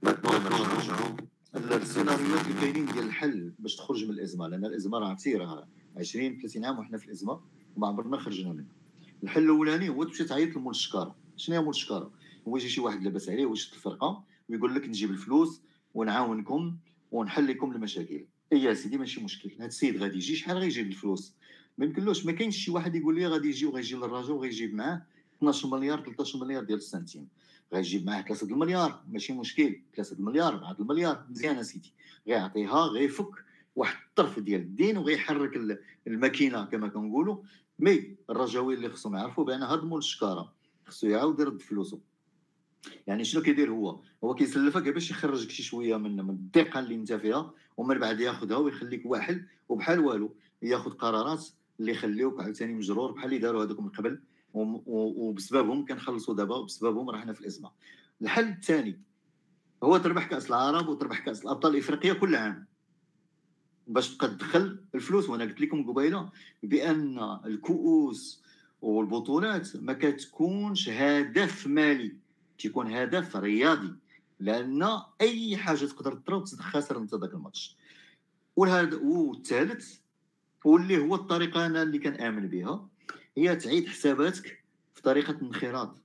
نرجعوا 0.04 1.16
السيناريوهات 1.54 2.46
اللي 2.46 2.60
كاينين 2.60 2.86
ديال 2.86 3.04
الحل 3.04 3.52
باش 3.58 3.76
تخرج 3.76 4.04
من 4.04 4.10
الإزمة 4.10 4.48
لأن 4.48 4.64
الإزمة 4.64 4.98
راه 4.98 5.08
عرفتي 5.08 5.34
راه 5.34 5.68
20 5.96 6.38
30 6.38 6.64
عام 6.64 6.78
وحنا 6.78 6.98
في 6.98 7.06
الإزمة 7.06 7.40
وما 7.76 7.86
عمرنا 7.86 8.16
خرجنا 8.16 8.52
منها. 8.52 8.72
الحل 9.22 9.42
الأولاني 9.42 9.88
هو 9.88 10.04
تمشي 10.04 10.24
تعيط 10.24 10.56
لمول 10.56 10.70
الشكارة. 10.70 11.16
شنو 11.40 11.62
مول 11.62 11.70
الشكاره 11.70 12.10
هو 12.48 12.56
يجي 12.56 12.68
شي 12.68 12.80
واحد 12.80 13.02
لاباس 13.02 13.28
عليه 13.28 13.46
ويشد 13.46 13.72
الفرقة 13.72 14.24
ويقول 14.48 14.74
لك 14.74 14.88
نجيب 14.88 15.10
الفلوس 15.10 15.60
ونعاونكم 15.94 16.76
ونحل 17.12 17.48
لكم 17.48 17.72
المشاكل. 17.72 18.24
اي 18.52 18.62
يا 18.62 18.74
سيدي 18.74 18.98
ماشي 18.98 19.20
مشكل. 19.20 19.50
هذا 19.58 19.66
السيد 19.66 20.02
غادي 20.02 20.16
يجي 20.16 20.36
شحال 20.36 20.56
غيجيب 20.58 20.86
الفلوس؟ 20.86 21.34
ما 21.78 21.84
يمكنلوش 21.84 22.26
ما 22.26 22.32
كاينش 22.32 22.56
شي 22.56 22.70
واحد 22.70 22.94
يقول 22.94 23.14
لي 23.14 23.26
غادي 23.26 23.48
يجي 23.48 23.66
وغيجي 23.66 23.96
للرجاء 23.96 24.32
وغيجيب 24.32 24.74
معاه 24.74 25.02
12 25.38 25.68
مليار 25.68 26.02
13 26.02 26.38
مليار 26.38 26.64
ديال 26.64 26.78
السنتيم. 26.78 27.28
غيجيب 27.74 28.06
معاه 28.06 28.22
3 28.22 28.46
المليار 28.46 29.02
ماشي 29.08 29.32
مشكل. 29.32 29.80
3 29.96 30.16
المليار 30.16 30.54
4 30.54 30.76
المليار. 30.80 31.26
مزيان 31.30 31.56
اسيدي 31.56 31.92
غيعطيها 32.28 32.86
غيفك 32.86 33.30
واحد 33.76 33.96
الطرف 34.08 34.38
ديال 34.38 34.60
الدين 34.60 34.98
وغيحرك 34.98 35.80
الماكينة 36.06 36.64
كما 36.64 36.88
كنقولوا. 36.88 37.36
مي 37.78 38.16
الرجاوي 38.30 38.74
اللي 38.74 38.88
خصهم 38.88 39.16
يعرفوا 39.16 39.44
بأن 39.44 39.62
هاد 39.62 39.84
مول 39.84 39.98
الشكارة. 39.98 40.59
خصو 40.90 41.06
يعاود 41.06 41.40
يرد 41.40 41.62
فلوسه 41.62 41.98
يعني 43.06 43.24
شنو 43.24 43.42
كيدير 43.42 43.70
هو؟ 43.70 44.00
هو 44.24 44.34
كيسلفك 44.34 44.82
باش 44.88 45.10
يخرجك 45.10 45.50
شي 45.50 45.62
شوية 45.62 45.96
من 45.96 46.16
من 46.16 46.30
الضيقه 46.30 46.80
اللي 46.80 46.94
انت 46.94 47.12
فيها 47.12 47.52
ومن 47.76 47.98
بعد 47.98 48.20
ياخذها 48.20 48.56
ويخليك 48.56 49.02
واحد 49.06 49.46
وبحال 49.68 50.00
والو. 50.00 50.34
ياخذ 50.62 50.90
قرارات 50.90 51.46
اللي 51.80 51.92
يخليوك 51.92 52.40
عاوتاني 52.40 52.74
مجرور 52.74 53.12
بحال 53.12 53.24
اللي 53.24 53.38
داروا 53.38 53.64
هذوك 53.64 53.80
من 53.80 53.88
قبل 53.88 54.20
وبسببهم 54.54 55.84
كنخلصوا 55.86 56.34
دابا 56.34 56.56
وبسببهم 56.56 57.10
راحنا 57.10 57.32
في 57.32 57.40
الازمه 57.40 57.70
الحل 58.22 58.48
الثاني 58.48 59.00
هو 59.82 59.96
تربح 59.98 60.26
كأس 60.26 60.48
العرب 60.48 60.88
وتربح 60.88 61.18
كأس 61.24 61.42
الأبطال 61.44 61.72
الإفريقية 61.72 62.12
كل 62.12 62.34
عام. 62.34 62.66
باش 63.86 64.16
تبقى 64.16 64.28
تدخل 64.28 64.80
الفلوس 64.94 65.28
وأنا 65.28 65.44
قلت 65.44 65.60
لكم 65.60 65.90
قبيلة 65.90 66.30
بأن 66.62 67.38
الكؤوس 67.44 68.42
والبطولات 68.82 69.76
ما 69.76 69.92
كتكونش 69.92 70.88
هدف 70.88 71.66
مالي 71.66 72.16
تيكون 72.58 72.92
هدف 72.92 73.36
رياضي 73.36 73.94
لأن 74.40 75.00
أي 75.20 75.56
حاجة 75.56 75.84
تقدر 75.84 76.12
تضرب 76.12 76.44
خاسر 76.44 76.98
انت 76.98 77.14
ذاك 77.14 77.34
الماتش. 77.34 77.76
والثالث 78.56 79.98
واللي 80.64 80.98
هو 80.98 81.14
الطريقة 81.14 81.66
أنا 81.66 81.82
اللي 81.82 81.98
كنآمن 81.98 82.48
بها 82.48 82.88
هي 83.36 83.56
تعيد 83.56 83.88
حساباتك 83.88 84.64
في 84.94 85.02
طريقة 85.02 85.30
الانخراط 85.30 86.02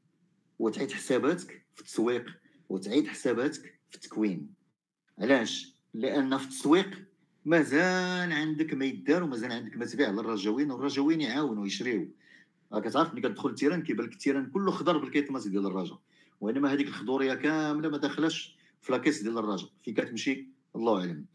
وتعيد 0.59 0.91
حساباتك 0.91 1.65
في 1.75 1.81
التسويق 1.81 2.25
وتعيد 2.69 3.07
حساباتك 3.07 3.79
في 3.89 3.95
التكوين. 3.95 4.53
علاش؟ 5.19 5.75
لأن 5.93 6.37
في 6.37 6.43
التسويق 6.45 7.05
مازال 7.45 8.33
عندك 8.33 8.73
ما 8.73 8.85
يدار 8.85 9.23
ومازال 9.23 9.51
عندك 9.51 9.77
ما 9.77 9.85
تبيع 9.85 10.09
للرجاوين 10.09 10.71
والرجاوين 10.71 11.21
يعاونوا 11.21 11.65
يشريو 11.67 12.09
كتعرف 12.81 13.13
ملي 13.13 13.21
كتدخل 13.21 13.49
ال 13.49 13.53
terrain 13.53 13.83
كيبان 13.83 14.05
لك 14.05 14.13
ال 14.13 14.17
terrain 14.17 14.45
كله 14.45 14.71
خضر 14.71 14.97
بالكيطماس 14.97 15.47
ديال 15.47 15.65
الرجا 15.65 15.97
وإنما 16.41 16.73
هذيك 16.73 16.87
الخضورية 16.87 17.33
كاملة 17.33 17.89
ما 17.89 17.97
داخلاش 17.97 18.55
في 18.81 18.91
la 18.91 18.99
caisse 18.99 19.21
ديال 19.21 19.37
الرجا 19.37 19.67
فين 19.83 19.93
كتمشي؟ 19.93 20.47
الله 20.75 20.99
أعلم. 20.99 21.25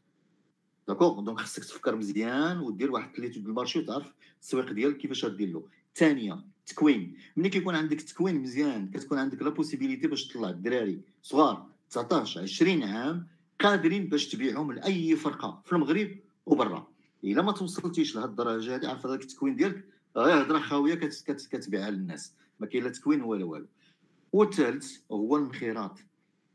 d'accord 0.89 1.21
donc 1.21 1.39
خصك 1.39 1.65
تفكر 1.65 1.97
مزيان 1.97 2.59
ودير 2.59 2.93
واحد 2.93 3.11
l'étude 3.11 3.47
de 3.47 3.55
marché 3.55 3.79
وتعرف 3.79 4.15
التسويق 4.35 4.73
ديالك 4.73 4.97
كيفاش 4.97 5.25
غدير 5.25 5.49
له 5.49 5.65
الثانية 5.89 6.45
تكوين. 6.67 7.17
ملي 7.37 7.49
كيكون 7.49 7.75
عندك 7.75 8.01
تكوين 8.01 8.43
مزيان 8.43 8.91
كتكون 8.91 9.19
عندك 9.19 9.43
la 9.43 9.51
possibilité 9.51 10.09
باش 10.09 10.29
تطلع 10.29 10.51
الدراري 10.51 11.01
صغار 11.23 11.67
19 11.91 12.41
20 12.43 12.83
عام 12.83 13.27
قادرين 13.61 14.09
باش 14.09 14.29
تبيعهم 14.29 14.73
لأي 14.73 15.17
فرقة 15.17 15.63
في 15.65 15.73
المغرب 15.73 16.19
وبرا. 16.47 16.87
إلا 17.25 17.43
ما 17.43 17.53
توصلتيش 17.53 18.17
لهاد 18.17 18.29
الدرجة 18.29 18.77
هذه 18.77 18.89
عارف 18.89 19.07
هذاك 19.07 19.23
التكوين 19.23 19.57
ديالك 19.57 19.85
غير 20.17 20.43
هضرة 20.43 20.59
خاوية 20.59 20.95
كتبيعها 20.95 21.91
للناس. 21.91 22.35
ما 22.61 22.67
كاين 22.67 22.85
لا 22.85 22.91
تكوين 22.91 23.23
ولا 23.23 23.45
والو. 23.45 23.67
والثالث 24.33 24.97
هو 25.13 25.37
الانخراط. 25.37 25.99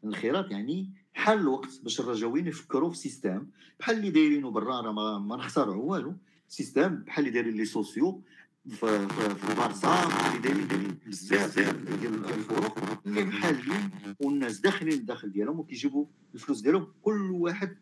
الانخراط 0.03 0.51
يعني 0.51 0.91
حل 1.13 1.39
الوقت 1.39 1.79
باش 1.83 1.99
الرجاويين 1.99 2.47
يفكروا 2.47 2.89
في 2.89 2.97
système 2.97 3.47
بحال 3.79 3.97
اللي 3.97 4.09
دايرينه 4.09 4.51
برا 4.51 4.81
راه 4.81 4.91
ما, 4.91 5.19
ما 5.19 5.35
نخترعوا 5.35 5.91
والو. 5.91 6.15
système 6.47 6.95
بحال 6.95 7.27
اللي 7.27 7.33
دايرين 7.33 7.57
les 7.57 7.65
socios 7.65 8.21
في 8.69 9.07
في 9.07 10.27
اللي 10.27 10.39
دايرين 10.41 10.67
دايرين 10.67 10.97
بزاف 11.07 11.59
ديال 11.59 12.25
الفرق 12.25 12.79
اللي 13.05 13.23
محلين 13.25 13.89
والناس 14.19 14.59
داخلين 14.59 14.93
الداخل 14.93 15.31
ديالهم 15.31 15.59
وكيجيبوا 15.59 16.05
الفلوس 16.33 16.61
ديالهم 16.61 16.87
كل 17.01 17.31
واحد 17.31 17.77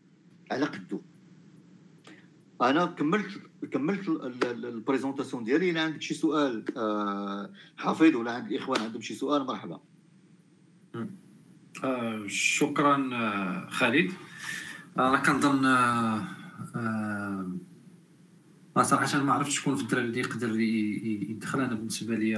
على 0.52 0.66
قدو. 0.66 1.02
أنا 2.62 2.86
كملت 2.86 3.42
كملت 3.72 4.10
البريزونطاسيون 4.44 5.44
ديالي 5.44 5.70
إلا 5.70 5.82
عندك 5.82 6.02
شي 6.02 6.14
سؤال 6.14 6.66
آه، 6.78 7.50
حفيظ 7.78 8.16
ولا 8.16 8.32
عند 8.32 8.52
الاخوان 8.52 8.82
عندهم 8.82 9.02
شي 9.02 9.14
سؤال 9.14 9.46
مرحبا. 9.46 9.80
آه، 11.84 12.24
شكرا 12.28 13.10
آه، 13.14 13.70
خالد. 13.70 14.12
أنا 14.98 15.18
كنظن 15.18 15.66
آه 15.66 16.28
صراحة 18.82 19.24
ما 19.24 19.34
عرفتش 19.34 19.60
شكون 19.60 19.76
في 19.76 19.82
الدراري 19.82 20.06
اللي 20.06 20.20
يقدر 20.20 20.60
يدخل. 20.60 21.60
أنا 21.60 21.76
بالنسبة 21.76 22.16
لي 22.16 22.38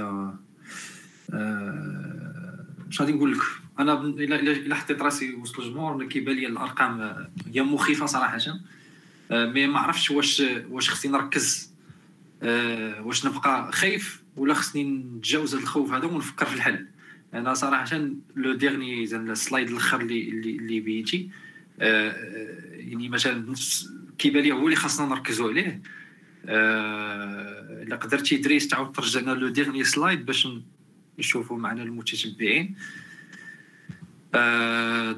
اش 2.88 3.00
غادي 3.00 3.12
نقول 3.12 3.32
لك. 3.32 3.42
أنا 3.78 4.00
الا 4.00 4.74
حطيت 4.74 5.02
راسي 5.02 5.34
وسط 5.34 5.60
الجمهور 5.60 6.04
كيبان 6.04 6.36
لي 6.36 6.46
الأرقام 6.46 7.26
هي 7.46 7.62
مخيفة 7.62 8.06
صراحة. 8.06 8.38
mais 9.30 9.66
ما 9.66 9.78
عرفتش 9.78 10.10
واش 10.10 10.42
واش 10.70 10.90
خصني 10.90 11.12
نركز. 11.12 11.72
واش 13.00 13.26
نبقى 13.26 13.72
خايف 13.72 14.22
ولا 14.36 14.54
خصني 14.54 14.84
نتجاوز 14.84 15.54
هذا 15.54 15.62
الخوف 15.62 15.92
هذا 15.92 16.04
ونفكر 16.04 16.46
في 16.46 16.54
الحل. 16.54 16.86
أنا 17.34 17.54
صراحة 17.54 18.08
le 18.36 18.52
dernier 18.52 19.04
ال 19.04 19.15
slide 19.15 19.70
الأخر 19.70 20.00
اللي 20.00 20.28
اللي 20.30 20.80
بيتي 20.80 21.30
يعني 21.78 23.08
مثلا 23.08 23.54
كيبان 24.18 24.42
لي 24.42 24.52
هو 24.52 24.64
اللي 24.64 24.76
خاصنا 24.76 25.08
نركزوا 25.08 25.50
عليه. 25.50 25.82
إلا 27.82 27.96
قدرتي 27.96 28.36
دريس 28.36 28.68
تعاود 28.68 28.92
ترجعنا 28.92 29.30
le 29.30 29.48
dernier 29.48 29.84
slide 29.84 30.26
باش 30.26 30.48
نشوفوا 31.18 31.58
معنا 31.58 31.82
المتتبعين. 31.82 32.74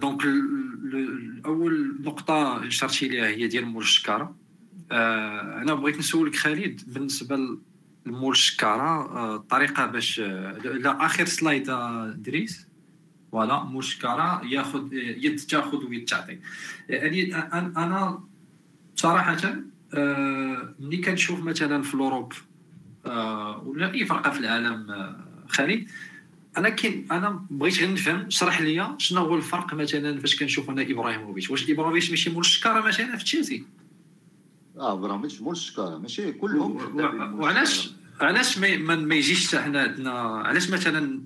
donc 0.00 0.22
اول 1.46 1.96
نقطة 2.00 2.66
اشرتي 2.66 3.08
ليها 3.08 3.26
هي 3.26 3.46
ديال 3.46 3.66
مول 3.66 3.82
الشكارة. 3.82 4.36
أنا 5.62 5.74
بغيت 5.74 5.98
نسولك 5.98 6.36
خالد 6.36 6.80
بالنسبة 6.86 7.58
لمول 8.06 8.32
الشكارة 8.32 9.36
الطريقة 9.36 9.86
باش 9.86 10.20
لا 10.64 11.06
آخر 11.06 11.24
slide 11.24 11.70
دريس 12.22 12.66
voilà 13.32 13.64
مول 13.64 13.78
الشكارة 13.78 14.46
ياخذ 14.46 14.92
يد 14.92 15.36
تاخذ 15.36 15.84
ويد 15.84 16.04
تعطي. 16.04 16.38
يعني 16.88 17.36
أنا 17.54 18.20
صراحة 18.96 19.36
آه، 19.94 20.74
ملي 20.80 20.96
كنشوف 20.96 21.40
مثلا 21.40 21.82
في 21.82 21.94
l'Europe 21.94 22.32
آه، 23.06 23.62
ولا 23.66 23.94
أي 23.94 24.06
فرقة 24.06 24.30
في 24.30 24.40
العالم 24.40 24.90
آه، 24.90 25.24
خالد 25.48 25.88
أنا 26.56 26.68
كاين 26.68 27.06
أنا 27.12 27.44
بغيت 27.50 27.78
غير 27.78 27.92
نفهم 27.92 28.26
اشرح 28.26 28.60
لي 28.60 28.94
شنو 28.98 29.20
هو 29.20 29.36
الفرق 29.36 29.74
مثلا 29.74 30.20
فاش 30.20 30.38
كنشوف 30.38 30.70
أنا 30.70 30.82
إبراهيموفيتش. 30.82 31.50
واش 31.50 31.70
إبراهيموفيتش 31.70 32.10
ماشي 32.10 32.30
مول 32.30 32.40
الشكارة 32.40 32.86
مثلا 32.86 33.16
في 33.16 33.24
تشيلسي؟ 33.24 33.64
آه 34.76 34.92
إبراهيموفيتش 34.92 35.40
مول 35.40 35.52
الشكارة 35.52 35.98
ماشي 35.98 36.32
كلهم 36.32 36.96
وعلاش 37.40 37.90
علاش 38.20 38.58
ما, 38.58 38.96
ما 38.96 39.14
يجيش 39.14 39.48
حتى 39.48 39.58
حنا 39.58 39.82
عندنا 39.82 40.10
علاش 40.20 40.70
مثلا 40.70 41.20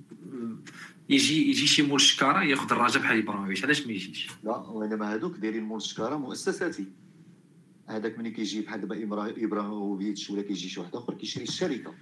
يجي 1.09 1.49
يجي 1.49 1.67
شي 1.67 1.81
مول 1.81 1.95
الشكارة 1.95 2.43
ياخذ 2.43 2.71
الرجاء 2.71 3.03
بحال 3.03 3.19
إبراهيموفيتش؟ 3.19 3.63
علاش 3.63 3.87
ما 3.87 3.91
يجيش؟ 3.93 4.27
لا 4.43 4.57
وإنما 4.57 5.13
هذوك 5.13 5.37
دايرين 5.37 5.63
مول 5.63 5.77
الشكارة 5.77 6.17
مؤسساتي. 6.17 6.85
هذاك 7.87 8.19
ملي 8.19 8.31
كيجي 8.31 8.61
بحال 8.61 8.81
دابا 8.81 9.33
إبراهيموفيتش 9.43 10.29
ولا 10.29 10.41
كيجي 10.41 10.69
شي 10.69 10.79
واحد 10.79 10.95
آخر 10.95 11.13
كيشري 11.13 11.43
الشركة. 11.43 11.93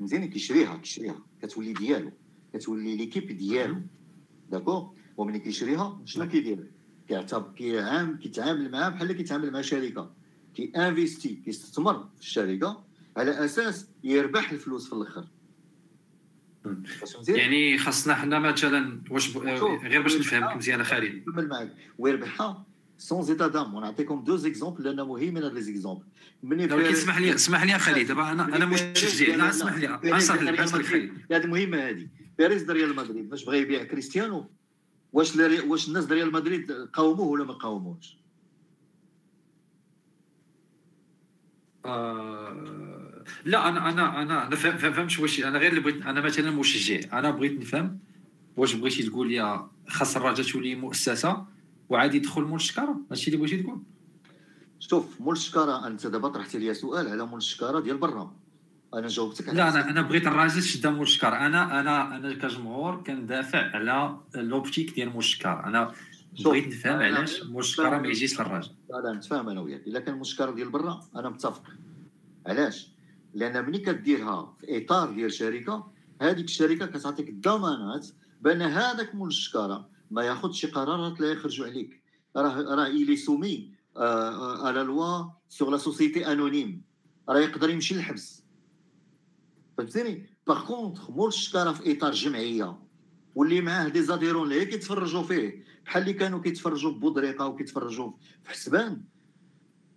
مزيان 0.00 0.28
كيشريها 0.28 0.76
كيشريها. 0.76 1.22
كتولي 1.42 1.72
ديالو. 1.72 2.12
كتولي 2.54 2.96
l'équipe 2.96 3.36
ديالو. 3.36 3.76
d'accord؟ 4.50 4.94
وملي 5.16 5.38
كيشريها 5.38 6.02
شنو 6.04 6.28
كيدير؟ 6.28 6.66
كيعتبر 7.08 7.52
كيعام 7.56 8.16
كيتعامل 8.16 8.70
معاه 8.70 8.88
بحال 8.88 9.12
كيتعامل 9.12 9.50
مع 9.50 9.60
شركة. 9.60 10.10
كي 10.54 10.72
investi 10.76 11.34
كيستثمر 11.44 12.08
في 12.16 12.20
الشركة 12.20 12.84
على 13.16 13.44
أساس 13.44 13.88
يربح 14.04 14.50
الفلوس 14.50 14.88
في 14.88 14.92
الآخر. 14.92 15.28
يعني 17.28 17.78
خاصنا 17.78 18.14
حنا 18.14 18.38
مثلا 18.38 19.00
واش 19.10 19.36
غير 19.36 20.02
باش 20.02 20.16
نفهمك 20.16 20.56
مزيان 20.56 20.84
خالد 20.84 21.28
نكمل 21.28 21.74
ويربحها 21.98 22.66
sans 22.98 23.22
état 23.22 23.46
d'âme 23.46 23.74
ونعطيكم 23.74 24.24
deux 24.24 24.46
exemples 24.46 24.84
لأن 24.84 25.06
مهمين 25.06 25.42
هاد 25.42 25.54
les 25.54 25.62
exemples 25.62 26.04
ملي 26.42 26.90
اسمح 26.92 27.18
لي 27.18 27.34
اسمح 27.34 27.62
لي 27.62 27.78
خالد 27.78 28.08
دابا 28.08 28.32
أنا 28.32 28.56
أنا 28.56 28.66
مشجع 28.66 29.36
لا 29.36 29.48
اسمح 29.48 29.76
لي 29.76 29.98
اسمح 30.04 30.42
لي 30.42 30.64
اسمح 30.64 30.80
لي 30.80 30.84
خالد 30.84 31.12
هذه 31.32 31.46
مهمه 31.46 31.88
هذه 31.88 32.08
بيريز 32.38 32.62
د 32.62 32.70
ريال 32.70 32.96
مدريد 32.96 33.30
فاش 33.30 33.44
بغى 33.44 33.58
يبيع 33.58 33.84
كريستيانو 33.84 34.50
واش 35.12 35.36
واش 35.66 35.88
الناس 35.88 36.10
ريال 36.12 36.32
مدريد 36.32 36.72
قاوموه 36.72 37.26
ولا 37.26 37.44
ما 37.44 37.52
قاوموهش 37.52 38.18
آه، 41.84 43.24
لا 43.44 43.68
أنا 43.68 43.88
أنا 43.88 44.22
أنا 44.22 44.46
أنا 44.46 44.56
فهمت 44.56 45.18
واش 45.18 45.44
أنا 45.44 45.58
غير 45.58 45.70
اللي 45.70 45.80
بغيت 45.80 46.06
أنا 46.06 46.20
مثلا 46.20 46.50
مشجع 46.50 47.18
أنا 47.18 47.30
بغيت 47.30 47.60
نفهم 47.60 47.98
واش 48.56 48.74
بغيتي 48.74 49.02
تقول 49.02 49.28
لي 49.30 49.68
خاص 49.88 50.16
الرجاء 50.16 50.46
تولي 50.46 50.74
مؤسسه 50.74 51.46
وعادي 51.88 52.16
يدخل 52.16 52.42
مول 52.42 52.54
الشكارة. 52.56 53.00
هادشي 53.10 53.26
اللي 53.26 53.36
بغيتي 53.36 53.62
تقول. 53.62 53.82
شوف 54.78 55.20
مول 55.20 55.36
الشكارة 55.36 55.86
انت 55.86 56.06
دابا 56.06 56.28
طرحتي 56.28 56.58
لي 56.58 56.74
سؤال 56.74 57.08
على 57.08 57.26
مول 57.26 57.38
الشكارة 57.38 57.80
ديال 57.80 57.98
برا. 57.98 58.34
أنا 58.94 59.08
جاوبتك 59.08 59.48
لا 59.48 59.68
أنا 59.68 59.90
أنا 59.90 60.02
بغيت 60.02 60.26
الراجل 60.26 60.62
شد 60.62 60.86
مول 60.86 61.02
الشكار 61.02 61.36
أنا 61.36 61.80
أنا 61.80 62.16
أنا 62.16 62.34
كجمهور 62.34 63.02
كندافع 63.02 63.76
على 63.76 64.16
l'optique 64.34 64.94
ديال 64.94 65.08
مول 65.08 65.18
الشكارة 65.18 65.66
أنا 65.66 65.92
بغيت 66.44 66.66
نفهم 66.66 66.96
علاش 66.96 67.42
مول 67.42 67.60
الشكارة 67.62 67.98
ما 67.98 68.08
يجيش 68.08 68.40
للراجل. 68.40 68.70
لا 68.90 69.12
نتفاهم 69.12 69.48
أنا 69.48 69.60
وياك. 69.60 69.86
إلا 69.86 70.00
كان 70.00 70.14
مول 70.14 70.20
الشكارة 70.20 70.50
ديال 70.50 70.68
برا 70.70 71.00
أنا 71.16 71.28
متفق. 71.28 71.62
علاش؟ 72.46 72.88
لأن 73.34 73.66
ملي 73.66 73.78
كديرها 73.78 74.54
في 74.60 74.84
إطار 74.84 75.10
ديال 75.10 75.32
شركة 75.32 75.90
هذيك 76.20 76.44
الشركة 76.44 76.86
كتعطيك 76.86 77.28
الضمانات 77.28 78.06
بأن 78.42 78.62
هذاك 78.62 79.14
مول 79.14 79.28
الشكارة 79.28 79.88
ما 80.10 80.22
ياخذش 80.22 80.66
قرارات 80.66 81.20
لا 81.20 81.32
يخرجوا 81.32 81.66
عليك. 81.66 82.02
راه 82.36 82.74
راه 82.74 82.86
il 82.86 83.16
est 83.16 83.35
soumis 83.35 83.72
à 83.96 84.25
la 84.25 84.82
loi 84.82 85.24
sur 85.48 85.70
la 85.70 85.78
société 85.78 86.32
anonyme 86.32 86.82
راه 87.28 87.38
يقدر 87.38 87.70
يمشي 87.70 87.94
للحبس. 87.94 88.44
فهمتيني 89.78 90.26
par 90.46 90.66
contre 90.66 91.10
مول 91.10 91.28
الشكاره 91.28 91.72
في 91.72 91.92
إطار 91.92 92.12
جمعية. 92.12 92.78
واللي 93.34 93.60
معاه 93.60 93.88
des 93.88 94.02
adhérents 94.02 94.52
اللي 94.52 94.66
كيتفرجوا 94.66 95.22
فيه. 95.22 95.64
بحال 95.86 96.02
اللي 96.02 96.12
كانوا 96.12 96.40
كيتفرجوا 96.40 96.92
في 96.92 96.98
بودريقة 96.98 97.46
وكيتفرجوا 97.46 98.12
في 98.42 98.50
حسبان. 98.50 99.02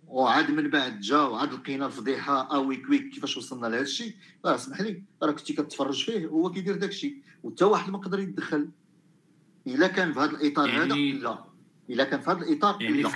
وعاد 0.06 0.50
من 0.50 0.70
بعد 0.70 1.00
جا 1.00 1.18
وعاد 1.18 1.54
لقينا 1.54 1.86
الفضيحة 1.86 2.56
اوي 2.56 2.76
كويك 2.76 3.08
كيفاش 3.08 3.36
وصلنا 3.36 3.66
لهذا 3.66 3.82
الشيء؟ 3.82 4.16
راه 4.44 4.54
اسمح 4.54 4.80
لي 4.80 5.02
راه 5.22 5.32
كنتي 5.32 5.52
كتفرج 5.52 6.04
فيه 6.04 6.26
وهو 6.26 6.50
كيدير 6.50 6.76
داك 6.76 6.90
الشيء 6.90 7.22
وحتى 7.42 7.64
واحد 7.64 7.90
ما 7.90 7.98
قدر 7.98 8.18
يتدخل 8.18 8.68
الا 9.66 9.86
كان 9.86 10.12
في 10.12 10.20
هذا 10.20 10.30
الإطار 10.30 10.68
يعني... 10.68 11.12
هذا؟ 11.12 11.20
لا. 11.20 11.44
الا 11.90 12.04
كان 12.04 12.20
في 12.20 12.30
هذا 12.30 12.38
الإطار؟ 12.38 12.82
يعني 12.82 13.02
لا. 13.02 13.10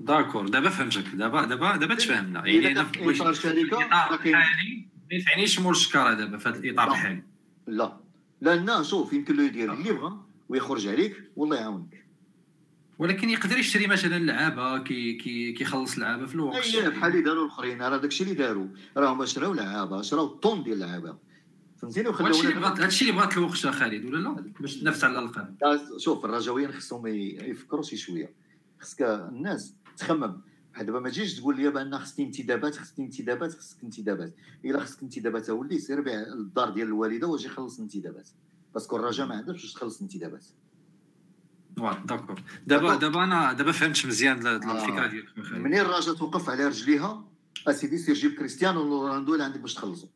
d'accord 0.00 0.48
دابا 0.48 0.68
فهمتك. 0.70 1.04
دابا 1.14 1.44
دابا 1.44 1.76
دابا 1.76 1.94
تفهمنا. 1.94 2.46
يعني 2.46 2.72
أنا 2.72 2.84
في 2.84 3.16
إطار 3.16 3.32
شركة؟ 3.32 3.78
الحالي 4.12 4.86
ما 5.10 5.16
ينفعنيش 5.16 5.60
مول 5.60 5.72
الشكارة 5.72 6.14
دابا 6.14 6.38
في 6.38 6.48
هذا 6.48 6.58
الإطار 6.58 6.90
الحالي. 6.90 7.22
لا. 7.66 7.96
لأن 8.40 8.84
شوف 8.84 9.12
يمكن 9.12 9.36
له 9.36 9.42
يدير 9.42 9.72
اللي 9.72 9.92
بغى 9.92 10.16
ويخرج 10.48 10.88
عليك 10.88 11.30
والله 11.36 11.56
يعاونك. 11.56 12.04
ولكن 12.98 13.30
يقدر 13.30 13.58
يشري 13.58 13.86
مثلا 13.86 14.18
لعابة 14.18 14.78
كي 14.78 15.12
كي 15.12 15.52
كيخلص 15.52 15.98
لعابة 15.98 16.26
في 16.26 16.34
الوقت. 16.34 16.74
اي 16.74 16.90
بحال 16.90 17.10
اللي 17.10 17.22
داروا 17.22 17.44
الأخرين 17.44 17.82
راه 17.82 17.96
داكشي 17.96 18.24
اللي 18.24 18.34
داروا. 18.34 18.66
راهم 18.96 19.24
شراو 19.26 19.52
لعابة 19.52 20.02
شراو 20.02 20.26
tant 20.26 20.62
ديال 20.62 20.82
اللعابه 20.82 21.16
فهمتيني؟ 21.82 22.08
وخلاو 22.08 22.28
هادشي 22.28 22.48
اللي 22.48 22.60
بغات 22.60 22.80
هادشي 22.80 23.10
اللي 23.10 23.16
بغات 23.16 23.36
الوقت 23.36 23.56
خالد 23.56 24.04
ولا 24.04 24.16
لا؟ 24.16 24.52
باش 24.60 24.76
تنافس 24.76 25.04
على 25.04 25.18
الألقاب. 25.18 25.56
شوف 25.98 26.24
الرجاويين 26.24 26.72
خصهم 26.72 27.06
يفكروا 27.06 27.82
شي 27.82 27.96
شوية. 27.96 28.34
خصك 28.80 29.02
الناس 29.02 29.74
تخمم. 29.96 30.40
بحال 30.74 30.86
دابا 30.86 31.00
ما 31.00 31.10
تجيش 31.10 31.34
تقول 31.34 31.56
لي 31.56 31.70
بأن 31.70 31.98
خصني 31.98 32.26
انتدابات 32.26 32.76
خصني 32.76 33.04
انتدابات 33.04 33.52
خصك 33.58 33.76
انتدابات. 33.84 34.34
إلا 34.64 34.80
خصك 34.80 35.02
انتدابات 35.02 35.50
اولي 35.50 35.78
سير 35.78 36.00
بيع 36.00 36.20
الدار 36.20 36.70
ديال 36.70 36.86
الوالدة 36.86 37.26
واجي 37.26 37.48
خلص 37.48 37.80
انتدابات. 37.80 38.28
parce 38.74 38.88
que 38.88 38.96
الرجاء 38.96 39.26
ما 39.26 39.34
عندهاش 39.34 39.62
باش 39.62 39.72
تخلص 39.72 40.00
انتدابات. 40.00 40.44
d'accord. 41.76 42.42
دابا 42.66 42.94
دابا 42.94 43.24
أنا 43.24 43.52
دابا 43.52 43.72
فهمت 43.72 44.06
مزيان 44.06 44.46
الفكرة 44.46 45.06
ديالك 45.06 45.38
منين 45.52 45.80
الرجاء 45.80 46.14
توقف 46.14 46.50
على 46.50 46.66
رجليها؟ 46.66 47.24
أسيدي 47.66 47.98
سير 47.98 48.14
جيب 48.14 48.34
كريستيانو 48.34 49.06
رونالدو 49.06 49.32
اللي 49.32 49.44
عندك 49.44 49.60
باش 49.60 49.74
تخلصوا 49.74 50.08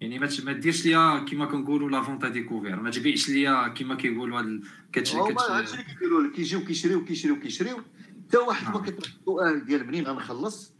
يعني 0.00 0.18
ما 0.18 0.52
ديرش 0.52 0.86
ليا 0.86 1.24
كيما 1.24 1.46
كنقولوا 1.46 1.90
la 1.90 2.02
vente 2.02 2.24
à 2.24 2.28
découvert 2.28 2.82
ما 2.82 2.90
تبيعش 2.90 3.28
ليا 3.28 3.68
كيما 3.68 3.94
كيقولوا 3.94 4.40
هاد 4.40 4.64
كتشري 4.92 5.20
هادشي 5.50 5.72
اللي 5.72 5.84
كيديروا 5.84 6.22
لك 6.22 6.32
كيجيو 6.32 6.64
كيشريو 6.64 7.04
كيشريو 7.04 7.40
كيشريو. 7.40 7.82
حتى 8.28 8.36
واحد 8.36 8.74
ما 8.74 8.80
كيطرح 8.80 9.10
السؤال 9.20 9.64
ديال 9.66 9.86
منين 9.86 10.04
غنخلص؟ 10.04 10.74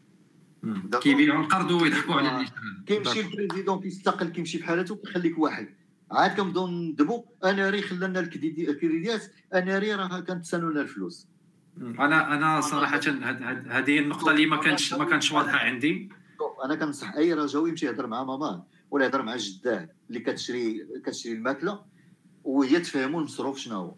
كيبيعوا 1.03 1.43
القرض 1.43 1.71
ويضحكوا 1.71 2.15
على 2.15 2.37
اللي 2.37 2.49
كيمشي 2.87 3.21
ال 3.21 3.27
président 3.27 3.81
كيستقل 3.81 4.29
كيمشي 4.29 4.59
بحالته 4.59 4.97
كيخليك 4.97 5.39
واحد. 5.39 5.69
عاد 6.11 6.37
كنبداو 6.37 6.69
ندبو 6.69 7.25
أناري 7.45 7.83
خلانا 7.83 8.21
الكريديات 8.21 9.23
أناري 9.55 9.95
راه 9.95 10.21
كنتسنونا 10.21 10.81
الفلوس. 10.81 11.29
أنا 11.81 12.35
أنا 12.35 12.61
صراحة 12.61 13.01
هذه 13.67 13.99
النقطة 13.99 14.31
اللي 14.31 14.47
ما 14.47 14.57
كانتش 14.57 14.95
ما 14.95 15.05
كانتش 15.05 15.33
واضحة 15.33 15.59
عندي. 15.59 16.09
أنا 16.65 16.75
كنصح 16.75 17.15
أي 17.15 17.35
رجاوي 17.35 17.71
يمشي 17.71 17.87
يهضر 17.87 18.07
مع 18.07 18.25
maman. 18.25 18.63
ولا 18.91 19.05
يهضر 19.05 19.23
مع 19.23 19.37
جداه 19.37 19.89
اللي 20.09 20.21
كتشري 20.21 20.87
كتشري 21.07 21.33
الماكلة 21.33 21.81
وهي 22.45 22.81
تفهموا 22.81 23.21
المصروف 23.21 23.59
شنو 23.59 23.77
هو. 23.77 23.95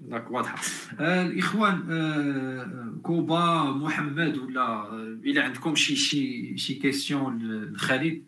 داك 0.00 0.30
واضحه 0.30 0.58
آه 1.00 1.26
الإخوان 1.26 1.86
آه 1.90 2.94
كوبا 3.02 3.64
محمد 3.64 4.38
ولا 4.38 4.60
آه 4.60 5.18
إلى 5.24 5.40
عندكم 5.40 5.74
شي 5.74 5.96
شي 5.96 6.58
شي 6.58 6.74
question 6.74 7.62
لخالد؟ 7.72 8.22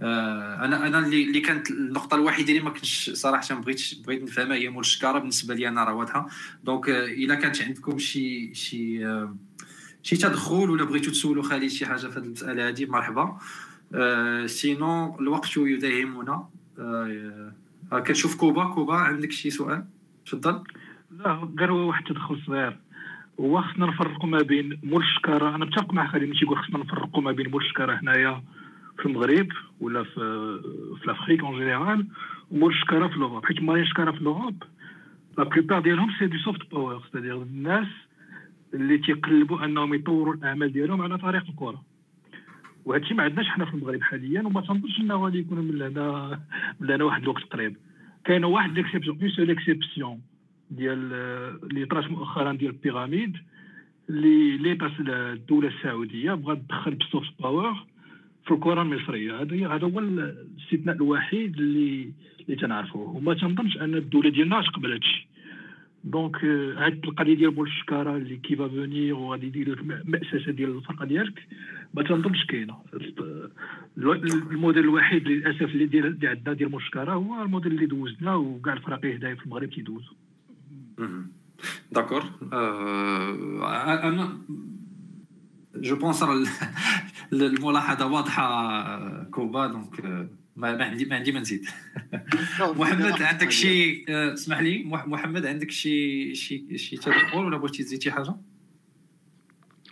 آه 0.00 0.64
أنا 0.64 0.86
أنا 0.86 0.98
اللي 0.98 1.24
اللي 1.24 1.40
كانت 1.40 1.70
النقطة 1.70 2.14
الوحيدة 2.14 2.48
اللي 2.52 2.62
ما 2.62 2.70
كنتش 2.70 3.10
صراحة 3.10 3.54
بغيت 3.54 3.82
بغيت 4.06 4.22
نفهمها 4.22 4.56
هي 4.56 4.68
مول 4.68 4.80
الشكارة. 4.80 5.18
بالنسبة 5.18 5.54
لي 5.54 5.68
أنا 5.68 5.84
راه 5.84 5.94
واضحة. 5.94 6.28
donc 6.64 6.88
آه 6.88 7.04
إلا 7.06 7.34
كانت 7.34 7.62
عندكم 7.62 7.98
شي 7.98 8.54
شي 8.54 9.06
آه 9.06 9.36
شي 10.02 10.16
تدخل 10.16 10.70
ولا 10.70 10.84
بغيتو 10.84 11.10
تسولوا 11.10 11.42
خالد 11.42 11.66
شي 11.66 11.86
حاجة 11.86 12.06
في 12.06 12.18
هذه 12.18 12.24
المسألة 12.24 12.68
هذه 12.68 12.86
مرحبا. 12.86 13.22
آه 13.22 13.38
sinon 14.46 15.20
الوقت 15.20 15.56
يداهمنا. 15.56 16.48
آه 16.78 17.52
كتشوف 17.92 18.36
كوبا. 18.36 18.64
كوبا 18.64 18.94
عندك 18.94 19.32
شي 19.32 19.50
سؤال؟ 19.50 19.84
تفضل. 20.26 20.62
لا 21.18 21.48
غير 21.58 21.72
واحد 21.72 22.02
التدخل 22.02 22.42
صغير. 22.46 22.76
هو 23.40 23.62
خصنا 23.62 23.86
نفرقوا 23.86 24.28
ما 24.28 24.42
بين 24.42 24.80
مول 24.82 25.02
الشكارة. 25.02 25.48
أنا 25.48 25.64
متفق 25.64 25.94
مع 25.94 26.06
خالد 26.06 26.24
ملي 26.24 26.38
تيقول 26.38 26.58
خصنا 26.58 26.78
نفرقوا 26.78 27.22
ما 27.22 27.32
بين 27.32 27.50
مول 27.50 27.64
الشكارة 27.64 27.94
هنايا 27.94 28.42
في 28.98 29.06
المغرب 29.06 29.48
ولا 29.80 30.02
في 30.02 30.14
في 31.00 31.06
l'Afrique 31.06 31.40
en 31.40 31.58
général 31.58 32.06
ومول 32.50 32.72
الشكارة 32.72 33.08
في 33.08 33.14
l'Europe 33.14 33.46
حيت 33.46 33.62
مول 33.62 33.80
الشكارة 33.80 34.10
في 34.10 34.24
l'Europe 34.24 34.62
la 35.38 35.44
plupart 35.44 35.80
ديالهم 35.80 36.10
c'est 36.18 36.26
du 36.26 36.38
soft 36.38 36.70
power 36.70 37.02
c'est-à-dire 37.08 37.42
الناس 37.42 37.86
اللي 38.74 38.98
تيقلبوا 38.98 39.64
أنهم 39.64 39.94
يطوروا 39.94 40.34
الأعمال 40.34 40.72
ديالهم 40.72 41.02
على 41.02 41.18
طريق 41.18 41.44
الكرة. 41.48 41.82
وهادشي 42.86 43.14
ما 43.14 43.22
عندناش 43.22 43.46
حنا 43.46 43.64
في 43.64 43.74
المغرب 43.74 44.02
حاليا 44.02 44.42
وما 44.42 44.60
تنظنش 44.60 45.00
إنه 45.00 45.24
غادي 45.24 45.38
يكون 45.38 45.58
من 45.58 45.82
هنا 45.82 46.40
من 46.80 46.90
هنا 46.90 47.04
واحد 47.04 47.22
الوقت 47.22 47.42
قريب. 47.42 47.76
كاينة 48.24 48.46
واحد 48.46 48.78
l'exception 48.78 49.18
une 49.20 49.30
seule 49.30 49.50
exception 49.50 50.20
ديال 50.70 51.12
اللي 51.62 51.86
طرات 51.86 52.10
مؤخرا 52.10 52.52
ديال 52.52 52.70
البيراميد 52.70 53.36
اللي 54.08 54.56
l'État 54.56 54.92
الدولة 55.00 55.68
السعودية 55.68 56.34
بغات 56.34 56.58
تدخل 56.58 56.94
بال 56.94 57.07
soft 57.07 57.32
power 57.40 57.86
في 58.44 58.54
الكرة 58.54 58.82
المصرية. 58.82 59.40
هذا 59.40 59.74
هذا 59.74 59.84
هو 59.86 59.98
الاستثناء 59.98 60.96
الوحيد 60.96 61.56
اللي 61.56 62.12
اللي 62.44 62.56
تنعرفوه. 62.56 63.08
وما 63.16 63.34
تنظنش 63.34 63.76
أن 63.76 63.94
الدولة 63.94 64.30
ديالنا 64.30 64.62
تقبل 64.62 64.92
هادشي 64.92 65.28
donc 66.04 66.44
هاد 66.44 67.04
القضية 67.04 67.34
ديال 67.34 67.50
مول 67.50 67.68
الشكاره 67.68 68.16
اللي 68.16 68.36
qui 68.36 68.55
va 68.55 68.68
venir 68.68 69.18
وغادي 69.18 69.46
يدير 69.46 69.80
المأسسه 69.80 70.52
ديال 70.52 70.76
الفرقة 70.76 71.04
ديالك. 71.04 71.46
ما 71.96 72.02
تنظنش 72.02 72.44
كاينة. 72.44 72.76
الموديل 73.98 74.84
الوحيد 74.84 75.28
للأسف 75.28 75.62
اللي 75.62 75.86
ديال 75.86 76.06
اللي 76.06 76.28
عندنا 76.28 76.54
ديال 76.54 76.76
الشكاره 76.76 77.12
هو 77.12 77.42
الموديل 77.42 77.72
اللي 77.72 77.86
دوزنا 77.86 78.34
وكاع 78.34 78.72
الفرق 78.72 79.06
هدايا 79.06 79.34
في 79.34 79.44
المغرب 79.44 79.70
تيدوزوا 79.70 80.14
d'accord 81.92 82.24
أنا 84.02 84.38
je 85.76 85.96
pense 85.96 86.24
الملاحظه 87.32 88.06
واضحه 88.06 89.24
كوبا 89.24 89.66
donc 89.66 90.28
ما 90.56 90.84
عندي 90.84 91.04
ما 91.04 91.16
عندي 91.16 91.32
ما 91.32 91.40
نزيد 91.40 91.66
محمد 92.60 93.22
عندك 93.22 93.50
شي 93.50 94.04
اسمح 94.08 94.60
لي 94.60 94.84
محمد 94.84 95.46
عندك 95.46 95.70
شي 95.70 96.34
شي 96.34 96.78
شي 96.78 96.96
تدخل 96.96 97.38
ولا 97.38 97.56
بغيتي 97.56 97.82
تزيد 97.82 98.02
شي 98.02 98.10
حاجة؟ 98.12 98.36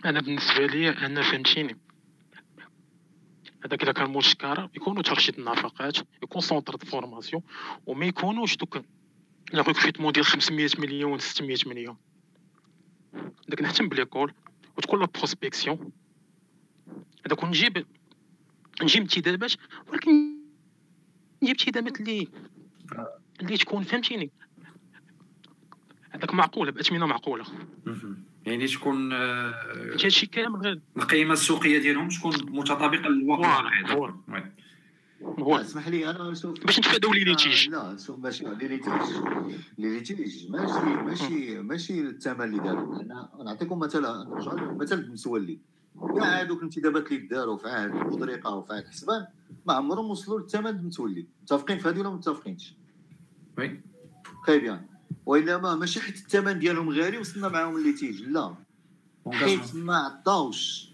أنا 0.05 0.21
بالنسبة 0.21 0.65
لي 0.65 0.89
أنا 0.89 1.21
فهمتيني. 1.21 1.75
هذاك 3.65 3.83
إذا 3.83 3.91
كان 3.91 4.09
مشكره 4.09 4.69
يكونوا 4.75 5.01
ترشيد 5.01 5.39
النفقات 5.39 5.97
يكون 6.23 6.41
centre 6.41 6.75
de 6.75 6.85
formation 6.85 7.43
وما 7.85 8.05
يكونوش 8.05 8.57
دوك 8.57 8.81
les 9.53 9.61
recrutements 9.61 10.11
ديال 10.11 10.25
500 10.25 10.69
مليون 10.79 11.19
600 11.19 11.57
مليون. 11.65 11.97
داك 13.47 13.61
نهتم 13.61 13.89
ب 13.89 13.95
l'école 13.95 14.33
وتكون 14.77 14.99
la 14.99 15.05
prospection. 15.05 15.91
هذاك 17.25 17.43
ونجيب 17.43 17.85
نجيب 18.81 19.01
انتدابات 19.01 19.53
ولكن 19.87 20.11
نجيب 21.43 21.55
انتدابات 21.59 21.99
اللي 21.99 22.27
اللي 23.41 23.57
تكون 23.57 23.83
فهمتيني. 23.83 24.31
هذاك 26.11 26.33
معقولة 26.33 26.71
بأثمنة 26.71 27.05
معقولة. 27.05 27.45
يعني 28.45 28.67
تكون 28.67 29.13
هادشي 29.13 30.25
كامل 30.25 30.59
غير 30.59 30.81
القيمة 30.97 31.33
السوقية 31.33 31.79
ديالهم 31.79 32.07
تكون 32.07 32.33
متطابقة 32.49 33.09
للواقع 33.09 33.69
هو. 35.39 35.55
اسمح 35.55 35.87
لي 35.87 36.09
أنا 36.09 36.33
شوف 36.33 36.65
باش 36.65 36.79
نتفاداو 36.79 37.13
les 37.13 37.23
litiges. 37.23 37.69
لا 37.69 37.97
شوف 38.05 38.19
ماشي 38.19 38.45
les 38.45 38.67
litiges. 38.67 38.91
les 39.77 39.89
litiges. 39.89 40.51
ماشي 40.51 41.03
ماشي 41.03 41.61
ماشي 41.61 42.01
الثمن 42.01 42.41
اللي 42.41 42.57
داروا 42.57 43.01
أنا 43.01 43.29
نعطيكم 43.45 43.79
مثلا 43.79 44.29
مثلا 44.79 45.11
متولي. 45.11 45.59
كاع 46.17 46.41
هذوك 46.41 46.57
الانتدابات 46.57 47.11
اللي 47.11 47.27
داروا 47.27 47.57
في 47.57 47.67
عهد 47.67 47.91
بودريقة 47.91 48.55
وفي 48.55 48.73
عهد 48.73 48.87
حسبان 48.87 49.25
ما 49.65 49.73
عمرهم 49.73 50.09
وصلوا 50.09 50.39
للثمن 50.39 50.67
المتولي 50.67 51.25
متفقين 51.41 51.79
في 51.79 51.89
هذه 51.89 51.99
ولا 51.99 52.09
ما 52.09 52.15
متفقينش؟ 52.15 52.73
oui. 53.57 53.81
très 54.43 54.59
bien 54.59 54.85
والا 55.25 55.57
ما 55.57 55.75
ماشي 55.75 56.01
حيت 56.01 56.15
الثمن 56.15 56.59
ديالهم 56.59 56.89
غالي 56.89 57.17
وصلنا 57.17 57.49
معاهم 57.49 57.77
ال 57.77 57.83
litige 57.83 58.21
لا. 58.21 58.55
حيت 59.31 59.75
ما 59.75 59.95
عطاوش. 59.95 60.89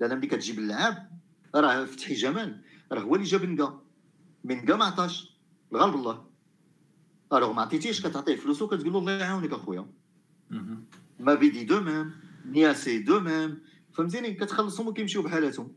لأن 0.00 0.18
ملي 0.18 0.26
كتجيب 0.26 0.58
اللعاب 0.58 1.10
راه 1.54 1.84
فتحي 1.84 2.14
جمال. 2.14 2.60
راه 2.92 3.00
هو 3.00 3.14
اللي 3.14 3.26
جاب 3.26 3.44
نكا 3.44 3.80
من 4.44 4.56
نكا 4.56 4.76
ما 4.76 4.84
عطاش. 4.84 5.36
الغالب 5.72 5.94
الله. 5.94 6.24
alors 7.32 7.52
ما 7.52 7.62
عطيتيش 7.62 8.06
كتعطيه 8.06 8.36
فلوس 8.36 8.62
وكتقول 8.62 8.92
له 8.92 8.98
الله 8.98 9.12
يعاونك 9.12 9.52
أخويا. 9.52 9.86
مابيدي 11.20 11.64
de 11.64 11.80
même 11.80 12.12
نياسي 12.46 12.98
de 12.98 13.20
même 13.20 13.58
فهمتيني؟ 13.92 14.34
كتخلصهم 14.34 14.88
وكيمشيو 14.88 15.22
بحالاتهم. 15.22 15.72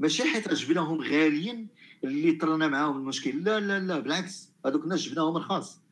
ماشي 0.00 0.24
حيت 0.24 0.54
جبناهم 0.54 1.00
غاليين 1.00 1.68
اللي 2.04 2.32
طرنا 2.32 2.68
معاهم 2.68 2.96
المشكل. 2.96 3.44
لا 3.44 3.60
لا 3.60 3.80
لا 3.80 3.98
بالعكس. 3.98 4.50
هذوك 4.66 4.84
الناس 4.84 5.00
جبناهم 5.00 5.36
رخاص. 5.36 5.83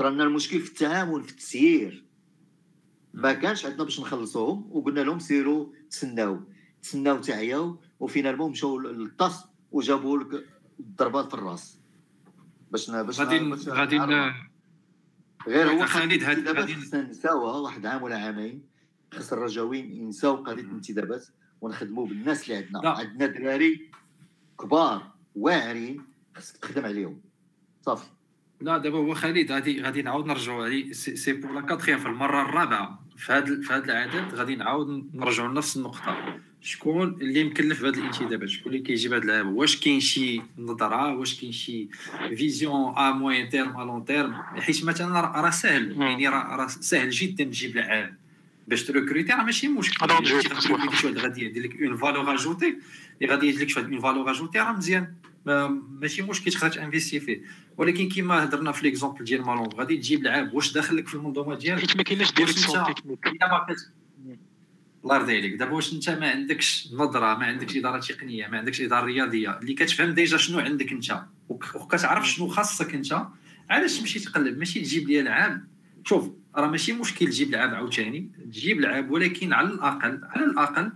طرنا 0.00 0.24
المشكل 0.24 0.60
في 0.60 0.68
التعامل 0.68 1.24
في 1.24 1.30
التسيير. 1.30 2.04
ما 3.14 3.32
كانش 3.32 3.66
عندنا 3.66 3.84
باش 3.84 4.00
نخلصوهم 4.00 4.68
وقلنا 4.72 5.00
لهم 5.00 5.18
سيروا 5.18 5.66
تسناو. 5.90 6.40
تسناو 6.82 7.20
تعياو 7.20 7.80
وفينالمون 8.00 8.50
مشاو 8.50 8.78
للطاس 8.78 9.44
وجابوا 9.72 10.18
لك 10.18 10.46
الضربات 10.80 11.28
في 11.28 11.34
الراس. 11.34 11.78
باش 12.70 12.90
باش 12.90 13.20
غادي 13.20 13.52
غادي 13.68 13.98
غير 15.48 15.70
هو 15.70 15.86
خالد 15.86 16.22
هاد 16.22 16.44
دابا 16.44 16.66
خصنا 16.66 17.02
نساوها 17.02 17.56
واحد 17.56 17.86
عام 17.86 18.02
ولا 18.02 18.18
عامين. 18.18 18.62
خص 19.14 19.32
الرجاويين 19.32 19.92
ينساو 19.92 20.36
قضية 20.36 20.62
الانتدابات 20.62 21.26
ونخدموا 21.60 22.06
بالناس 22.06 22.44
اللي 22.44 22.56
عندنا. 22.56 22.90
عندنا 22.90 23.26
دراري 23.26 23.90
كبار 24.60 25.12
واعرين 25.34 26.04
خصك 26.36 26.56
تخدم 26.56 26.84
عليهم. 26.84 27.20
صافي. 27.82 28.10
لا 28.60 28.78
دابا 28.78 28.98
هو 28.98 29.14
خالد 29.14 29.52
غادي 29.52 29.82
غادي 29.82 30.02
نعاود 30.02 30.26
نرجعوا 30.26 30.64
عليه 30.64 30.92
c'est 30.92 31.32
pour 31.32 31.52
la 31.52 31.60
quatrième 31.60 31.98
في 31.98 32.06
المرة 32.06 32.42
الرابعة 32.42 33.02
في 33.16 33.32
هذا 33.32 33.60
في 33.60 33.72
هذا 33.72 33.84
العدد 33.84 34.34
غادي 34.34 34.56
نعاود 34.56 35.10
نرجعوا 35.14 35.48
لنفس 35.48 35.76
النقطة. 35.76 36.38
شكون 36.62 37.18
اللي 37.20 37.44
مكلف 37.44 37.82
بهذه 37.82 37.98
الانتدابات؟ 37.98 38.48
شكون 38.48 38.72
اللي 38.72 38.84
كيجيب 38.84 39.12
هذا 39.12 39.22
اللعب 39.22 39.46
واش 39.46 39.80
كاين 39.80 40.00
شي 40.00 40.42
نظرة؟ 40.58 41.14
واش 41.14 41.40
كاين 41.40 41.52
شي 41.52 41.88
vision 42.36 42.94
à 42.96 43.12
moyen 43.12 43.48
terme 43.48 43.80
à 43.80 43.84
long 43.84 44.04
terme 44.04 44.34
حيت 44.34 44.84
مثلا 44.84 45.20
راه 45.20 45.50
سهل 45.50 46.00
يعني 46.02 46.28
راه 46.28 46.66
سهل 46.66 47.10
جدا 47.10 47.44
تجيب 47.44 47.76
لعاب 47.76 48.14
باش 48.68 48.84
ت 48.84 48.89
recruter 48.89 49.32
راه 49.32 49.42
ماشي 49.44 49.68
مشكل. 49.68 50.06
غادي 51.18 51.44
يدير 51.44 51.62
لك 51.62 51.82
une 51.82 51.96
valeur 51.96 52.34
ajoutée 52.34 52.78
اللي 53.22 53.32
غادي 53.32 53.48
يدير 53.48 53.68
لك 53.68 53.76
واحد 53.76 53.92
une 53.92 54.00
valeur 54.00 54.30
ajoutée 54.30 54.58
راه 54.58 54.72
مزيان. 54.72 55.14
ماشي 55.46 56.22
مشكل 56.22 56.52
تقدر 56.52 56.68
ت 56.68 56.74
investir 56.74 57.20
فيه 57.20 57.42
ولكن 57.76 58.08
كيما 58.08 58.44
هضرنا 58.44 58.72
في 58.72 58.82
l'exemple 58.82 59.24
ديال 59.24 59.42
مالانغو 59.42 59.68
غادي 59.74 59.96
تجيب 59.96 60.22
لعاب 60.22 60.54
واش 60.54 60.72
داخل 60.72 60.96
لك 60.96 61.08
في 61.08 61.14
المنظومة 61.14 61.54
ديالك؟ 61.54 61.80
حيت 61.80 61.96
ما 61.96 62.02
كايناش 62.02 62.32
direction 62.32 62.94
technique 62.94 63.26
الله 65.04 65.16
يرضي 65.16 65.36
عليك. 65.36 65.54
دابا 65.54 65.72
واش 65.72 65.92
انت 65.92 66.10
ما 66.10 66.30
عندكش 66.30 66.88
نظرة 66.92 67.34
ما 67.38 67.46
عندكش 67.46 67.76
إدارة 67.76 68.00
تقنية 68.00 68.46
ما 68.46 68.58
عندكش 68.58 68.80
إدارة 68.80 69.04
رياضية 69.04 69.58
اللي 69.58 69.74
كتفهم 69.74 70.10
déjà 70.10 70.36
شنو 70.36 70.58
عندك 70.58 70.92
انت 70.92 71.22
وكتعرف 71.48 72.28
شنو 72.28 72.48
خاصك 72.48 72.94
انت 72.94 73.26
علاش 73.70 73.98
تمشي 73.98 74.20
تقلب؟ 74.20 74.58
ماشي 74.58 74.80
تجيب 74.80 75.08
لي 75.08 75.20
لعاب 75.20 75.64
شوف 76.04 76.30
راه 76.56 76.66
ماشي 76.66 76.92
مشكل 76.92 77.26
تجيب 77.26 77.50
لعاب 77.50 77.74
عاوتاني 77.74 78.30
تجيب 78.44 78.80
لعاب 78.80 79.10
ولكن 79.10 79.52
على 79.52 79.68
الاقل 79.68 80.20
على 80.24 80.44
الأقل 80.44 80.92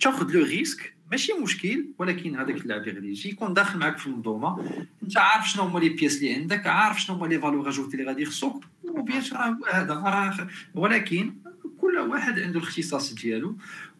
تاخذ 0.00 0.30
le 0.32 0.44
risque 0.44 0.94
ماشي 1.10 1.32
مشكل 1.32 1.86
ولكن 1.98 2.36
هذاك 2.36 2.56
اللاعب 2.56 2.80
اللي 2.80 2.92
غادي 2.92 3.08
يجي 3.08 3.28
يكون 3.28 3.54
داخل 3.54 3.78
معك 3.78 3.98
في 3.98 4.06
المنظومة. 4.06 4.72
أنت 5.02 5.16
عارف 5.16 5.48
شنو 5.48 5.62
هما 5.62 5.78
les 5.78 5.88
pièces 5.88 6.16
اللي 6.16 6.34
عندك 6.34 6.66
عارف 6.66 7.00
شنو 7.00 7.16
هما 7.16 7.26
les 7.26 7.38
valeurs 7.38 7.68
ajoutées 7.68 7.96
اللي 7.96 8.06
غادي 8.08 8.22
يخصوك 8.22 8.64
وبيان 8.84 9.22
راه 9.32 9.58
هذا 9.72 9.94
راه 9.94 10.48
ولكن 10.74 11.32
كل 11.80 11.98
واحد 11.98 12.38
عنده 12.38 12.58
الاختصاص 12.58 13.14
ديالو 13.14 13.56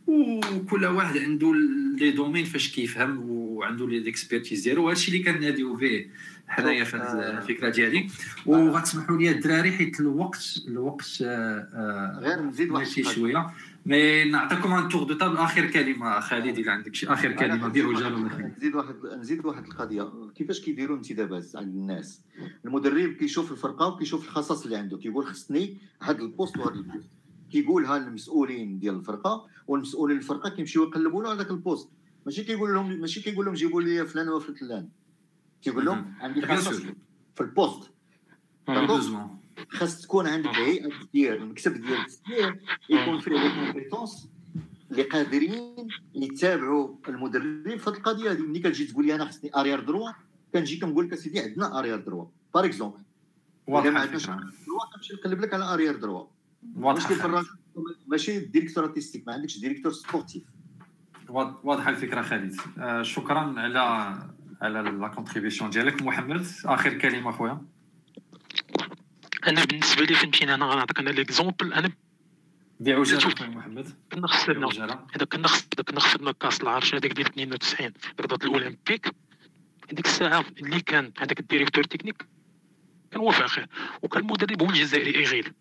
وكل 0.06 0.84
واحد 0.86 1.18
عنده 1.18 1.52
le 1.98 2.10
domaine 2.10 2.44
فاش 2.44 2.72
كيفهم 2.72 3.30
وعنده 3.30 3.88
l'expertise 3.88 4.62
ديالو. 4.62 4.84
وهذا 4.84 4.96
الشيء 4.96 5.14
اللي 5.14 5.32
كناديو 5.32 5.74
به 5.76 6.06
حنايا 6.48 6.84
في 6.84 6.96
هذه 6.96 7.38
الفكرة 7.38 7.68
ديالي. 7.68 8.08
وغتسمحوا 8.46 9.16
لي 9.16 9.30
الدراري 9.30 9.72
حيت 9.72 10.00
الوقت 10.00 10.62
الوقت 10.68 11.18
آه، 11.22 12.18
غير 12.22 12.40
نزيد 12.42 12.70
واحد 12.70 12.86
شوية. 12.86 13.50
mais 13.88 14.24
نعطيكم 14.24 14.72
un 14.72 14.88
tour 14.88 15.02
de 15.02 15.14
table 15.14 15.36
آخر 15.36 15.70
كلمة 15.70 16.20
خالد 16.20 16.58
إذا 16.58 16.70
عندك 16.72 16.94
شي 16.94 17.06
آخر 17.06 17.32
كلمة 17.32 17.68
ديروا 17.68 18.00
جالو 18.00 18.18
نزيد 18.18 18.74
واحد 18.74 18.94
نزيد 19.06 19.46
واحد 19.46 19.64
القضية. 19.66 20.12
كيفاش 20.34 20.60
كيديروا 20.60 20.96
انتدابات 20.96 21.56
عند 21.56 21.74
الناس؟ 21.74 22.22
المدرب 22.64 23.12
كيشوف 23.12 23.52
الفرقة 23.52 23.86
وكيشوف 23.86 24.24
الخصائص 24.24 24.64
اللي 24.64 24.76
عنده. 24.76 24.98
كيقول 24.98 25.26
خصني 25.26 25.76
هذا 26.02 26.22
ال 26.22 26.28
poste 26.28 26.58
وهذا 26.58 26.74
ال 26.74 26.79
poste. 26.79 27.08
كيقولها 27.52 27.98
للمسؤولين 27.98 28.78
ديال 28.78 28.94
الفرقة 28.94 29.46
والمسؤولين 29.66 30.16
الفرقة 30.16 30.50
كيمشيو 30.50 30.82
يقلبوا 30.82 31.22
له 31.22 31.32
هذاك 31.32 31.50
ال 31.50 31.56
poste. 31.56 31.88
ماشي 32.26 32.44
كيقول 32.44 32.74
لهم 32.74 33.00
ماشي 33.00 33.20
كيقول 33.20 33.44
لهم 33.44 33.54
جيبوا 33.54 33.82
لي 33.82 34.06
فلان 34.06 34.28
وفلان. 34.28 34.88
كيقول 35.62 35.84
لهم 35.84 36.14
عندي 36.20 36.42
خصائص 36.42 36.82
في 37.34 37.40
ال 37.40 37.47
poste. 37.47 37.90
خاص 39.70 40.02
تكون 40.02 40.26
عندك 40.26 40.50
هيئة 40.50 40.88
تسيير 40.88 41.36
المكتب 41.36 41.72
ديال 41.72 42.00
التسيير 42.00 42.60
يكون 42.90 43.20
فيه 43.20 43.30
les 43.30 43.48
compétences 43.48 44.28
اللي 44.90 45.02
قادرين 45.02 45.88
يتابعوا 46.14 46.96
المدرب 47.08 47.76
في 47.78 47.90
هذه 47.90 47.96
القضية. 47.96 48.32
هذه 48.32 48.40
ملي 48.40 48.58
كتجي 48.58 48.84
تقول 48.84 49.06
لي 49.06 49.14
أنا 49.14 49.24
خصني 49.24 49.50
arrière 49.56 49.80
droit 49.80 50.10
كنجي 50.54 50.78
كنقول 50.78 51.06
لك 51.06 51.12
أسيدي 51.12 51.40
عندنا 51.40 51.78
arrière 51.78 52.00
droit 52.00 52.26
par 52.54 52.64
exemple 52.64 53.02
إذا 53.68 53.90
ما 53.90 54.00
عندناش 54.00 54.26
droit 54.26 54.40
كنمشي 54.94 55.14
نقلب 55.14 55.40
لك 55.40 55.54
على 55.54 55.74
arrière 55.74 55.96
droit 55.96 56.26
في 56.98 57.24
الراجل 57.24 57.48
ماشي 58.06 58.40
directeur 58.40 58.84
artistique 58.84 59.26
ما 59.26 59.32
عندكش 59.32 59.58
directeur 59.58 59.92
sportif 59.92 60.42
واضحه 61.28 61.90
الفكرة 61.90 62.22
خالد. 62.22 62.56
آه 62.78 63.02
شكرا 63.02 63.54
على 63.60 63.78
على 64.62 64.82
la 64.82 65.08
contribution 65.08 65.70
ديالك. 65.70 66.02
محمد 66.02 66.46
آخر 66.64 66.98
كلمة 66.98 67.30
خويا. 67.32 67.62
أنا 69.48 69.64
بالنسبة 69.64 70.04
لي 70.04 70.14
فهمتيني 70.14 70.54
أنا؟ 70.54 70.66
غنعطيك 70.66 70.98
أنا 70.98 71.10
l'exemple 71.10 71.72
أنا 71.72 71.92
بعجاله 72.80 73.46
محمد. 73.46 73.94
كنا 74.12 74.26
خسرنا 74.26 74.66
هذا 75.16 75.24
كنا 75.24 75.48
كنا 75.88 76.00
خسرنا 76.00 76.32
كاس 76.32 76.60
العرش 76.60 76.94
هذاك 76.94 77.12
ديال 77.12 77.26
92 77.26 77.92
رياضة 78.20 78.46
الأولمبيك. 78.46 79.06
هذيك 79.92 80.06
الساعة 80.06 80.44
اللي 80.58 80.80
كان 80.80 81.12
هذاك 81.18 81.40
ال 81.40 81.45
directeur 81.45 81.84
technique 81.84 82.26
كان 83.10 83.20
هو 83.20 83.30
فاخر 83.30 83.66
وكان 84.02 84.22
المدرب 84.22 84.62
هو 84.62 84.70
الجزائري 84.70 85.14
إيغيل. 85.14 85.52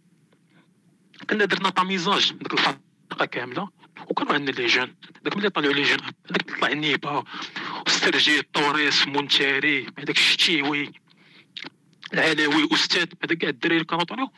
كنا 1.30 1.46
درنا 1.46 1.70
tamisage 1.70 2.34
ديك 2.34 2.54
الفرقة 2.54 3.26
كاملة 3.32 3.70
وكانوا 4.08 4.34
عندنا 4.34 4.56
les 4.56 4.66
jeunes. 4.66 4.96
داك 5.24 5.38
ملي 5.38 5.50
طلعوا 5.50 5.74
les 5.74 5.84
jeunes 5.84 6.00
هذاك 6.00 6.60
طلع 6.60 6.74
نيبا 6.74 7.24
وسترجي 7.88 8.42
طوريس 8.42 9.08
مونتاري 9.08 9.86
هذاك 9.98 10.18
الشتيوي. 10.18 10.92
العلاوي 12.14 12.70
أستاذ 12.74 13.08
هذاك 13.24 13.38
كاع 13.38 13.50
الدراري 13.50 13.84
كانوا 13.84 14.04
طلعوا 14.04 14.30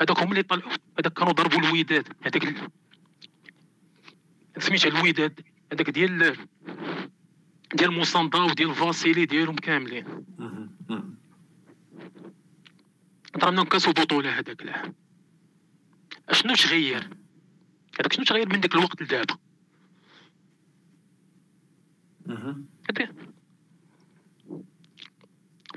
هذاك 0.00 0.18
هما 0.18 0.30
اللي 0.30 0.42
طلعوا 0.42 0.72
هذاك 0.98 1.12
كانوا 1.12 1.32
ضربوا 1.32 1.58
الوداد. 1.58 2.08
هذاك 2.22 2.70
سميتها 4.58 4.88
الوداد. 4.88 5.40
هذاك 5.72 5.90
ديال 5.90 6.36
ديال 7.74 7.92
موساندا 7.92 8.38
وديال 8.38 8.74
فاسيلي 8.74 9.26
ديالهم 9.26 9.56
كاملين. 9.56 10.24
ضربنا 13.38 13.64
كاس 13.64 13.88
البطوله 13.88 14.38
هذاك 14.38 14.62
العام 14.62 14.94
أشنو 16.28 16.54
تغير؟ 16.54 17.10
هذاك 18.00 18.12
شنو 18.12 18.24
تغير 18.24 18.48
من 18.48 18.60
داك 18.60 18.74
الوقت 18.74 19.02
لدابا؟ 19.02 19.38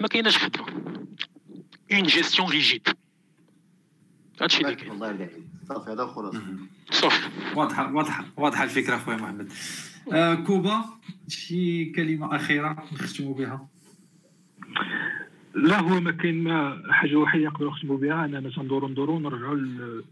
ما 0.02 0.08
كايناش 0.08 0.38
خدمه 0.38 0.68
une 1.92 2.04
gestion 2.04 2.50
rigide 2.50 2.88
هادشي 4.42 4.62
اللي 4.62 4.76
كاين 4.76 4.92
الله 4.92 5.08
يرضي 5.08 5.24
عليك 5.24 5.38
صافي 5.68 5.92
هذا 5.92 6.06
خلاص. 6.06 6.36
صافي. 6.92 7.30
واضحه 7.56 7.94
واضحه 7.94 8.26
واضحه 8.38 8.64
الفكرة 8.64 8.98
خويا 8.98 9.18
محمد. 9.18 9.52
آه 10.14 10.34
كوبا 10.36 10.86
شي 11.28 11.86
كلمة 11.86 12.36
أخيرة 12.36 12.84
نختموا 12.94 13.34
بها؟ 13.36 13.68
لا 15.56 15.80
هو 15.80 16.00
ما 16.00 16.12
كاين 16.12 16.44
ما 16.44 16.84
حاجة 16.90 17.16
وحيدة 17.16 17.50
نقدروا 17.50 17.72
نختموا 17.72 17.98
بها. 17.98 18.26
اننا 18.26 18.50
تندوروا 18.50 18.90
ندوروا 18.90 19.20
نرجعوا 19.20 19.56
ل- 19.56 20.04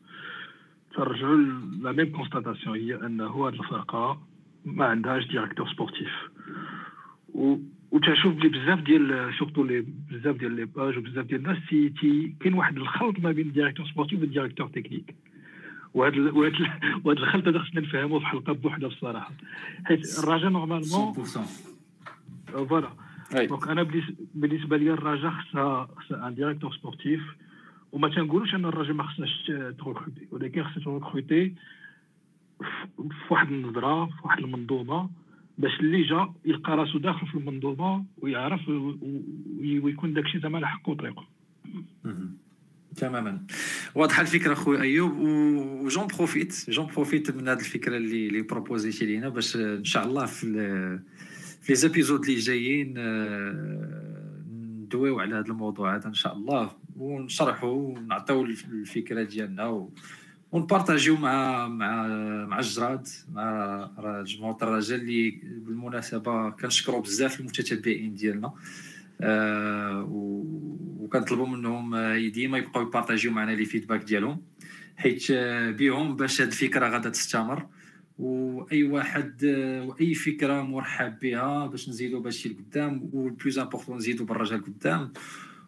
ترجعوا 0.95 1.35
la 1.81 1.91
même 1.91 2.11
constatation 2.17 2.75
هي 2.79 2.95
انه 2.95 3.47
هذه 3.47 3.53
الفرقة 3.53 4.21
ما 4.65 4.85
عندهاش 4.85 5.27
directeur 5.27 5.69
sportif 5.73 6.11
و 7.33 7.57
وتشوف 7.91 8.33
بلي 8.33 8.49
بزاف 8.49 8.79
ديال 8.79 9.33
surtout 9.39 9.63
لي 9.63 9.85
بزاف 10.11 10.35
ديال 10.35 10.51
les 10.51 10.65
pages 10.65 10.97
وبزاف 10.97 11.25
ديال 11.25 11.39
الناس 11.45 11.57
تي 11.69 11.89
تي 11.89 12.35
كاين 12.39 12.53
واحد 12.53 12.77
الخلط 12.77 13.19
ما 13.19 13.31
بين 13.31 13.47
ال 13.47 13.51
directeur 13.51 13.85
sportif 13.87 14.19
وال 14.19 14.28
directeur 14.28 14.67
technique. 14.67 15.15
وهذا 15.93 16.15
ال- 16.15 16.31
وهذا 16.37 16.53
ال- 16.57 16.71
وهذا 17.03 17.19
الخلط 17.19 17.47
هذا 17.47 17.59
خصنا 17.59 17.81
نفهموه 17.81 18.19
في 18.19 18.25
حلقة 18.25 18.53
بوحدة 18.53 18.87
بصراحة. 18.87 19.31
حيت 19.85 20.19
الرجاء 20.19 20.49
normalement 20.49 21.13
100% 21.13 21.39
voilà. 22.67 22.89
أي. 23.35 23.47
donc 23.47 23.67
أنا 23.67 23.83
بالنس- 23.83 24.13
بالنسبة 24.35 24.77
لي 24.77 24.91
الرجاء 24.93 25.31
خصها 25.31 25.85
خصها 25.97 26.27
un 26.27 26.35
directeur 26.35 26.73
sportif 26.73 27.21
وما 27.91 28.07
تنقولوش 28.09 28.55
أن 28.55 28.65
الرجاء 28.65 28.93
ما 28.93 29.03
خصناش 29.03 29.51
ت 29.79 29.84
recruter 29.84 30.27
ولكن 30.31 30.63
خصها 30.63 30.83
ت 30.83 30.91
recruter 30.91 31.53
في 32.97 33.33
واحد 33.33 33.51
النظرة 33.51 34.05
في 34.05 34.13
واحد 34.23 34.39
المنظومة. 34.39 35.09
باش 35.59 35.79
اللي 35.79 36.03
جا 36.03 36.33
يلقى 36.45 36.77
راسو 36.77 36.97
داخل 36.97 37.27
في 37.27 37.35
المنظومة 37.35 38.05
ويعرف 38.17 38.69
ويكون 39.83 40.13
داكشي 40.13 40.39
زعما 40.39 40.57
على 40.57 40.67
حقه 40.67 40.89
وطريقه. 40.89 41.27
تماما 42.95 43.45
واضحة 43.95 44.21
الفكرة 44.21 44.53
خويا 44.53 44.81
أيوب 44.81 45.17
و 45.85 45.89
j'en 45.89 46.07
profite 46.17 46.69
j'en 46.69 46.85
profite 46.85 47.31
من 47.31 47.47
هذه 47.47 47.59
الفكرة 47.59 47.97
اللي 47.97 48.27
اللي 48.27 48.41
proposeيتي 48.41 49.05
لينا 49.05 49.29
باش 49.29 49.55
إن 49.55 49.83
شاء 49.83 50.05
الله 50.05 50.25
في 50.25 50.99
في 51.61 51.69
les 51.69 51.75
épisodes 51.75 52.25
اللي 52.25 52.35
جايين 52.35 52.93
آه، 52.97 53.89
ندويو 54.83 55.19
على 55.19 55.35
هذا 55.35 55.47
الموضوع 55.47 55.95
هذا 55.95 56.07
إن 56.07 56.13
شاء 56.13 56.35
الله 56.35 56.71
ونشرحوا 56.95 57.71
ونعطيو 57.71 58.45
الفكرة 58.45 59.23
ديالنا. 59.23 59.89
ون 60.51 60.63
partageيو 60.63 61.15
مع 61.15 61.67
مع 61.67 62.07
مع 62.45 62.59
الشراد 62.59 63.07
مع 63.33 63.89
مجموعه 63.97 64.57
الرجال 64.61 64.99
اللي 65.01 65.31
بالمناسبة 65.45 66.49
كنشكروا 66.49 67.01
بزاف 67.01 67.39
المتتبعين 67.39 68.15
ديالنا. 68.15 68.53
آه، 69.21 70.07
وكنطلبوا 70.99 71.47
منهم 71.47 71.95
آه، 71.95 72.27
ديما 72.27 72.57
يبقاو 72.57 72.83
ي 72.83 72.88
partageيو 72.88 73.31
معنا 73.31 73.51
les 73.51 73.65
feedbacks 73.65 74.03
ديالهم 74.03 74.41
حيت 74.97 75.27
آه، 75.31 75.71
بهم 75.71 76.15
باش 76.15 76.41
هاد 76.41 76.47
الفكرة 76.47 76.89
غادا 76.89 77.09
تستمر. 77.09 77.65
وأي 78.19 78.83
واحد 78.83 79.45
آه، 79.45 79.83
وأي 79.83 80.13
فكرة 80.13 80.61
مرحب 80.61 81.19
بها 81.19 81.67
باش 81.67 81.89
نزيدوا 81.89 82.19
باشي 82.19 82.49
لقدام 82.49 83.09
و 83.13 83.20
le 83.20 83.33
plus 83.33 83.59
important 83.59 83.97
نزيدوا 83.97 84.25
بالرجال 84.25 84.63
قدام. 84.63 85.13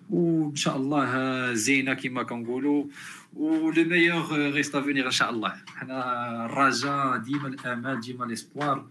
وان 0.09 0.55
شاء 0.55 0.77
الله 0.77 1.53
زينة 1.53 1.93
كما 1.93 2.23
كنقولوا 2.23 2.85
ولو 3.33 3.83
ميور 3.83 4.51
ريست 4.51 4.75
ان 4.75 5.11
شاء 5.11 5.29
الله 5.29 5.53
حنا 5.75 6.45
الرجاء 6.45 7.17
ديما 7.17 7.47
الامل 7.47 7.99
ديما 7.99 8.25
ليسبوار 8.25 8.85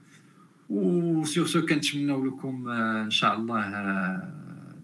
وسور 0.70 1.46
سو 1.46 1.66
كنتمنوا 1.66 2.26
لكم 2.26 2.68
ان 2.68 3.10
شاء 3.10 3.36
الله 3.36 3.62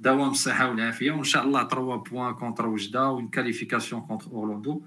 دوام 0.01 0.31
الصحه 0.31 0.71
والعافيه 0.71 1.13
وان 1.13 1.25
شاء 1.25 1.45
الله 1.45 1.69
3 1.69 1.97
بوان 1.97 2.35
كونتر 2.35 2.67
وجده 2.67 3.11
وين 3.11 3.29
كاليفيكاسيون 3.29 4.01
كونتر 4.01 4.31
اورلاندو 4.31 4.83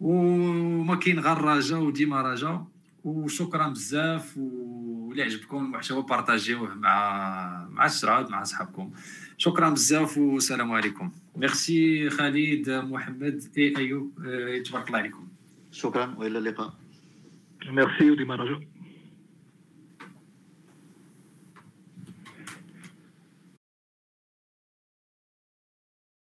وما 0.00 0.94
كاين 0.94 1.18
غير 1.18 1.38
رجاء 1.38 1.80
وديما 1.80 2.22
رجاء 2.22 2.66
وشكرا 3.04 3.68
بزاف 3.68 4.36
واللي 4.36 5.22
عجبكم 5.22 5.56
المحتوى 5.56 6.02
بارطاجيوه 6.02 6.74
مع 6.74 7.68
مع 7.70 7.86
الشراد 7.86 8.30
مع 8.30 8.42
صحابكم 8.42 8.90
شكرا 9.38 9.70
بزاف 9.70 10.18
والسلام 10.18 10.72
عليكم. 10.72 11.10
ميرسي 11.36 12.10
خالد 12.10 12.70
محمد 12.70 13.44
اي 13.58 13.76
ايوب 13.76 14.12
تبارك 14.66 14.86
الله 14.86 14.98
عليكم 14.98 15.26
شكرا 15.72 16.14
والى 16.18 16.38
اللقاء 16.38 16.74
ميرسي 17.68 18.10
وديما 18.10 18.34
رجاء 18.36 18.60